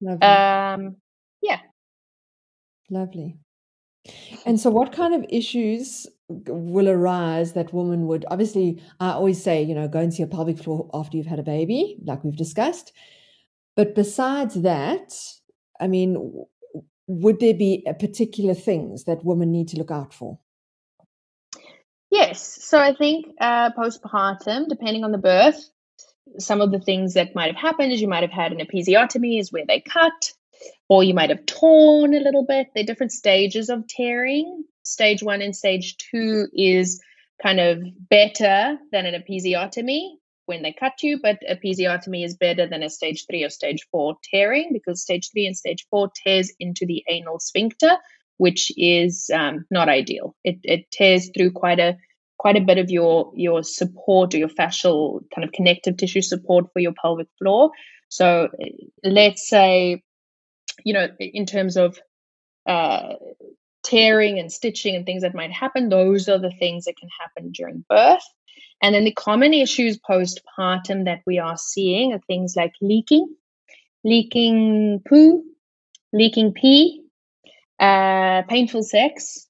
Lovely. 0.00 0.26
Um, 0.26 0.96
yeah. 1.42 1.60
Lovely. 2.90 3.36
And 4.44 4.60
so, 4.60 4.70
what 4.70 4.92
kind 4.92 5.14
of 5.14 5.24
issues 5.30 6.06
will 6.28 6.88
arise 6.88 7.52
that 7.52 7.72
woman 7.72 8.06
would 8.06 8.24
obviously? 8.30 8.82
I 9.00 9.10
always 9.10 9.42
say, 9.42 9.62
you 9.62 9.74
know, 9.74 9.88
go 9.88 10.00
and 10.00 10.12
see 10.12 10.22
a 10.22 10.26
pelvic 10.26 10.58
floor 10.58 10.88
after 10.94 11.16
you've 11.16 11.26
had 11.26 11.38
a 11.38 11.44
baby, 11.44 11.98
like 12.04 12.24
we've 12.24 12.36
discussed. 12.36 12.92
But 13.76 13.94
besides 13.94 14.62
that, 14.62 15.12
I 15.80 15.88
mean, 15.88 16.46
would 17.06 17.40
there 17.40 17.54
be 17.54 17.86
particular 17.98 18.54
things 18.54 19.04
that 19.04 19.24
women 19.24 19.50
need 19.50 19.68
to 19.68 19.76
look 19.76 19.90
out 19.90 20.14
for? 20.14 20.38
Yes. 22.10 22.58
So 22.62 22.78
I 22.78 22.94
think 22.94 23.26
uh, 23.40 23.70
postpartum, 23.70 24.68
depending 24.68 25.04
on 25.04 25.12
the 25.12 25.18
birth, 25.18 25.68
some 26.38 26.60
of 26.60 26.70
the 26.70 26.78
things 26.78 27.14
that 27.14 27.34
might 27.34 27.52
have 27.52 27.60
happened 27.60 27.92
is 27.92 28.00
you 28.00 28.08
might 28.08 28.22
have 28.22 28.30
had 28.30 28.52
an 28.52 28.58
episiotomy, 28.58 29.40
is 29.40 29.52
where 29.52 29.66
they 29.66 29.80
cut 29.80 30.32
or 30.88 31.02
you 31.02 31.14
might 31.14 31.30
have 31.30 31.46
torn 31.46 32.14
a 32.14 32.20
little 32.20 32.44
bit. 32.46 32.68
There 32.74 32.82
are 32.82 32.86
different 32.86 33.12
stages 33.12 33.68
of 33.68 33.86
tearing. 33.88 34.64
Stage 34.84 35.22
one 35.22 35.42
and 35.42 35.56
stage 35.56 35.96
two 35.96 36.46
is 36.52 37.02
kind 37.42 37.60
of 37.60 37.82
better 38.08 38.78
than 38.92 39.06
an 39.06 39.20
episiotomy 39.20 40.10
when 40.46 40.62
they 40.62 40.72
cut 40.72 41.02
you, 41.02 41.20
but 41.22 41.38
episiotomy 41.48 42.24
is 42.24 42.36
better 42.36 42.66
than 42.66 42.82
a 42.82 42.90
stage 42.90 43.24
three 43.26 43.44
or 43.44 43.50
stage 43.50 43.86
four 43.90 44.16
tearing 44.30 44.70
because 44.72 45.00
stage 45.00 45.30
three 45.32 45.46
and 45.46 45.56
stage 45.56 45.86
four 45.90 46.10
tears 46.22 46.52
into 46.60 46.86
the 46.86 47.02
anal 47.08 47.40
sphincter, 47.40 47.96
which 48.36 48.70
is 48.76 49.30
um, 49.34 49.64
not 49.70 49.88
ideal. 49.88 50.36
It, 50.44 50.58
it 50.62 50.90
tears 50.90 51.30
through 51.34 51.52
quite 51.52 51.80
a 51.80 51.96
quite 52.36 52.56
a 52.56 52.60
bit 52.60 52.78
of 52.78 52.90
your 52.90 53.32
your 53.34 53.62
support 53.62 54.34
or 54.34 54.38
your 54.38 54.48
fascial 54.48 55.20
kind 55.34 55.44
of 55.46 55.52
connective 55.52 55.96
tissue 55.96 56.20
support 56.20 56.66
for 56.72 56.80
your 56.80 56.92
pelvic 56.92 57.28
floor. 57.38 57.70
So 58.08 58.48
let's 59.02 59.48
say 59.48 60.02
you 60.84 60.94
know, 60.94 61.08
in 61.18 61.46
terms 61.46 61.76
of 61.76 61.98
uh, 62.66 63.14
tearing 63.84 64.38
and 64.38 64.50
stitching 64.50 64.96
and 64.96 65.06
things 65.06 65.22
that 65.22 65.34
might 65.34 65.52
happen, 65.52 65.88
those 65.88 66.28
are 66.28 66.38
the 66.38 66.52
things 66.58 66.84
that 66.84 66.96
can 66.96 67.08
happen 67.20 67.52
during 67.52 67.84
birth. 67.88 68.24
And 68.82 68.94
then 68.94 69.04
the 69.04 69.12
common 69.12 69.54
issues 69.54 69.98
postpartum 69.98 71.04
that 71.04 71.20
we 71.26 71.38
are 71.38 71.56
seeing 71.56 72.12
are 72.12 72.20
things 72.26 72.54
like 72.56 72.74
leaking, 72.82 73.34
leaking 74.02 75.00
poo, 75.08 75.42
leaking 76.12 76.52
pee, 76.52 77.02
uh, 77.78 78.42
painful 78.48 78.82
sex. 78.82 79.46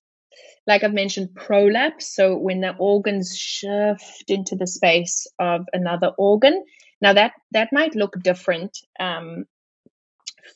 Like 0.66 0.82
I've 0.82 0.94
mentioned, 0.94 1.34
prolapse. 1.34 2.14
So 2.14 2.36
when 2.36 2.60
the 2.60 2.74
organs 2.78 3.36
shift 3.36 4.24
into 4.28 4.56
the 4.56 4.66
space 4.66 5.26
of 5.38 5.66
another 5.72 6.08
organ. 6.16 6.64
Now 7.00 7.12
that 7.12 7.32
that 7.50 7.72
might 7.72 7.94
look 7.94 8.14
different 8.22 8.78
um, 8.98 9.44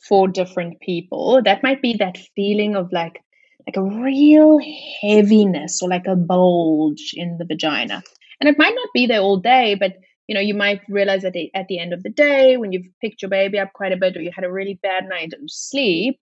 for 0.07 0.27
different 0.27 0.79
people. 0.79 1.41
That 1.43 1.63
might 1.63 1.81
be 1.81 1.97
that 1.97 2.17
feeling 2.35 2.75
of 2.75 2.91
like 2.91 3.21
like 3.69 3.77
a 3.77 4.03
real 4.03 4.59
heaviness 5.01 5.81
or 5.83 5.89
like 5.89 6.07
a 6.07 6.15
bulge 6.15 7.13
in 7.13 7.37
the 7.37 7.45
vagina. 7.45 8.01
And 8.39 8.49
it 8.49 8.57
might 8.57 8.73
not 8.73 8.87
be 8.95 9.05
there 9.05 9.19
all 9.19 9.37
day, 9.37 9.75
but 9.75 9.93
you 10.27 10.33
know, 10.33 10.41
you 10.41 10.55
might 10.55 10.81
realize 10.89 11.21
that 11.21 11.35
at 11.53 11.67
the 11.67 11.79
end 11.79 11.93
of 11.93 12.01
the 12.01 12.09
day, 12.09 12.57
when 12.57 12.71
you've 12.71 12.87
picked 13.01 13.21
your 13.21 13.29
baby 13.29 13.59
up 13.59 13.73
quite 13.73 13.91
a 13.91 13.97
bit 13.97 14.17
or 14.17 14.21
you 14.21 14.31
had 14.33 14.43
a 14.43 14.51
really 14.51 14.79
bad 14.81 15.07
night 15.07 15.33
of 15.33 15.39
sleep, 15.47 16.19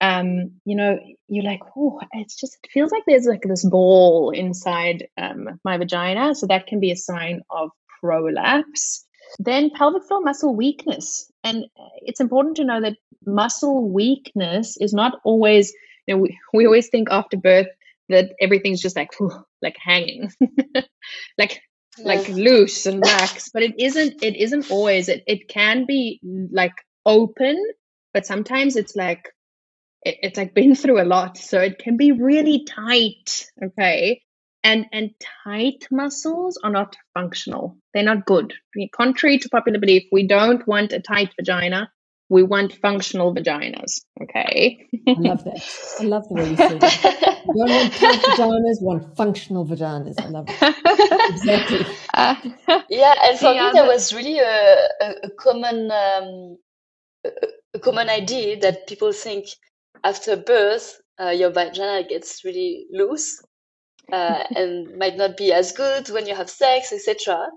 um, 0.00 0.52
you 0.64 0.74
know, 0.74 0.98
you're 1.28 1.44
like, 1.44 1.60
oh, 1.76 2.00
it's 2.12 2.34
just, 2.34 2.58
it 2.64 2.70
feels 2.72 2.90
like 2.90 3.02
there's 3.06 3.26
like 3.26 3.42
this 3.42 3.64
ball 3.64 4.30
inside 4.30 5.06
um, 5.16 5.60
my 5.64 5.76
vagina. 5.76 6.34
So 6.34 6.46
that 6.46 6.66
can 6.66 6.80
be 6.80 6.90
a 6.90 6.96
sign 6.96 7.42
of 7.50 7.70
prolapse. 8.00 9.04
Then 9.38 9.70
pelvic 9.70 10.04
floor 10.04 10.22
muscle 10.22 10.56
weakness. 10.56 11.30
And 11.44 11.66
it's 12.02 12.20
important 12.20 12.56
to 12.56 12.64
know 12.64 12.80
that 12.80 12.96
muscle 13.26 13.88
weakness 13.88 14.76
is 14.80 14.92
not 14.92 15.20
always, 15.24 15.72
you 16.06 16.14
know, 16.14 16.20
we, 16.20 16.38
we 16.52 16.66
always 16.66 16.88
think 16.88 17.08
after 17.10 17.36
birth 17.36 17.68
that 18.08 18.32
everything's 18.40 18.80
just 18.80 18.96
like, 18.96 19.18
whew, 19.18 19.32
like 19.62 19.76
hanging, 19.78 20.30
like, 21.38 21.62
yeah. 21.98 22.04
like 22.04 22.28
loose 22.28 22.86
and 22.86 23.00
lax, 23.04 23.50
but 23.52 23.62
it 23.62 23.74
isn't, 23.78 24.22
it 24.22 24.36
isn't 24.36 24.70
always, 24.70 25.08
it, 25.08 25.22
it 25.26 25.48
can 25.48 25.86
be 25.86 26.20
like 26.52 26.74
open, 27.06 27.56
but 28.12 28.26
sometimes 28.26 28.76
it's 28.76 28.96
like, 28.96 29.28
it, 30.02 30.16
it's 30.22 30.38
like 30.38 30.54
been 30.54 30.74
through 30.74 31.00
a 31.00 31.04
lot. 31.04 31.36
So 31.36 31.60
it 31.60 31.78
can 31.78 31.96
be 31.96 32.12
really 32.12 32.64
tight. 32.64 33.46
Okay 33.62 34.22
and 34.62 34.86
and 34.92 35.10
tight 35.44 35.86
muscles 35.90 36.58
are 36.62 36.70
not 36.70 36.96
functional 37.14 37.76
they're 37.94 38.02
not 38.02 38.26
good 38.26 38.52
contrary 38.94 39.38
to 39.38 39.48
popular 39.48 39.78
belief 39.78 40.04
we 40.12 40.26
don't 40.26 40.66
want 40.66 40.92
a 40.92 41.00
tight 41.00 41.32
vagina 41.36 41.90
we 42.30 42.42
want 42.42 42.72
functional 42.72 43.34
vaginas 43.34 44.00
okay? 44.22 44.86
I 45.06 45.14
love 45.18 45.44
that. 45.44 45.60
I 46.00 46.04
love 46.04 46.28
the 46.28 46.34
way 46.34 46.50
you 46.50 46.56
say 46.56 46.78
that. 46.78 47.42
We 47.46 47.54
don't 47.58 47.70
want 47.70 47.92
tight 47.94 48.20
vaginas 48.22 48.80
we 48.80 48.86
want 48.86 49.16
functional 49.16 49.66
vaginas. 49.66 50.20
I 50.20 50.28
love 50.28 50.46
it. 50.48 51.32
Exactly. 51.34 51.86
Uh, 52.14 52.34
yeah 52.88 53.14
and 53.24 53.38
for 53.38 53.52
me 53.52 53.70
there 53.72 53.86
was 53.86 54.14
really 54.14 54.38
a, 54.38 54.88
a, 55.02 55.14
a 55.24 55.30
common 55.38 55.90
um, 55.90 56.56
a, 57.26 57.30
a 57.74 57.78
common 57.78 58.08
idea 58.08 58.58
that 58.60 58.86
people 58.86 59.12
think 59.12 59.46
after 60.04 60.36
birth 60.36 61.00
uh, 61.20 61.30
your 61.30 61.50
vagina 61.50 62.06
gets 62.08 62.44
really 62.44 62.86
loose 62.90 63.42
uh, 64.12 64.44
and 64.56 64.96
might 64.98 65.16
not 65.16 65.36
be 65.36 65.52
as 65.52 65.72
good 65.72 66.08
when 66.10 66.26
you 66.26 66.34
have 66.34 66.50
sex, 66.50 66.92
etc. 66.92 67.48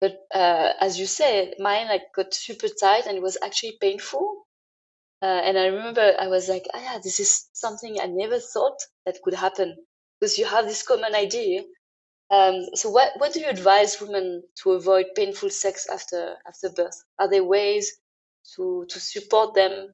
But 0.00 0.20
uh, 0.34 0.72
as 0.80 0.98
you 0.98 1.06
said, 1.06 1.54
mine 1.58 1.88
like 1.88 2.12
got 2.14 2.34
super 2.34 2.68
tight 2.68 3.06
and 3.06 3.16
it 3.16 3.22
was 3.22 3.38
actually 3.42 3.78
painful. 3.80 4.46
Uh, 5.20 5.26
and 5.26 5.58
I 5.58 5.66
remember 5.66 6.14
I 6.18 6.28
was 6.28 6.48
like, 6.48 6.66
ah, 6.72 6.80
yeah, 6.80 6.98
this 7.02 7.18
is 7.18 7.48
something 7.52 7.98
I 8.00 8.06
never 8.06 8.38
thought 8.38 8.78
that 9.04 9.20
could 9.22 9.34
happen 9.34 9.76
because 10.20 10.38
you 10.38 10.46
have 10.46 10.66
this 10.66 10.82
common 10.82 11.14
idea. 11.14 11.62
Um, 12.30 12.66
so 12.74 12.90
what, 12.90 13.12
what 13.18 13.32
do 13.32 13.40
you 13.40 13.48
advise 13.48 14.00
women 14.00 14.42
to 14.62 14.72
avoid 14.72 15.06
painful 15.16 15.50
sex 15.50 15.88
after, 15.88 16.36
after 16.46 16.68
birth? 16.70 17.02
Are 17.18 17.28
there 17.28 17.44
ways 17.44 17.92
to, 18.56 18.86
to 18.88 19.00
support 19.00 19.54
them 19.54 19.92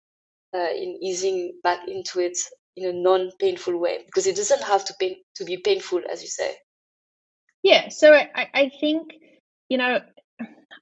uh, 0.54 0.70
in 0.76 0.98
easing 1.02 1.58
back 1.62 1.88
into 1.88 2.20
it 2.20 2.38
in 2.76 2.88
a 2.88 2.92
non-painful 2.92 3.76
way 3.78 4.02
because 4.06 4.26
it 4.26 4.36
doesn't 4.36 4.62
have 4.62 4.84
to 4.84 4.94
pain 4.98 5.16
to 5.36 5.44
be 5.44 5.56
painful 5.58 6.00
as 6.10 6.22
you 6.22 6.28
say 6.28 6.56
yeah 7.62 7.88
so 7.88 8.12
i, 8.12 8.48
I 8.52 8.70
think 8.80 9.12
you 9.68 9.78
know 9.78 10.00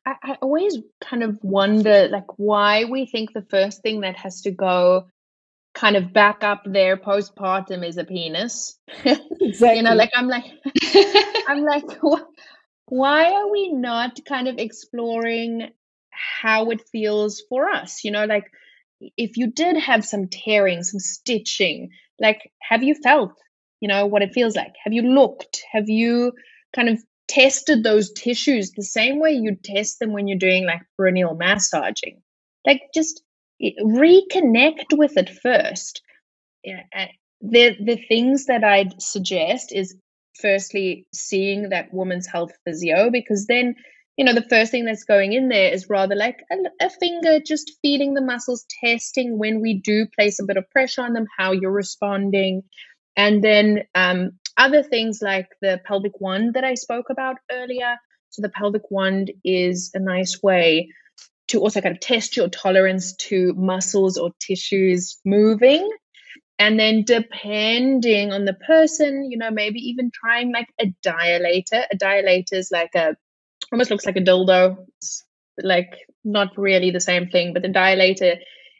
I, 0.04 0.14
I 0.22 0.34
always 0.42 0.78
kind 1.00 1.22
of 1.22 1.38
wonder 1.42 2.08
like 2.08 2.38
why 2.38 2.84
we 2.84 3.06
think 3.06 3.32
the 3.32 3.46
first 3.50 3.82
thing 3.82 4.00
that 4.00 4.16
has 4.16 4.42
to 4.42 4.50
go 4.50 5.06
kind 5.74 5.96
of 5.96 6.12
back 6.12 6.44
up 6.44 6.62
there 6.66 6.96
postpartum 6.96 7.86
is 7.86 7.96
a 7.96 8.04
penis 8.04 8.78
exactly 9.40 9.76
you 9.76 9.82
know 9.82 9.94
like 9.94 10.10
i'm 10.14 10.28
like 10.28 10.44
i'm 11.48 11.64
like 11.64 11.84
why 12.86 13.32
are 13.32 13.50
we 13.50 13.72
not 13.72 14.18
kind 14.26 14.48
of 14.48 14.58
exploring 14.58 15.70
how 16.10 16.70
it 16.70 16.82
feels 16.90 17.42
for 17.48 17.70
us 17.70 18.04
you 18.04 18.10
know 18.10 18.26
like 18.26 18.50
if 19.16 19.36
you 19.36 19.50
did 19.50 19.76
have 19.76 20.04
some 20.04 20.28
tearing, 20.28 20.82
some 20.82 21.00
stitching, 21.00 21.90
like 22.20 22.52
have 22.60 22.82
you 22.82 22.94
felt, 22.94 23.32
you 23.80 23.88
know, 23.88 24.06
what 24.06 24.22
it 24.22 24.32
feels 24.32 24.54
like? 24.54 24.74
Have 24.82 24.92
you 24.92 25.02
looked? 25.02 25.62
Have 25.72 25.88
you 25.88 26.32
kind 26.74 26.88
of 26.88 27.02
tested 27.32 27.82
those 27.82 28.12
tissues 28.12 28.72
the 28.72 28.82
same 28.82 29.18
way 29.18 29.32
you 29.32 29.56
test 29.62 29.98
them 29.98 30.12
when 30.12 30.28
you're 30.28 30.38
doing 30.38 30.66
like 30.66 30.82
perineal 31.00 31.36
massaging? 31.36 32.22
Like 32.66 32.82
just 32.94 33.22
reconnect 33.62 34.96
with 34.96 35.16
it 35.16 35.30
first. 35.30 36.02
Yeah, 36.64 36.82
The 37.40 37.76
the 37.84 37.96
things 38.08 38.46
that 38.46 38.64
I'd 38.64 39.00
suggest 39.00 39.72
is 39.72 39.96
firstly 40.40 41.06
seeing 41.14 41.70
that 41.70 41.92
woman's 41.92 42.26
health 42.26 42.52
physio 42.64 43.10
because 43.10 43.46
then 43.46 43.74
you 44.16 44.24
know 44.24 44.34
the 44.34 44.48
first 44.48 44.70
thing 44.70 44.84
that's 44.84 45.04
going 45.04 45.32
in 45.32 45.48
there 45.48 45.72
is 45.72 45.88
rather 45.88 46.14
like 46.14 46.38
a, 46.50 46.86
a, 46.86 46.90
finger 46.90 47.38
just 47.38 47.72
feeling 47.82 48.14
the 48.14 48.22
muscles 48.22 48.64
testing 48.82 49.38
when 49.38 49.60
we 49.60 49.74
do 49.74 50.06
place 50.18 50.40
a 50.40 50.44
bit 50.44 50.56
of 50.56 50.68
pressure 50.70 51.02
on 51.02 51.12
them 51.12 51.26
how 51.38 51.52
you're 51.52 51.70
responding 51.70 52.62
and 53.16 53.44
then 53.44 53.82
um, 53.94 54.32
other 54.62 54.82
things 54.84 55.20
like 55.22 55.48
the 55.60 55.80
pelvic 55.86 56.20
wand 56.20 56.54
that 56.54 56.64
i 56.64 56.74
spoke 56.74 57.10
about 57.10 57.36
earlier. 57.50 57.96
So 58.30 58.42
the 58.42 58.48
pelvic 58.50 58.90
wand 58.90 59.32
is 59.44 59.90
a 59.94 60.00
nice 60.00 60.42
way 60.42 60.90
to 61.48 61.60
also 61.60 61.80
kind 61.82 61.94
of 61.96 62.00
test 62.00 62.36
your 62.36 62.48
tolerance 62.48 63.14
to 63.28 63.54
muscles 63.56 64.18
or 64.18 64.30
tissues 64.40 65.18
moving. 65.24 65.90
And 66.58 66.78
then 66.80 67.04
depending 67.04 68.32
on 68.32 68.44
the 68.46 68.54
person 68.54 69.30
you 69.30 69.38
know 69.38 69.50
maybe 69.50 69.80
even 69.90 70.10
trying 70.14 70.52
like 70.52 70.68
a 70.80 70.94
dilator. 71.06 71.84
A 71.92 71.96
dilator 71.96 72.54
is 72.54 72.70
like 72.72 72.94
a 72.94 73.16
almost 73.72 73.90
looks 73.90 74.06
like 74.06 74.16
a 74.16 74.26
dildo. 74.30 74.76
It's 74.98 75.24
like 75.62 75.92
not 76.24 76.58
really 76.58 76.90
the 76.92 77.00
same 77.10 77.28
thing 77.30 77.52
but 77.54 77.62
the 77.62 77.68
dilator 77.68 78.36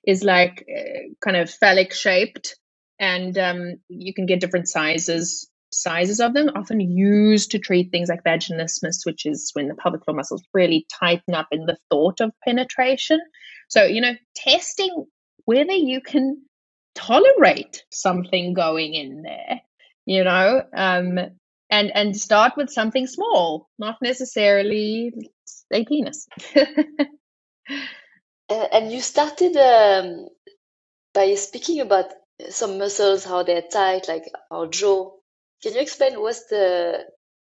is 0.07 0.25
like 0.25 0.65
uh, 0.79 1.01
kind 1.21 1.37
of 1.37 1.51
phallic 1.51 1.93
shaped. 1.95 2.57
And 3.01 3.37
um, 3.39 3.61
you 3.89 4.15
can 4.15 4.27
get 4.27 4.41
different 4.41 4.69
sizes 4.69 5.51
sizes 5.73 6.21
of 6.21 6.35
them 6.35 6.51
often 6.55 6.81
used 6.81 7.51
to 7.51 7.59
treat 7.59 7.91
things 7.91 8.09
like 8.09 8.25
vaginismus 8.25 9.05
which 9.05 9.27
is 9.27 9.51
when 9.55 9.69
the 9.69 9.75
pelvic 9.75 10.05
floor 10.05 10.17
muscles 10.17 10.43
really 10.53 10.87
tighten 11.01 11.35
up 11.35 11.49
in 11.51 11.67
the 11.67 11.77
thought 11.91 12.21
of 12.21 12.33
penetration. 12.45 13.21
So 13.69 13.85
you 13.85 14.01
know 14.01 14.15
testing 14.35 15.07
whether 15.45 15.73
you 15.73 16.01
can 16.01 16.43
tolerate 16.95 17.85
something 17.91 18.53
going 18.53 18.93
in 18.93 19.23
there 19.23 19.63
you 20.05 20.23
know 20.23 20.63
um 20.75 21.19
and 21.71 21.91
and 21.95 22.15
start 22.15 22.53
with 22.57 22.69
something 22.69 23.07
small 23.07 23.69
not 23.79 23.97
necessarily 24.03 25.13
a 25.73 25.85
penis. 25.85 26.29
And 28.49 28.93
you 28.93 29.01
started 29.01 29.57
um, 29.57 30.29
by 31.15 31.35
speaking 31.37 31.81
about 31.81 32.13
some 32.51 32.79
muscles 32.79 33.25
how 33.25 33.43
they're 33.43 33.63
tight 33.63 34.09
like 34.09 34.25
our 34.51 34.67
jaw 34.67 35.13
can 35.63 35.75
you 35.75 35.81
explain 35.81 36.21
what's 36.21 36.47
the 36.47 37.05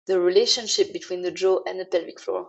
the 0.06 0.20
relationship 0.20 0.92
between 0.92 1.22
the 1.22 1.30
jaw 1.30 1.58
and 1.66 1.80
the 1.80 1.84
pelvic 1.84 2.20
floor 2.20 2.48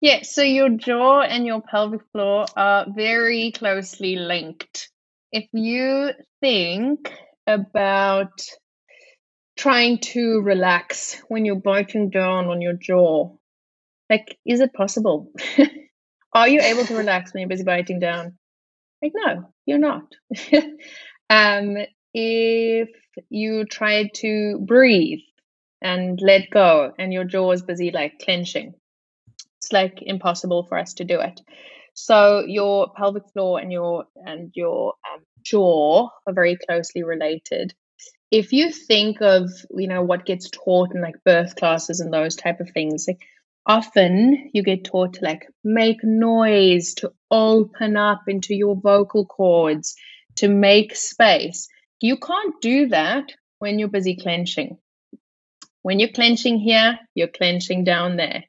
yeah 0.00 0.22
so 0.22 0.42
your 0.42 0.70
jaw 0.70 1.20
and 1.20 1.46
your 1.46 1.62
pelvic 1.62 2.02
floor 2.12 2.46
are 2.56 2.86
very 2.94 3.52
closely 3.52 4.16
linked 4.16 4.90
if 5.32 5.48
you 5.52 6.10
think 6.40 7.12
about 7.46 8.40
trying 9.56 9.98
to 9.98 10.40
relax 10.40 11.20
when 11.28 11.44
you're 11.44 11.56
biting 11.56 12.10
down 12.10 12.46
on 12.46 12.60
your 12.60 12.74
jaw, 12.74 13.30
like, 14.10 14.38
is 14.46 14.60
it 14.60 14.72
possible? 14.72 15.32
Are 16.32 16.48
you 16.48 16.60
able 16.60 16.84
to 16.84 16.96
relax 16.96 17.32
when 17.32 17.42
you're 17.42 17.48
busy 17.48 17.64
biting 17.64 18.00
down? 18.00 18.36
Like, 19.02 19.12
no, 19.14 19.52
you're 19.66 19.78
not. 19.78 20.14
um, 21.30 21.76
if 22.14 22.88
you 23.28 23.64
try 23.66 24.08
to 24.14 24.58
breathe 24.66 25.20
and 25.82 26.18
let 26.22 26.50
go 26.50 26.92
and 26.98 27.12
your 27.12 27.24
jaw 27.24 27.50
is 27.52 27.62
busy 27.62 27.90
like 27.90 28.20
clenching, 28.20 28.74
it's 29.58 29.72
like 29.72 30.00
impossible 30.02 30.64
for 30.64 30.78
us 30.78 30.94
to 30.94 31.04
do 31.04 31.20
it. 31.20 31.40
So 31.94 32.44
your 32.46 32.92
pelvic 32.96 33.24
floor 33.32 33.60
and 33.60 33.70
your 33.72 34.06
and 34.16 34.50
your 34.54 34.94
um, 35.12 35.22
jaw 35.42 36.08
are 36.26 36.32
very 36.32 36.56
closely 36.56 37.04
related. 37.04 37.72
If 38.30 38.52
you 38.52 38.72
think 38.72 39.20
of 39.20 39.50
you 39.70 39.88
know 39.88 40.02
what 40.02 40.26
gets 40.26 40.50
taught 40.50 40.94
in 40.94 41.00
like 41.00 41.22
birth 41.24 41.56
classes 41.56 42.00
and 42.00 42.12
those 42.12 42.36
type 42.36 42.60
of 42.60 42.70
things, 42.70 43.06
like 43.06 43.20
often 43.66 44.50
you 44.52 44.62
get 44.62 44.84
taught 44.84 45.14
to 45.14 45.24
like 45.24 45.46
make 45.62 46.02
noise, 46.02 46.94
to 46.94 47.12
open 47.30 47.96
up 47.96 48.22
into 48.26 48.54
your 48.54 48.76
vocal 48.76 49.24
cords, 49.24 49.94
to 50.36 50.48
make 50.48 50.96
space. 50.96 51.68
You 52.00 52.16
can't 52.16 52.54
do 52.60 52.88
that 52.88 53.32
when 53.58 53.78
you're 53.78 53.88
busy 53.88 54.16
clenching. 54.16 54.78
When 55.82 56.00
you're 56.00 56.10
clenching 56.10 56.58
here, 56.58 56.98
you're 57.14 57.28
clenching 57.28 57.84
down 57.84 58.16
there. 58.16 58.44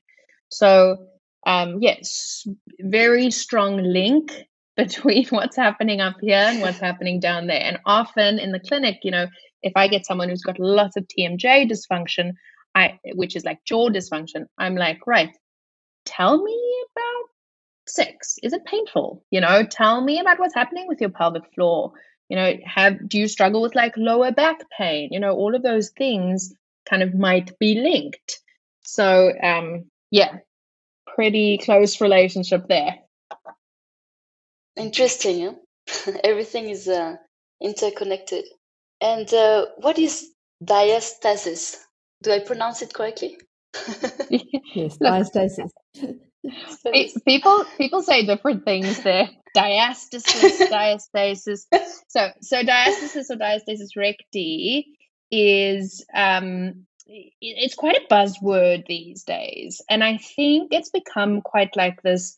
So 0.50 1.08
um, 1.46 1.78
yes, 1.82 2.48
very 2.80 3.32
strong 3.32 3.78
link 3.78 4.32
between 4.78 5.26
what's 5.30 5.56
happening 5.56 6.02
up 6.02 6.16
here 6.22 6.36
and 6.36 6.62
what's 6.62 6.80
happening 6.80 7.20
down 7.20 7.48
there. 7.48 7.62
And 7.62 7.80
often 7.86 8.40
in 8.40 8.52
the 8.52 8.60
clinic, 8.60 9.00
you 9.04 9.12
know, 9.12 9.28
if 9.62 9.72
I 9.76 9.88
get 9.88 10.06
someone 10.06 10.30
who's 10.30 10.44
got 10.44 10.60
lots 10.60 10.98
of 10.98 11.08
TMJ 11.08 11.72
dysfunction, 11.72 12.34
I 12.76 13.00
which 13.14 13.36
is 13.38 13.46
like 13.46 13.64
jaw 13.64 13.90
dysfunction, 13.90 14.46
I'm 14.58 14.76
like, 14.76 15.08
right, 15.08 15.36
tell 16.06 16.44
me 16.44 16.84
about 16.92 17.30
sex. 17.88 18.36
Is 18.44 18.52
it 18.52 18.66
painful? 18.66 19.24
You 19.32 19.42
know, 19.42 19.64
tell 19.66 20.02
me 20.02 20.20
about 20.20 20.40
what's 20.40 20.54
happening 20.54 20.86
with 20.88 21.00
your 21.00 21.10
pelvic 21.10 21.44
floor. 21.54 21.94
You 22.30 22.38
know, 22.38 22.54
have 22.66 23.08
do 23.08 23.20
you 23.20 23.28
struggle 23.28 23.62
with 23.62 23.76
like 23.76 23.96
lower 23.98 24.32
back 24.32 24.62
pain? 24.78 25.10
You 25.12 25.20
know, 25.20 25.36
all 25.36 25.56
of 25.56 25.64
those 25.64 25.90
things 25.90 26.54
kind 26.90 27.04
of 27.04 27.14
might 27.14 27.58
be 27.60 27.76
linked. 27.76 28.40
So 28.84 29.32
um 29.42 29.86
yeah, 30.12 30.38
pretty 31.16 31.58
close 31.58 32.02
relationship 32.02 32.68
there. 32.68 32.98
Interesting. 34.76 35.56
Huh? 35.88 36.12
Everything 36.24 36.70
is 36.70 36.88
uh, 36.88 37.16
interconnected. 37.62 38.46
And 39.02 39.32
uh, 39.34 39.68
what 39.78 39.98
is 40.00 40.32
diastasis? 40.64 41.78
Do 42.24 42.32
I 42.32 42.40
pronounce 42.40 42.82
it 42.82 42.94
correctly? 42.94 43.38
yes, 44.30 44.98
diastasis. 45.02 45.70
people 47.28 47.66
people 47.78 48.02
say 48.02 48.26
different 48.26 48.66
things 48.66 49.02
there. 49.04 49.30
Diastasis, 49.56 50.70
diastasis. 50.70 51.66
So 52.08 52.30
so 52.42 52.64
diastasis 52.64 53.30
or 53.30 53.38
diastasis 53.38 53.90
recti 53.98 54.98
is 55.32 56.06
um 56.14 56.86
it's 57.08 57.76
quite 57.76 57.98
a 57.98 58.14
buzzword 58.14 58.88
these 58.88 59.24
days. 59.24 59.82
And 59.90 60.04
I 60.04 60.18
think 60.18 60.70
it's 60.72 60.90
become 60.90 61.42
quite 61.42 61.76
like 61.76 62.02
this 62.02 62.38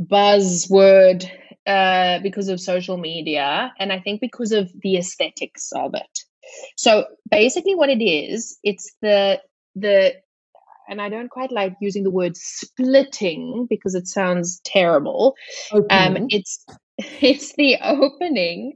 buzzword 0.00 1.28
uh, 1.66 2.18
because 2.20 2.48
of 2.48 2.60
social 2.60 2.96
media. 2.96 3.72
And 3.78 3.92
I 3.92 4.00
think 4.00 4.20
because 4.20 4.52
of 4.52 4.70
the 4.82 4.96
aesthetics 4.96 5.70
of 5.72 5.94
it. 5.94 6.18
So 6.76 7.06
basically, 7.30 7.74
what 7.74 7.88
it 7.88 8.04
is, 8.04 8.58
it's 8.62 8.94
the, 9.00 9.40
the, 9.76 10.14
and 10.88 11.00
I 11.00 11.08
don't 11.08 11.30
quite 11.30 11.52
like 11.52 11.76
using 11.80 12.02
the 12.02 12.10
word 12.10 12.36
splitting 12.36 13.66
because 13.68 13.94
it 13.94 14.06
sounds 14.06 14.60
terrible. 14.64 15.34
Um, 15.90 16.26
it's 16.30 16.64
it's 16.98 17.54
the 17.56 17.78
opening 17.82 18.74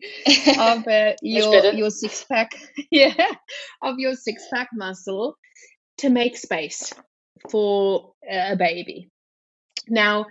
of 0.59 0.87
uh, 0.87 1.13
your 1.23 1.73
your 1.73 1.91
six 1.91 2.25
pack 2.25 2.51
yeah 2.91 3.15
of 3.83 3.99
your 3.99 4.15
six 4.15 4.47
pack 4.53 4.69
muscle 4.73 5.37
to 5.99 6.09
make 6.09 6.37
space 6.37 6.93
for 7.51 8.13
a 8.29 8.57
baby. 8.57 9.09
Now 9.89 10.27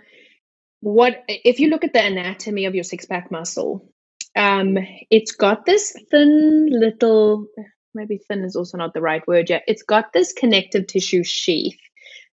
what 0.80 1.24
if 1.28 1.60
you 1.60 1.68
look 1.70 1.84
at 1.84 1.92
the 1.92 2.04
anatomy 2.04 2.66
of 2.66 2.74
your 2.74 2.84
six 2.84 3.06
pack 3.06 3.30
muscle 3.30 3.90
um 4.36 4.78
it's 5.10 5.32
got 5.32 5.66
this 5.66 5.96
thin 6.10 6.68
little 6.70 7.46
maybe 7.94 8.18
thin 8.28 8.44
is 8.44 8.56
also 8.56 8.78
not 8.78 8.94
the 8.94 9.00
right 9.00 9.26
word 9.26 9.48
yet 9.50 9.62
it's 9.66 9.82
got 9.82 10.12
this 10.12 10.32
connective 10.32 10.86
tissue 10.86 11.24
sheath 11.24 11.78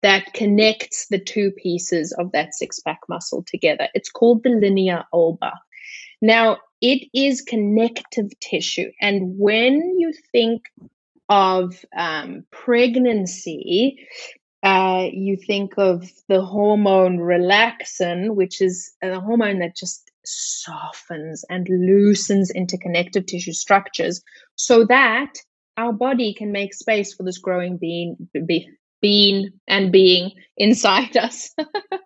that 0.03 0.33
connects 0.33 1.09
the 1.09 1.19
two 1.19 1.51
pieces 1.51 2.13
of 2.19 2.33
that 2.33 2.55
six 2.55 2.81
pack 2.81 3.01
muscle 3.09 3.45
together. 3.47 3.89
It's 3.95 4.11
called 4.11 4.43
the 4.43 4.51
linea 4.51 5.07
alba. 5.13 5.53
Now, 6.23 6.59
it 6.81 7.09
is 7.13 7.43
connective 7.43 8.31
tissue. 8.41 8.91
And 9.01 9.39
when 9.39 9.99
you 9.99 10.13
think 10.33 10.65
of 11.29 11.85
um, 11.97 12.45
pregnancy, 12.51 14.07
uh, 14.63 15.07
you 15.13 15.37
think 15.37 15.75
of 15.77 16.11
the 16.29 16.43
hormone 16.43 17.19
relaxin, 17.19 18.35
which 18.35 18.61
is 18.61 18.93
a 19.03 19.21
hormone 19.21 19.59
that 19.61 19.77
just 19.77 20.10
softens 20.25 21.45
and 21.49 21.67
loosens 21.69 22.51
into 22.51 22.79
connective 22.79 23.27
tissue 23.27 23.53
structures 23.53 24.23
so 24.57 24.85
that 24.87 25.33
our 25.77 25.93
body 25.93 26.35
can 26.35 26.53
make 26.53 26.75
space 26.75 27.15
for 27.15 27.23
this 27.23 27.39
growing 27.39 27.79
being, 27.79 28.17
be, 28.47 28.69
being 29.01 29.51
and 29.67 29.91
being 29.91 30.31
inside 30.57 31.17
us. 31.17 31.55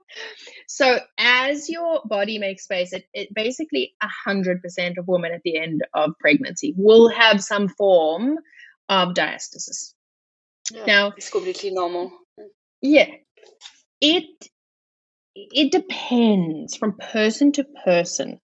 so 0.69 0.99
as 1.19 1.69
your 1.69 2.03
body 2.05 2.39
makes 2.39 2.65
space, 2.65 2.93
it, 2.93 3.05
it 3.13 3.35
basically 3.35 3.95
100% 4.27 4.99
of 4.99 5.09
women 5.09 5.33
at 5.33 5.43
the 5.45 5.59
end 5.59 5.83
of 5.95 6.13
pregnancy 6.21 6.75
will 6.77 7.09
have 7.09 7.43
some 7.43 7.69
form 7.69 8.39
of 8.89 9.15
diastasis. 9.15 9.95
Yeah, 10.73 10.85
now 10.87 11.13
it's 11.17 11.31
completely 11.31 11.71
normal. 11.73 12.13
Yeah. 12.81 13.09
It 14.01 14.49
it 15.35 15.73
depends 15.73 16.77
from 16.77 16.97
person 16.97 17.53
to 17.53 17.65
person 17.85 18.41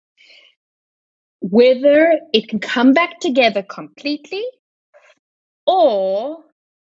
whether 1.41 2.18
it 2.32 2.49
can 2.49 2.59
come 2.59 2.93
back 2.93 3.20
together 3.20 3.62
completely 3.62 4.45
or 5.66 6.39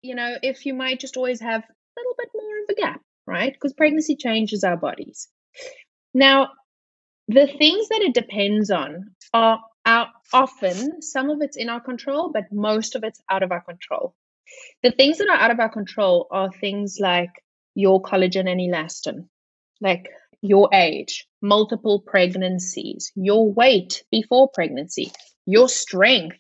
you 0.01 0.15
know 0.15 0.35
if 0.41 0.65
you 0.65 0.73
might 0.73 0.99
just 0.99 1.17
always 1.17 1.39
have 1.41 1.61
a 1.61 1.99
little 1.99 2.15
bit 2.17 2.29
more 2.33 2.63
of 2.63 2.69
a 2.69 2.75
gap 2.75 3.01
right? 3.29 3.53
Because 3.53 3.73
pregnancy 3.73 4.15
changes 4.15 4.63
our 4.63 4.75
bodies. 4.75 5.29
Now 6.13 6.49
the 7.27 7.45
things 7.45 7.89
that 7.89 8.01
it 8.01 8.13
depends 8.13 8.71
on 8.71 9.11
are, 9.33 9.59
often 10.31 11.01
some 11.01 11.31
of 11.31 11.41
it's 11.41 11.57
in 11.57 11.69
our 11.69 11.79
control 11.79 12.29
but 12.31 12.43
most 12.51 12.95
of 12.95 13.03
it's 13.03 13.19
out 13.31 13.41
of 13.41 13.51
our 13.51 13.61
control. 13.61 14.13
The 14.83 14.91
things 14.91 15.17
that 15.17 15.29
are 15.29 15.37
out 15.37 15.49
of 15.49 15.59
our 15.59 15.69
control 15.69 16.27
are 16.29 16.51
things 16.51 16.97
like 16.99 17.31
your 17.73 17.99
collagen 18.01 18.47
and 18.47 18.61
elastin 18.61 19.29
like 19.81 20.09
your 20.41 20.69
age 20.73 21.27
multiple 21.41 22.01
pregnancies 22.05 23.11
your 23.15 23.51
weight 23.51 24.03
before 24.11 24.49
pregnancy 24.53 25.11
your 25.45 25.67
strength 25.67 26.37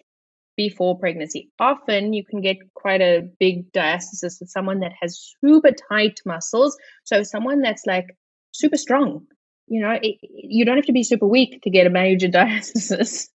before 0.59 0.99
pregnancy. 0.99 1.49
Often 1.57 2.11
you 2.11 2.25
can 2.25 2.41
get 2.41 2.57
quite 2.73 2.99
a 2.99 3.29
big 3.39 3.71
diastasis 3.71 4.41
with 4.41 4.49
someone 4.49 4.81
that 4.81 4.91
has 5.01 5.33
super 5.39 5.71
tight 5.89 6.19
muscles. 6.25 6.77
So 7.05 7.23
someone 7.23 7.61
that's 7.61 7.85
like 7.85 8.07
super 8.51 8.75
strong. 8.75 9.25
You 9.67 9.81
know, 9.81 9.97
it, 10.01 10.17
you 10.21 10.65
don't 10.65 10.75
have 10.75 10.87
to 10.87 10.91
be 10.91 11.03
super 11.03 11.25
weak 11.25 11.61
to 11.61 11.69
get 11.69 11.87
a 11.87 11.89
major 11.89 12.27
diastasis. 12.39 13.29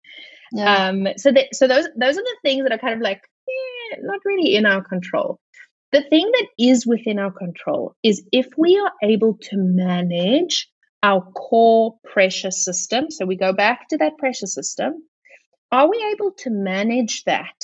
Yeah. 0.51 0.89
Um, 0.89 1.07
so 1.15 1.31
that 1.31 1.55
so 1.55 1.65
those 1.65 1.87
those 1.97 2.17
are 2.17 2.27
the 2.29 2.37
things 2.43 2.63
that 2.63 2.73
are 2.73 2.77
kind 2.77 2.95
of 2.95 2.99
like 2.99 3.21
eh, 3.49 3.95
not 4.01 4.19
really 4.25 4.55
in 4.57 4.65
our 4.65 4.83
control. 4.83 5.39
The 5.93 6.01
thing 6.01 6.29
that 6.33 6.47
is 6.59 6.85
within 6.85 7.19
our 7.19 7.31
control 7.31 7.95
is 8.03 8.23
if 8.31 8.47
we 8.57 8.77
are 8.77 8.91
able 9.01 9.37
to 9.43 9.57
manage 9.57 10.67
our 11.03 11.21
core 11.21 11.95
pressure 12.03 12.51
system. 12.51 13.11
So 13.11 13.25
we 13.25 13.35
go 13.35 13.53
back 13.53 13.89
to 13.89 13.97
that 13.97 14.17
pressure 14.17 14.47
system 14.47 15.03
are 15.73 15.89
we 15.89 16.05
able 16.13 16.33
to 16.33 16.51
manage 16.51 17.23
that 17.23 17.55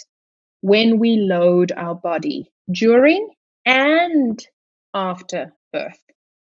when 0.62 0.98
we 0.98 1.18
load 1.18 1.72
our 1.72 1.94
body 1.94 2.52
during 2.72 3.30
and 3.68 4.44
after 4.96 5.54
birth? 5.72 6.02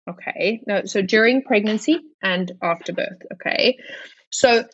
Okay, 0.09 0.63
no, 0.69 0.85
so 0.85 1.03
during 1.03 1.43
pregnancy 1.43 1.99
and 2.23 2.53
after 2.63 2.93
birth. 2.93 3.19
Okay, 3.35 3.79
so 4.31 4.65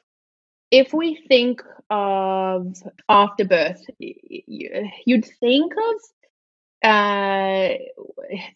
if 0.70 0.92
we 0.92 1.14
think 1.28 1.62
of 1.88 2.76
after 3.09 3.47
birth, 3.47 3.82
you'd 3.99 5.24
think 5.40 5.72
of 5.72 5.94
uh, 6.83 7.68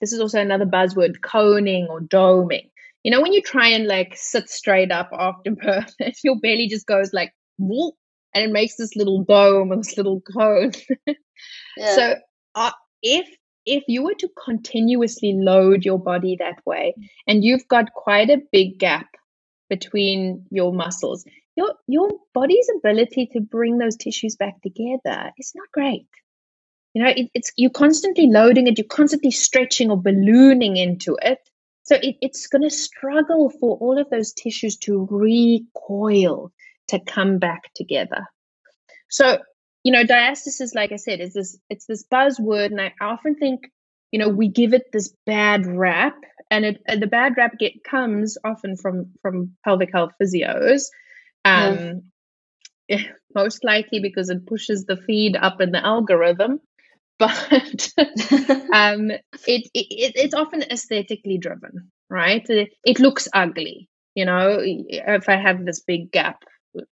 this 0.00 0.12
is 0.12 0.20
also 0.20 0.40
another 0.40 0.66
buzzword 0.66 1.20
coning 1.22 1.86
or 1.88 2.00
doming. 2.00 2.70
You 3.02 3.10
know, 3.10 3.20
when 3.20 3.32
you 3.32 3.42
try 3.42 3.68
and 3.68 3.86
like 3.86 4.14
sit 4.16 4.50
straight 4.50 4.92
up 4.92 5.10
after 5.12 5.50
birth, 5.62 5.94
your 6.22 6.38
belly 6.38 6.68
just 6.68 6.86
goes 6.86 7.12
like 7.12 7.32
whoop, 7.58 7.94
and 8.34 8.44
it 8.44 8.52
makes 8.52 8.76
this 8.76 8.94
little 8.96 9.24
dome 9.24 9.72
or 9.72 9.76
this 9.76 9.96
little 9.96 10.20
cone. 10.20 10.72
yeah. 11.76 11.94
So 11.94 12.14
uh, 12.54 12.72
if 13.02 13.28
if 13.66 13.84
you 13.88 14.02
were 14.02 14.14
to 14.14 14.28
continuously 14.42 15.34
load 15.34 15.84
your 15.84 15.98
body 15.98 16.36
that 16.38 16.64
way 16.66 16.94
and 17.26 17.44
you've 17.44 17.68
got 17.68 17.92
quite 17.92 18.30
a 18.30 18.42
big 18.50 18.78
gap 18.78 19.06
between 19.68 20.46
your 20.50 20.72
muscles, 20.72 21.24
your 21.56 21.74
your 21.86 22.10
body's 22.34 22.68
ability 22.78 23.30
to 23.32 23.40
bring 23.40 23.78
those 23.78 23.96
tissues 23.96 24.36
back 24.36 24.60
together 24.62 25.30
is 25.38 25.52
not 25.54 25.70
great. 25.72 26.06
You 26.94 27.04
know, 27.04 27.10
it, 27.14 27.30
it's 27.34 27.52
you're 27.56 27.70
constantly 27.70 28.26
loading 28.26 28.66
it, 28.66 28.78
you're 28.78 28.86
constantly 28.86 29.30
stretching 29.30 29.90
or 29.90 30.00
ballooning 30.00 30.76
into 30.76 31.16
it. 31.22 31.38
So 31.84 31.96
it, 31.96 32.16
it's 32.20 32.46
going 32.46 32.62
to 32.62 32.70
struggle 32.70 33.50
for 33.50 33.76
all 33.78 33.98
of 33.98 34.10
those 34.10 34.32
tissues 34.32 34.76
to 34.78 35.06
recoil 35.10 36.52
to 36.88 37.00
come 37.00 37.38
back 37.38 37.72
together. 37.74 38.26
So, 39.08 39.38
you 39.82 39.92
know, 39.92 40.04
diastasis, 40.04 40.74
like 40.74 40.92
I 40.92 40.96
said, 40.96 41.20
is 41.20 41.34
this 41.34 41.58
it's 41.68 41.86
this 41.86 42.04
buzzword, 42.12 42.66
and 42.66 42.80
I 42.80 42.92
often 43.00 43.34
think, 43.36 43.70
you 44.10 44.18
know, 44.18 44.28
we 44.28 44.48
give 44.48 44.74
it 44.74 44.92
this 44.92 45.14
bad 45.26 45.66
rap, 45.66 46.16
and 46.50 46.64
it 46.64 46.82
and 46.86 47.00
the 47.00 47.06
bad 47.06 47.34
rap 47.36 47.58
get 47.58 47.84
comes 47.84 48.36
often 48.44 48.76
from 48.76 49.12
from 49.22 49.56
pelvic 49.64 49.90
health 49.92 50.12
physios. 50.20 50.86
Um, 51.44 52.02
yeah. 52.88 53.02
most 53.34 53.62
likely 53.62 54.00
because 54.00 54.30
it 54.30 54.46
pushes 54.46 54.84
the 54.84 54.96
feed 54.96 55.36
up 55.36 55.60
in 55.60 55.70
the 55.70 55.84
algorithm 55.84 56.60
but 57.20 57.92
um, 58.72 59.10
it, 59.46 59.68
it, 59.74 60.12
it's 60.16 60.34
often 60.34 60.62
aesthetically 60.62 61.38
driven, 61.38 61.92
right? 62.08 62.48
It, 62.48 62.70
it, 62.84 62.98
looks 62.98 63.28
ugly, 63.34 63.88
you 64.14 64.24
know. 64.24 64.58
If 64.60 65.28
I 65.28 65.36
have 65.36 65.64
this 65.64 65.80
big 65.80 66.10
gap 66.10 66.42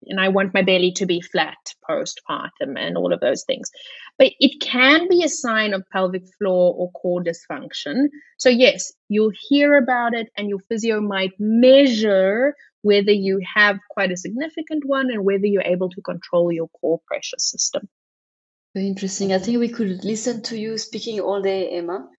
and 0.07 0.19
I 0.19 0.29
want 0.29 0.53
my 0.53 0.63
belly 0.63 0.91
to 0.93 1.05
be 1.05 1.21
flat 1.21 1.57
postpartum 1.87 2.77
and 2.77 2.97
all 2.97 3.13
of 3.13 3.19
those 3.19 3.43
things. 3.45 3.69
But 4.17 4.31
it 4.39 4.59
can 4.61 5.07
be 5.09 5.23
a 5.23 5.29
sign 5.29 5.73
of 5.73 5.83
pelvic 5.91 6.23
floor 6.39 6.73
or 6.75 6.91
core 6.91 7.23
dysfunction. 7.23 8.07
So, 8.39 8.49
yes, 8.49 8.91
you'll 9.09 9.33
hear 9.47 9.77
about 9.77 10.15
it, 10.15 10.29
and 10.35 10.49
your 10.49 10.59
physio 10.69 11.01
might 11.01 11.33
measure 11.37 12.55
whether 12.81 13.11
you 13.11 13.41
have 13.55 13.77
quite 13.91 14.11
a 14.11 14.17
significant 14.17 14.85
one 14.85 15.11
and 15.11 15.23
whether 15.23 15.45
you're 15.45 15.63
able 15.63 15.89
to 15.89 16.01
control 16.01 16.51
your 16.51 16.69
core 16.79 17.01
pressure 17.07 17.37
system. 17.37 17.89
Very 18.75 18.87
interesting. 18.87 19.31
I 19.31 19.39
think 19.39 19.59
we 19.59 19.69
could 19.69 20.03
listen 20.03 20.41
to 20.43 20.57
you 20.57 20.77
speaking 20.77 21.21
all 21.21 21.41
day, 21.41 21.69
Emma. 21.69 22.09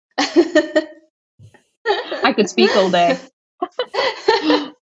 I 2.24 2.32
could 2.34 2.48
speak 2.48 2.74
all 2.74 2.90
day. 2.90 3.18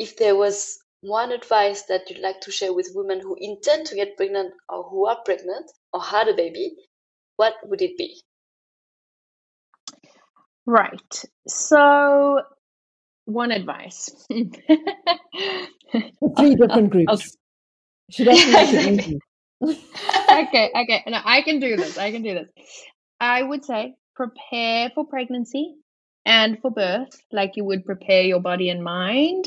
if 0.00 0.16
there 0.16 0.34
was 0.34 0.80
one 1.00 1.30
advice 1.30 1.82
that 1.82 2.10
you'd 2.10 2.18
like 2.18 2.40
to 2.40 2.50
share 2.50 2.72
with 2.72 2.90
women 2.92 3.20
who 3.20 3.36
intend 3.40 3.86
to 3.86 3.94
get 3.94 4.16
pregnant 4.16 4.52
or 4.68 4.82
who 4.82 5.06
are 5.06 5.18
pregnant 5.24 5.70
or 5.92 6.02
had 6.02 6.26
a 6.26 6.34
baby, 6.34 6.74
what 7.36 7.54
would 7.62 7.80
it 7.80 7.96
be? 7.96 8.20
Right. 10.66 11.24
So, 11.46 12.42
one 13.26 13.52
advice. 13.52 14.26
Three 14.28 14.50
different 16.56 16.90
groups. 16.94 17.36
Should 18.10 18.26
I 18.26 18.32
make 18.32 18.72
it 18.72 18.88
easy? 18.88 19.20
okay, 20.30 20.70
okay. 20.74 21.04
No, 21.06 21.20
I 21.24 21.42
can 21.42 21.60
do 21.60 21.76
this. 21.76 21.98
I 21.98 22.10
can 22.10 22.22
do 22.22 22.34
this. 22.34 22.48
I 23.20 23.42
would 23.42 23.64
say 23.64 23.94
prepare 24.16 24.90
for 24.94 25.06
pregnancy 25.06 25.74
and 26.26 26.58
for 26.60 26.70
birth 26.70 27.10
like 27.32 27.52
you 27.56 27.64
would 27.64 27.84
prepare 27.84 28.22
your 28.22 28.40
body 28.40 28.68
and 28.70 28.82
mind 28.82 29.46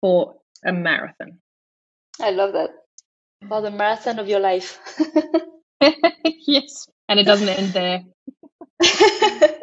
for 0.00 0.36
a 0.64 0.72
marathon. 0.72 1.38
I 2.20 2.30
love 2.30 2.52
that. 2.52 2.70
For 3.48 3.60
the 3.60 3.70
marathon 3.70 4.18
of 4.18 4.28
your 4.28 4.40
life. 4.40 4.78
yes, 6.46 6.86
and 7.08 7.20
it 7.20 7.24
doesn't 7.24 7.48
end 7.48 7.72
there. 7.72 8.02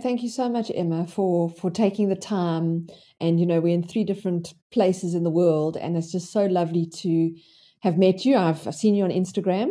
Thank 0.00 0.22
you 0.22 0.28
so 0.28 0.48
much, 0.48 0.70
Emma, 0.74 1.06
for 1.06 1.50
for 1.50 1.70
taking 1.70 2.08
the 2.08 2.16
time. 2.16 2.86
And 3.20 3.40
you 3.40 3.46
know, 3.46 3.60
we're 3.60 3.74
in 3.74 3.86
three 3.86 4.04
different 4.04 4.54
places 4.72 5.14
in 5.14 5.24
the 5.24 5.30
world, 5.30 5.76
and 5.76 5.96
it's 5.96 6.12
just 6.12 6.32
so 6.32 6.46
lovely 6.46 6.86
to 6.86 7.34
have 7.80 7.98
met 7.98 8.24
you. 8.24 8.36
I've, 8.36 8.66
I've 8.66 8.74
seen 8.74 8.94
you 8.94 9.04
on 9.04 9.10
Instagram. 9.10 9.68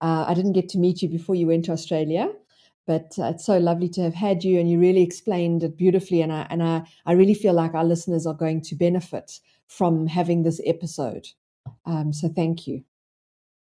Uh, 0.00 0.24
I 0.26 0.34
didn't 0.34 0.52
get 0.52 0.68
to 0.70 0.78
meet 0.78 1.02
you 1.02 1.08
before 1.08 1.34
you 1.34 1.46
went 1.46 1.64
to 1.66 1.72
Australia, 1.72 2.32
but 2.86 3.12
uh, 3.18 3.26
it's 3.26 3.46
so 3.46 3.58
lovely 3.58 3.88
to 3.90 4.02
have 4.02 4.14
had 4.14 4.42
you, 4.42 4.58
and 4.58 4.70
you 4.70 4.80
really 4.80 5.02
explained 5.02 5.62
it 5.62 5.76
beautifully. 5.76 6.22
And 6.22 6.32
I 6.32 6.46
and 6.50 6.62
I, 6.62 6.82
I 7.06 7.12
really 7.12 7.34
feel 7.34 7.54
like 7.54 7.74
our 7.74 7.84
listeners 7.84 8.26
are 8.26 8.34
going 8.34 8.62
to 8.62 8.74
benefit 8.74 9.40
from 9.68 10.06
having 10.06 10.42
this 10.42 10.60
episode. 10.66 11.28
Um, 11.86 12.12
so 12.12 12.28
thank 12.28 12.66
you. 12.66 12.84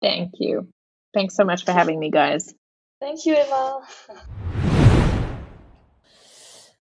Thank 0.00 0.32
you. 0.38 0.68
Thanks 1.14 1.36
so 1.36 1.44
much 1.44 1.64
for 1.64 1.72
having 1.72 1.98
me, 1.98 2.10
guys. 2.10 2.54
Thank 3.00 3.26
you, 3.26 3.36
Emma. 3.36 3.86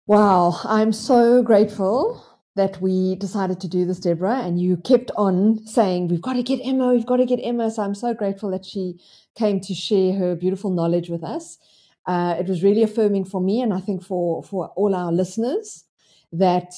Wow, 0.06 0.60
I'm 0.64 0.92
so 0.92 1.42
grateful 1.42 2.24
that 2.56 2.80
we 2.80 3.14
decided 3.16 3.60
to 3.60 3.68
do 3.68 3.84
this, 3.84 4.00
Deborah, 4.00 4.40
and 4.40 4.60
you 4.60 4.78
kept 4.78 5.10
on 5.16 5.64
saying, 5.66 6.08
We've 6.08 6.22
got 6.22 6.32
to 6.34 6.42
get 6.42 6.60
Emma, 6.64 6.88
we've 6.88 7.06
got 7.06 7.18
to 7.18 7.26
get 7.26 7.38
Emma. 7.42 7.70
So 7.70 7.82
I'm 7.82 7.94
so 7.94 8.14
grateful 8.14 8.50
that 8.50 8.64
she 8.64 8.98
came 9.36 9.60
to 9.60 9.74
share 9.74 10.14
her 10.14 10.34
beautiful 10.34 10.70
knowledge 10.70 11.10
with 11.10 11.22
us. 11.22 11.58
Uh, 12.06 12.36
it 12.38 12.46
was 12.48 12.62
really 12.62 12.82
affirming 12.82 13.24
for 13.24 13.40
me, 13.40 13.60
and 13.60 13.74
I 13.74 13.80
think 13.80 14.02
for, 14.02 14.42
for 14.42 14.68
all 14.76 14.94
our 14.94 15.12
listeners, 15.12 15.84
that 16.32 16.72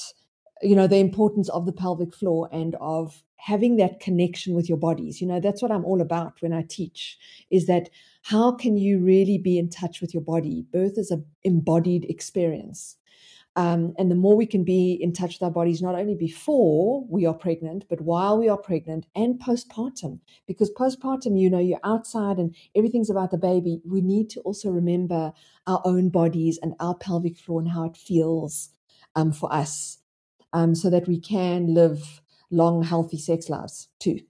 you 0.62 0.74
know 0.74 0.87
the 0.87 0.97
importance 0.97 1.49
of 1.51 1.66
the 1.66 1.72
pelvic 1.72 2.12
floor 2.12 2.49
and 2.53 2.74
of 2.81 3.22
having 3.37 3.76
that 3.76 4.01
connection 4.01 4.55
with 4.55 4.68
your 4.68 4.79
bodies 4.79 5.20
you 5.20 5.26
know 5.26 5.39
that's 5.39 5.62
what 5.62 5.70
i'm 5.70 5.85
all 5.85 6.01
about 6.01 6.35
when 6.41 6.53
i 6.53 6.62
teach 6.68 7.16
is 7.51 7.66
that 7.66 7.89
how 8.24 8.51
can 8.51 8.76
you 8.76 8.99
really 8.99 9.39
be 9.39 9.57
in 9.57 9.70
touch 9.70 10.01
with 10.01 10.12
your 10.12 10.22
body 10.22 10.66
birth 10.72 10.99
is 10.99 11.12
an 11.12 11.24
embodied 11.45 12.05
experience 12.07 12.97
um, 13.59 13.93
and 13.99 14.09
the 14.09 14.15
more 14.15 14.37
we 14.37 14.47
can 14.47 14.63
be 14.63 14.93
in 14.93 15.13
touch 15.13 15.35
with 15.35 15.43
our 15.43 15.51
bodies, 15.51 15.83
not 15.83 15.97
only 15.97 16.15
before 16.15 17.05
we 17.09 17.27
are 17.27 17.35
pregnant, 17.35 17.87
but 17.91 18.01
while 18.01 18.39
we 18.39 18.49
are 18.49 18.57
pregnant 18.57 19.07
and 19.17 19.41
postpartum, 19.41 20.21
because 20.47 20.71
postpartum, 20.71 21.37
you 21.37 21.51
know, 21.51 21.59
you're 21.59 21.81
outside 21.83 22.39
and 22.39 22.55
everything's 22.77 23.11
about 23.11 23.33
the 23.33 23.37
baby. 23.37 23.81
We 23.85 24.01
need 24.01 24.31
to 24.31 24.41
also 24.43 24.71
remember 24.71 25.33
our 25.67 25.83
own 25.85 26.09
bodies 26.09 26.61
and 26.63 26.75
our 26.79 26.95
pelvic 26.95 27.37
floor 27.37 27.61
and 27.61 27.69
how 27.69 27.83
it 27.83 27.97
feels 27.97 28.69
um, 29.17 29.33
for 29.33 29.53
us 29.53 29.99
um, 30.53 30.77
so 30.77 30.89
that 30.91 31.09
we 31.09 31.19
can 31.19 31.75
live 31.75 32.23
long, 32.53 32.85
healthy 32.85 33.19
sex 33.19 33.49
lives 33.49 33.89
too. 33.99 34.21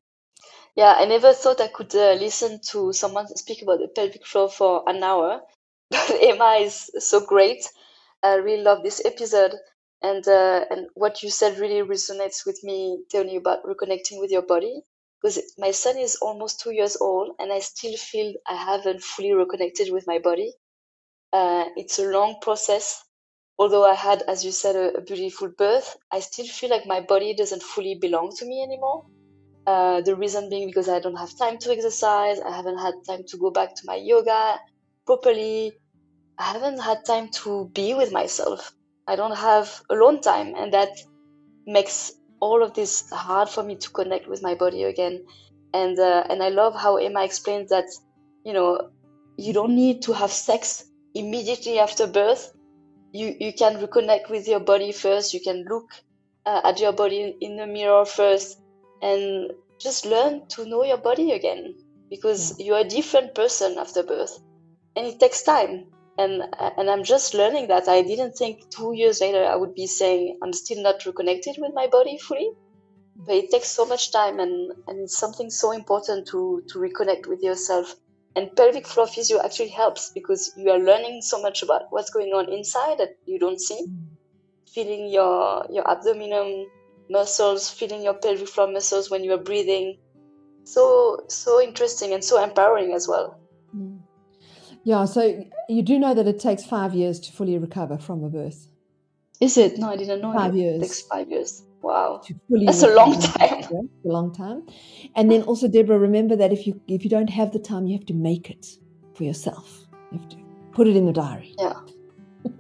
Yeah, 0.75 0.95
I 0.97 1.05
never 1.05 1.35
thought 1.35 1.61
I 1.61 1.69
could 1.69 1.95
uh, 1.95 2.15
listen 2.15 2.61
to 2.71 2.95
someone 2.95 3.27
speak 3.37 3.61
about 3.61 3.81
the 3.81 3.89
pelvic 3.89 4.25
floor 4.25 4.49
for 4.49 4.85
an 4.87 5.03
hour, 5.03 5.43
but 5.91 6.17
Emma 6.19 6.61
is 6.63 6.91
so 6.99 7.27
great. 7.27 7.69
I 8.23 8.35
really 8.37 8.63
love 8.63 8.83
this 8.83 9.05
episode, 9.05 9.55
and 10.03 10.27
uh, 10.29 10.65
and 10.71 10.89
what 10.95 11.23
you 11.23 11.31
said 11.31 11.59
really 11.59 11.83
resonates 11.87 12.47
with 12.47 12.63
me, 12.65 13.05
Tony, 13.13 13.37
about 13.37 13.65
reconnecting 13.65 14.21
with 14.21 14.31
your 14.31 14.43
body. 14.43 14.83
Because 15.21 15.53
my 15.59 15.73
son 15.73 15.99
is 15.99 16.17
almost 16.17 16.61
two 16.61 16.71
years 16.73 16.97
old, 17.01 17.35
and 17.39 17.53
I 17.53 17.59
still 17.61 17.97
feel 17.97 18.35
I 18.47 18.57
haven't 18.57 19.03
fully 19.03 19.33
reconnected 19.33 19.93
with 19.93 20.07
my 20.07 20.19
body. 20.21 20.53
Uh, 21.33 21.67
it's 21.77 21.99
a 21.99 22.11
long 22.11 22.37
process. 22.41 23.03
Although 23.59 23.85
I 23.85 23.95
had, 23.95 24.23
as 24.23 24.45
you 24.45 24.53
said, 24.53 24.77
a, 24.77 24.99
a 24.99 25.01
beautiful 25.01 25.49
birth, 25.49 25.97
I 26.13 26.21
still 26.21 26.47
feel 26.47 26.71
like 26.71 26.87
my 26.87 27.01
body 27.01 27.35
doesn't 27.35 27.63
fully 27.63 27.97
belong 27.97 28.33
to 28.37 28.47
me 28.47 28.63
anymore. 28.63 29.05
Uh, 29.67 30.01
the 30.01 30.17
reason 30.17 30.49
being 30.51 30.69
because 30.69 30.89
I 30.89 31.01
don't 31.01 31.17
have 31.17 31.37
time 31.39 31.59
to 31.59 31.73
exercise, 31.73 32.41
I 32.41 32.55
haven't 32.57 32.79
had 32.79 32.95
time 33.07 33.25
to 33.29 33.39
go 33.39 33.51
back 33.51 33.75
to 33.77 33.83
my 33.85 33.97
yoga 33.97 34.59
properly, 35.07 35.73
I 36.39 36.53
haven't 36.53 36.79
had 36.79 37.05
time 37.05 37.31
to 37.43 37.71
be 37.75 37.95
with 37.95 38.13
myself. 38.13 38.73
I 39.07 39.17
don't 39.17 39.37
have 39.37 39.83
alone 39.91 40.21
time, 40.21 40.55
and 40.57 40.73
that 40.73 40.91
makes 41.67 42.13
all 42.41 42.63
of 42.63 42.75
this 42.75 43.05
hard 43.11 43.49
for 43.49 43.63
me 43.63 43.77
to 43.77 43.91
connect 43.91 44.29
with 44.29 44.43
my 44.43 44.55
body 44.55 44.85
again. 44.85 45.25
And 45.73 45.99
uh, 45.99 46.25
and 46.31 46.43
I 46.43 46.51
love 46.51 46.75
how 46.75 46.97
Emma 46.97 47.25
explains 47.25 47.71
that, 47.71 47.87
you 48.45 48.53
know, 48.53 48.89
you 49.37 49.53
don't 49.53 49.75
need 49.75 50.03
to 50.03 50.13
have 50.13 50.31
sex 50.31 50.85
immediately 51.15 51.79
after 51.79 52.07
birth. 52.07 52.53
You 53.13 53.35
you 53.39 53.53
can 53.53 53.77
reconnect 53.77 54.31
with 54.31 54.47
your 54.47 54.61
body 54.61 54.93
first. 54.93 55.35
You 55.35 55.41
can 55.41 55.65
look 55.69 55.87
uh, 56.47 56.61
at 56.65 56.81
your 56.81 56.93
body 56.93 57.37
in 57.41 57.57
the 57.57 57.67
mirror 57.67 58.05
first, 58.05 58.57
and 59.03 59.51
just 59.81 60.07
learn 60.07 60.47
to 60.51 60.67
know 60.67 60.85
your 60.85 60.99
body 60.99 61.33
again 61.33 61.75
because 62.11 62.55
you're 62.59 62.79
a 62.79 62.85
different 62.89 63.35
person 63.35 63.77
after 63.79 64.03
birth, 64.03 64.39
and 64.95 65.07
it 65.07 65.19
takes 65.19 65.43
time 65.43 65.87
and 66.19 66.43
and 66.77 66.91
I'm 66.91 67.05
just 67.05 67.33
learning 67.33 67.69
that 67.69 67.89
I 67.89 68.03
didn't 68.03 68.33
think 68.33 68.59
two 68.71 68.93
years 68.93 69.21
later 69.21 69.45
I 69.45 69.55
would 69.55 69.75
be 69.75 69.87
saying 69.87 70.39
I'm 70.43 70.53
still 70.53 70.83
not 70.83 71.07
reconnected 71.07 71.57
with 71.59 71.73
my 71.75 71.87
body 71.87 72.19
fully. 72.19 72.51
But 73.17 73.37
it 73.37 73.51
takes 73.51 73.69
so 73.69 73.85
much 73.87 74.13
time 74.13 74.39
and, 74.39 74.73
and 74.87 75.01
it's 75.01 75.19
something 75.19 75.51
so 75.51 75.73
important 75.73 76.29
to 76.29 76.63
to 76.71 76.79
reconnect 76.79 77.27
with 77.29 77.43
yourself. 77.43 77.95
And 78.37 78.55
pelvic 78.57 78.87
floor 78.87 79.07
physio 79.07 79.41
actually 79.45 79.71
helps 79.71 80.11
because 80.15 80.53
you 80.57 80.71
are 80.71 80.79
learning 80.79 81.23
so 81.23 81.41
much 81.41 81.63
about 81.63 81.83
what's 81.91 82.11
going 82.11 82.33
on 82.33 82.53
inside 82.53 82.99
that 82.99 83.11
you 83.25 83.39
don't 83.39 83.61
see. 83.61 83.81
Mm. 83.87 84.09
Feeling 84.75 85.09
your 85.09 85.67
your 85.71 85.89
abdominal 85.89 86.67
muscles, 87.11 87.71
feeling 87.71 88.03
your 88.03 88.15
pelvic 88.15 88.49
floor 88.49 88.71
muscles 88.71 89.11
when 89.11 89.25
you 89.25 89.33
are 89.35 89.45
breathing. 89.51 89.99
So 90.65 91.25
so 91.29 91.61
interesting 91.63 92.13
and 92.13 92.25
so 92.25 92.43
empowering 92.43 92.93
as 92.93 93.09
well. 93.09 93.41
Yeah, 94.85 95.05
so 95.05 95.45
you 95.69 95.83
do 95.83 95.99
know 95.99 96.15
that 96.15 96.27
it 96.27 96.41
takes 96.41 96.65
five 96.65 96.95
years 96.95 97.21
to 97.21 97.33
fully 97.33 97.59
recover 97.59 97.99
from 97.99 98.25
a 98.25 98.29
birth. 98.29 98.69
Is 99.41 99.57
it? 99.57 99.79
No, 99.79 99.91
I 99.91 99.97
didn't 99.97 100.21
know. 100.21 100.33
Five 100.33 100.57
years. 100.57 100.77
It 100.77 100.81
takes 100.81 101.03
five 101.03 101.29
years. 101.31 101.63
Wow, 101.81 102.23
that's 102.49 102.83
a 102.83 102.93
long 102.93 103.21
time. 103.21 103.65
A 104.05 104.09
long 104.09 104.35
time. 104.35 104.67
And 105.15 105.31
then 105.31 105.43
also, 105.43 105.69
Deborah, 105.69 105.99
remember 105.99 106.35
that 106.35 106.53
if 106.53 106.67
you 106.67 106.81
if 106.89 107.05
you 107.05 107.11
don't 107.11 107.31
have 107.31 107.53
the 107.53 107.61
time, 107.61 107.87
you 107.87 107.97
have 107.97 108.07
to 108.07 108.15
make 108.15 108.51
it 108.51 108.67
for 109.15 109.23
yourself. 109.23 109.87
You 110.11 110.19
have 110.19 110.29
to 110.31 110.37
put 110.73 110.89
it 110.89 110.97
in 110.97 111.07
the 111.07 111.13
diary. 111.13 111.55
Yeah. 111.59 111.75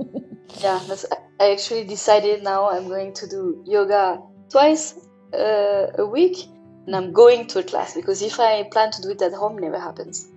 yeah, 0.60 0.80
that's, 0.86 1.04
I 1.40 1.50
actually 1.50 1.84
decided 1.84 2.44
now 2.44 2.70
I'm 2.70 2.86
going 2.86 3.12
to 3.14 3.26
do 3.26 3.62
yoga 3.66 4.22
twice 4.50 4.94
uh, 5.34 5.86
a 5.98 6.06
week, 6.06 6.46
and 6.86 6.94
I'm 6.94 7.12
going 7.12 7.48
to 7.48 7.58
a 7.58 7.62
class 7.64 7.94
because 7.94 8.22
if 8.22 8.38
I 8.38 8.62
plan 8.70 8.92
to 8.92 9.02
do 9.02 9.10
it 9.10 9.20
at 9.22 9.32
home, 9.32 9.58
it 9.58 9.62
never 9.62 9.80
happens. 9.80 10.28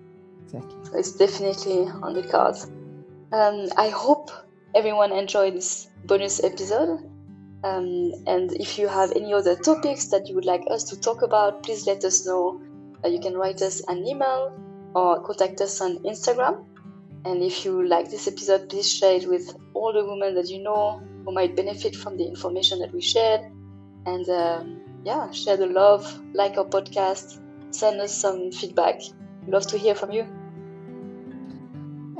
Exactly. 0.44 0.81
It's 0.94 1.14
definitely 1.14 1.88
on 1.88 2.14
the 2.14 2.24
cards. 2.24 2.70
Um, 3.32 3.70
I 3.78 3.90
hope 3.90 4.30
everyone 4.76 5.12
enjoyed 5.12 5.56
this 5.56 5.88
bonus 6.06 6.44
episode. 6.44 7.00
Um, 7.64 8.12
and 8.28 8.52
if 8.54 8.78
you 8.78 8.88
have 8.88 9.12
any 9.16 9.34
other 9.34 9.56
topics 9.56 10.08
that 10.08 10.28
you 10.28 10.36
would 10.36 10.46
like 10.46 10.64
us 10.70 10.84
to 10.86 11.00
talk 11.00 11.22
about, 11.22 11.64
please 11.64 11.86
let 11.88 12.04
us 12.04 12.26
know. 12.26 12.62
Uh, 13.04 13.08
you 13.08 13.20
can 13.20 13.36
write 13.36 13.62
us 13.62 13.82
an 13.88 14.06
email 14.06 14.52
or 14.96 15.24
contact 15.24 15.62
us 15.62 15.80
on 15.80 16.00
Instagram. 16.00 16.66
And 17.24 17.44
if 17.44 17.64
you 17.64 17.88
like 17.88 18.10
this 18.10 18.28
episode, 18.28 18.70
please 18.70 18.92
share 18.92 19.16
it 19.16 19.30
with 19.30 19.56
all 19.74 19.94
the 19.94 20.04
women 20.04 20.36
that 20.36 20.50
you 20.50 20.64
know 20.64 21.02
who 21.24 21.32
might 21.32 21.56
benefit 21.56 21.96
from 21.96 22.18
the 22.18 22.26
information 22.26 22.80
that 22.80 22.92
we 22.94 23.02
shared. 23.02 23.42
And 24.08 24.28
uh, 24.28 24.64
yeah, 25.04 25.30
share 25.32 25.58
the 25.58 25.68
love, 25.68 26.20
like 26.34 26.58
our 26.58 26.66
podcast, 26.66 27.40
send 27.70 28.02
us 28.02 28.14
some 28.14 28.52
feedback. 28.52 29.02
Love 29.48 29.68
to 29.68 29.78
hear 29.78 29.94
from 29.94 30.12
you. 30.12 30.28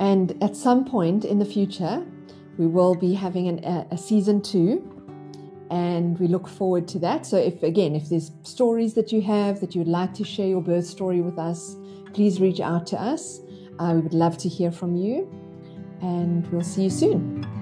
And 0.02 0.36
at 0.42 0.56
some 0.56 0.84
point 0.84 1.24
in 1.24 1.38
the 1.38 1.44
future, 1.44 2.04
we 2.58 2.66
will 2.66 2.96
be 2.96 3.14
having 3.14 3.46
an, 3.46 3.64
a, 3.64 3.86
a 3.92 3.96
season 3.96 4.42
two 4.42 4.88
and 5.70 6.18
we 6.18 6.26
look 6.26 6.48
forward 6.48 6.88
to 6.88 6.98
that. 6.98 7.24
So, 7.24 7.36
if 7.36 7.62
again, 7.62 7.94
if 7.94 8.08
there's 8.08 8.32
stories 8.42 8.94
that 8.94 9.12
you 9.12 9.22
have 9.22 9.60
that 9.60 9.76
you'd 9.76 9.86
like 9.86 10.12
to 10.14 10.24
share 10.24 10.48
your 10.48 10.60
birth 10.60 10.86
story 10.86 11.20
with 11.20 11.38
us, 11.38 11.76
please 12.12 12.40
reach 12.40 12.58
out 12.58 12.84
to 12.88 13.00
us. 13.00 13.40
Uh, 13.78 13.92
we 13.94 14.00
would 14.00 14.12
love 14.12 14.36
to 14.38 14.48
hear 14.48 14.72
from 14.72 14.96
you, 14.96 15.32
and 16.02 16.46
we'll 16.52 16.62
see 16.62 16.82
you 16.82 16.90
soon. 16.90 17.61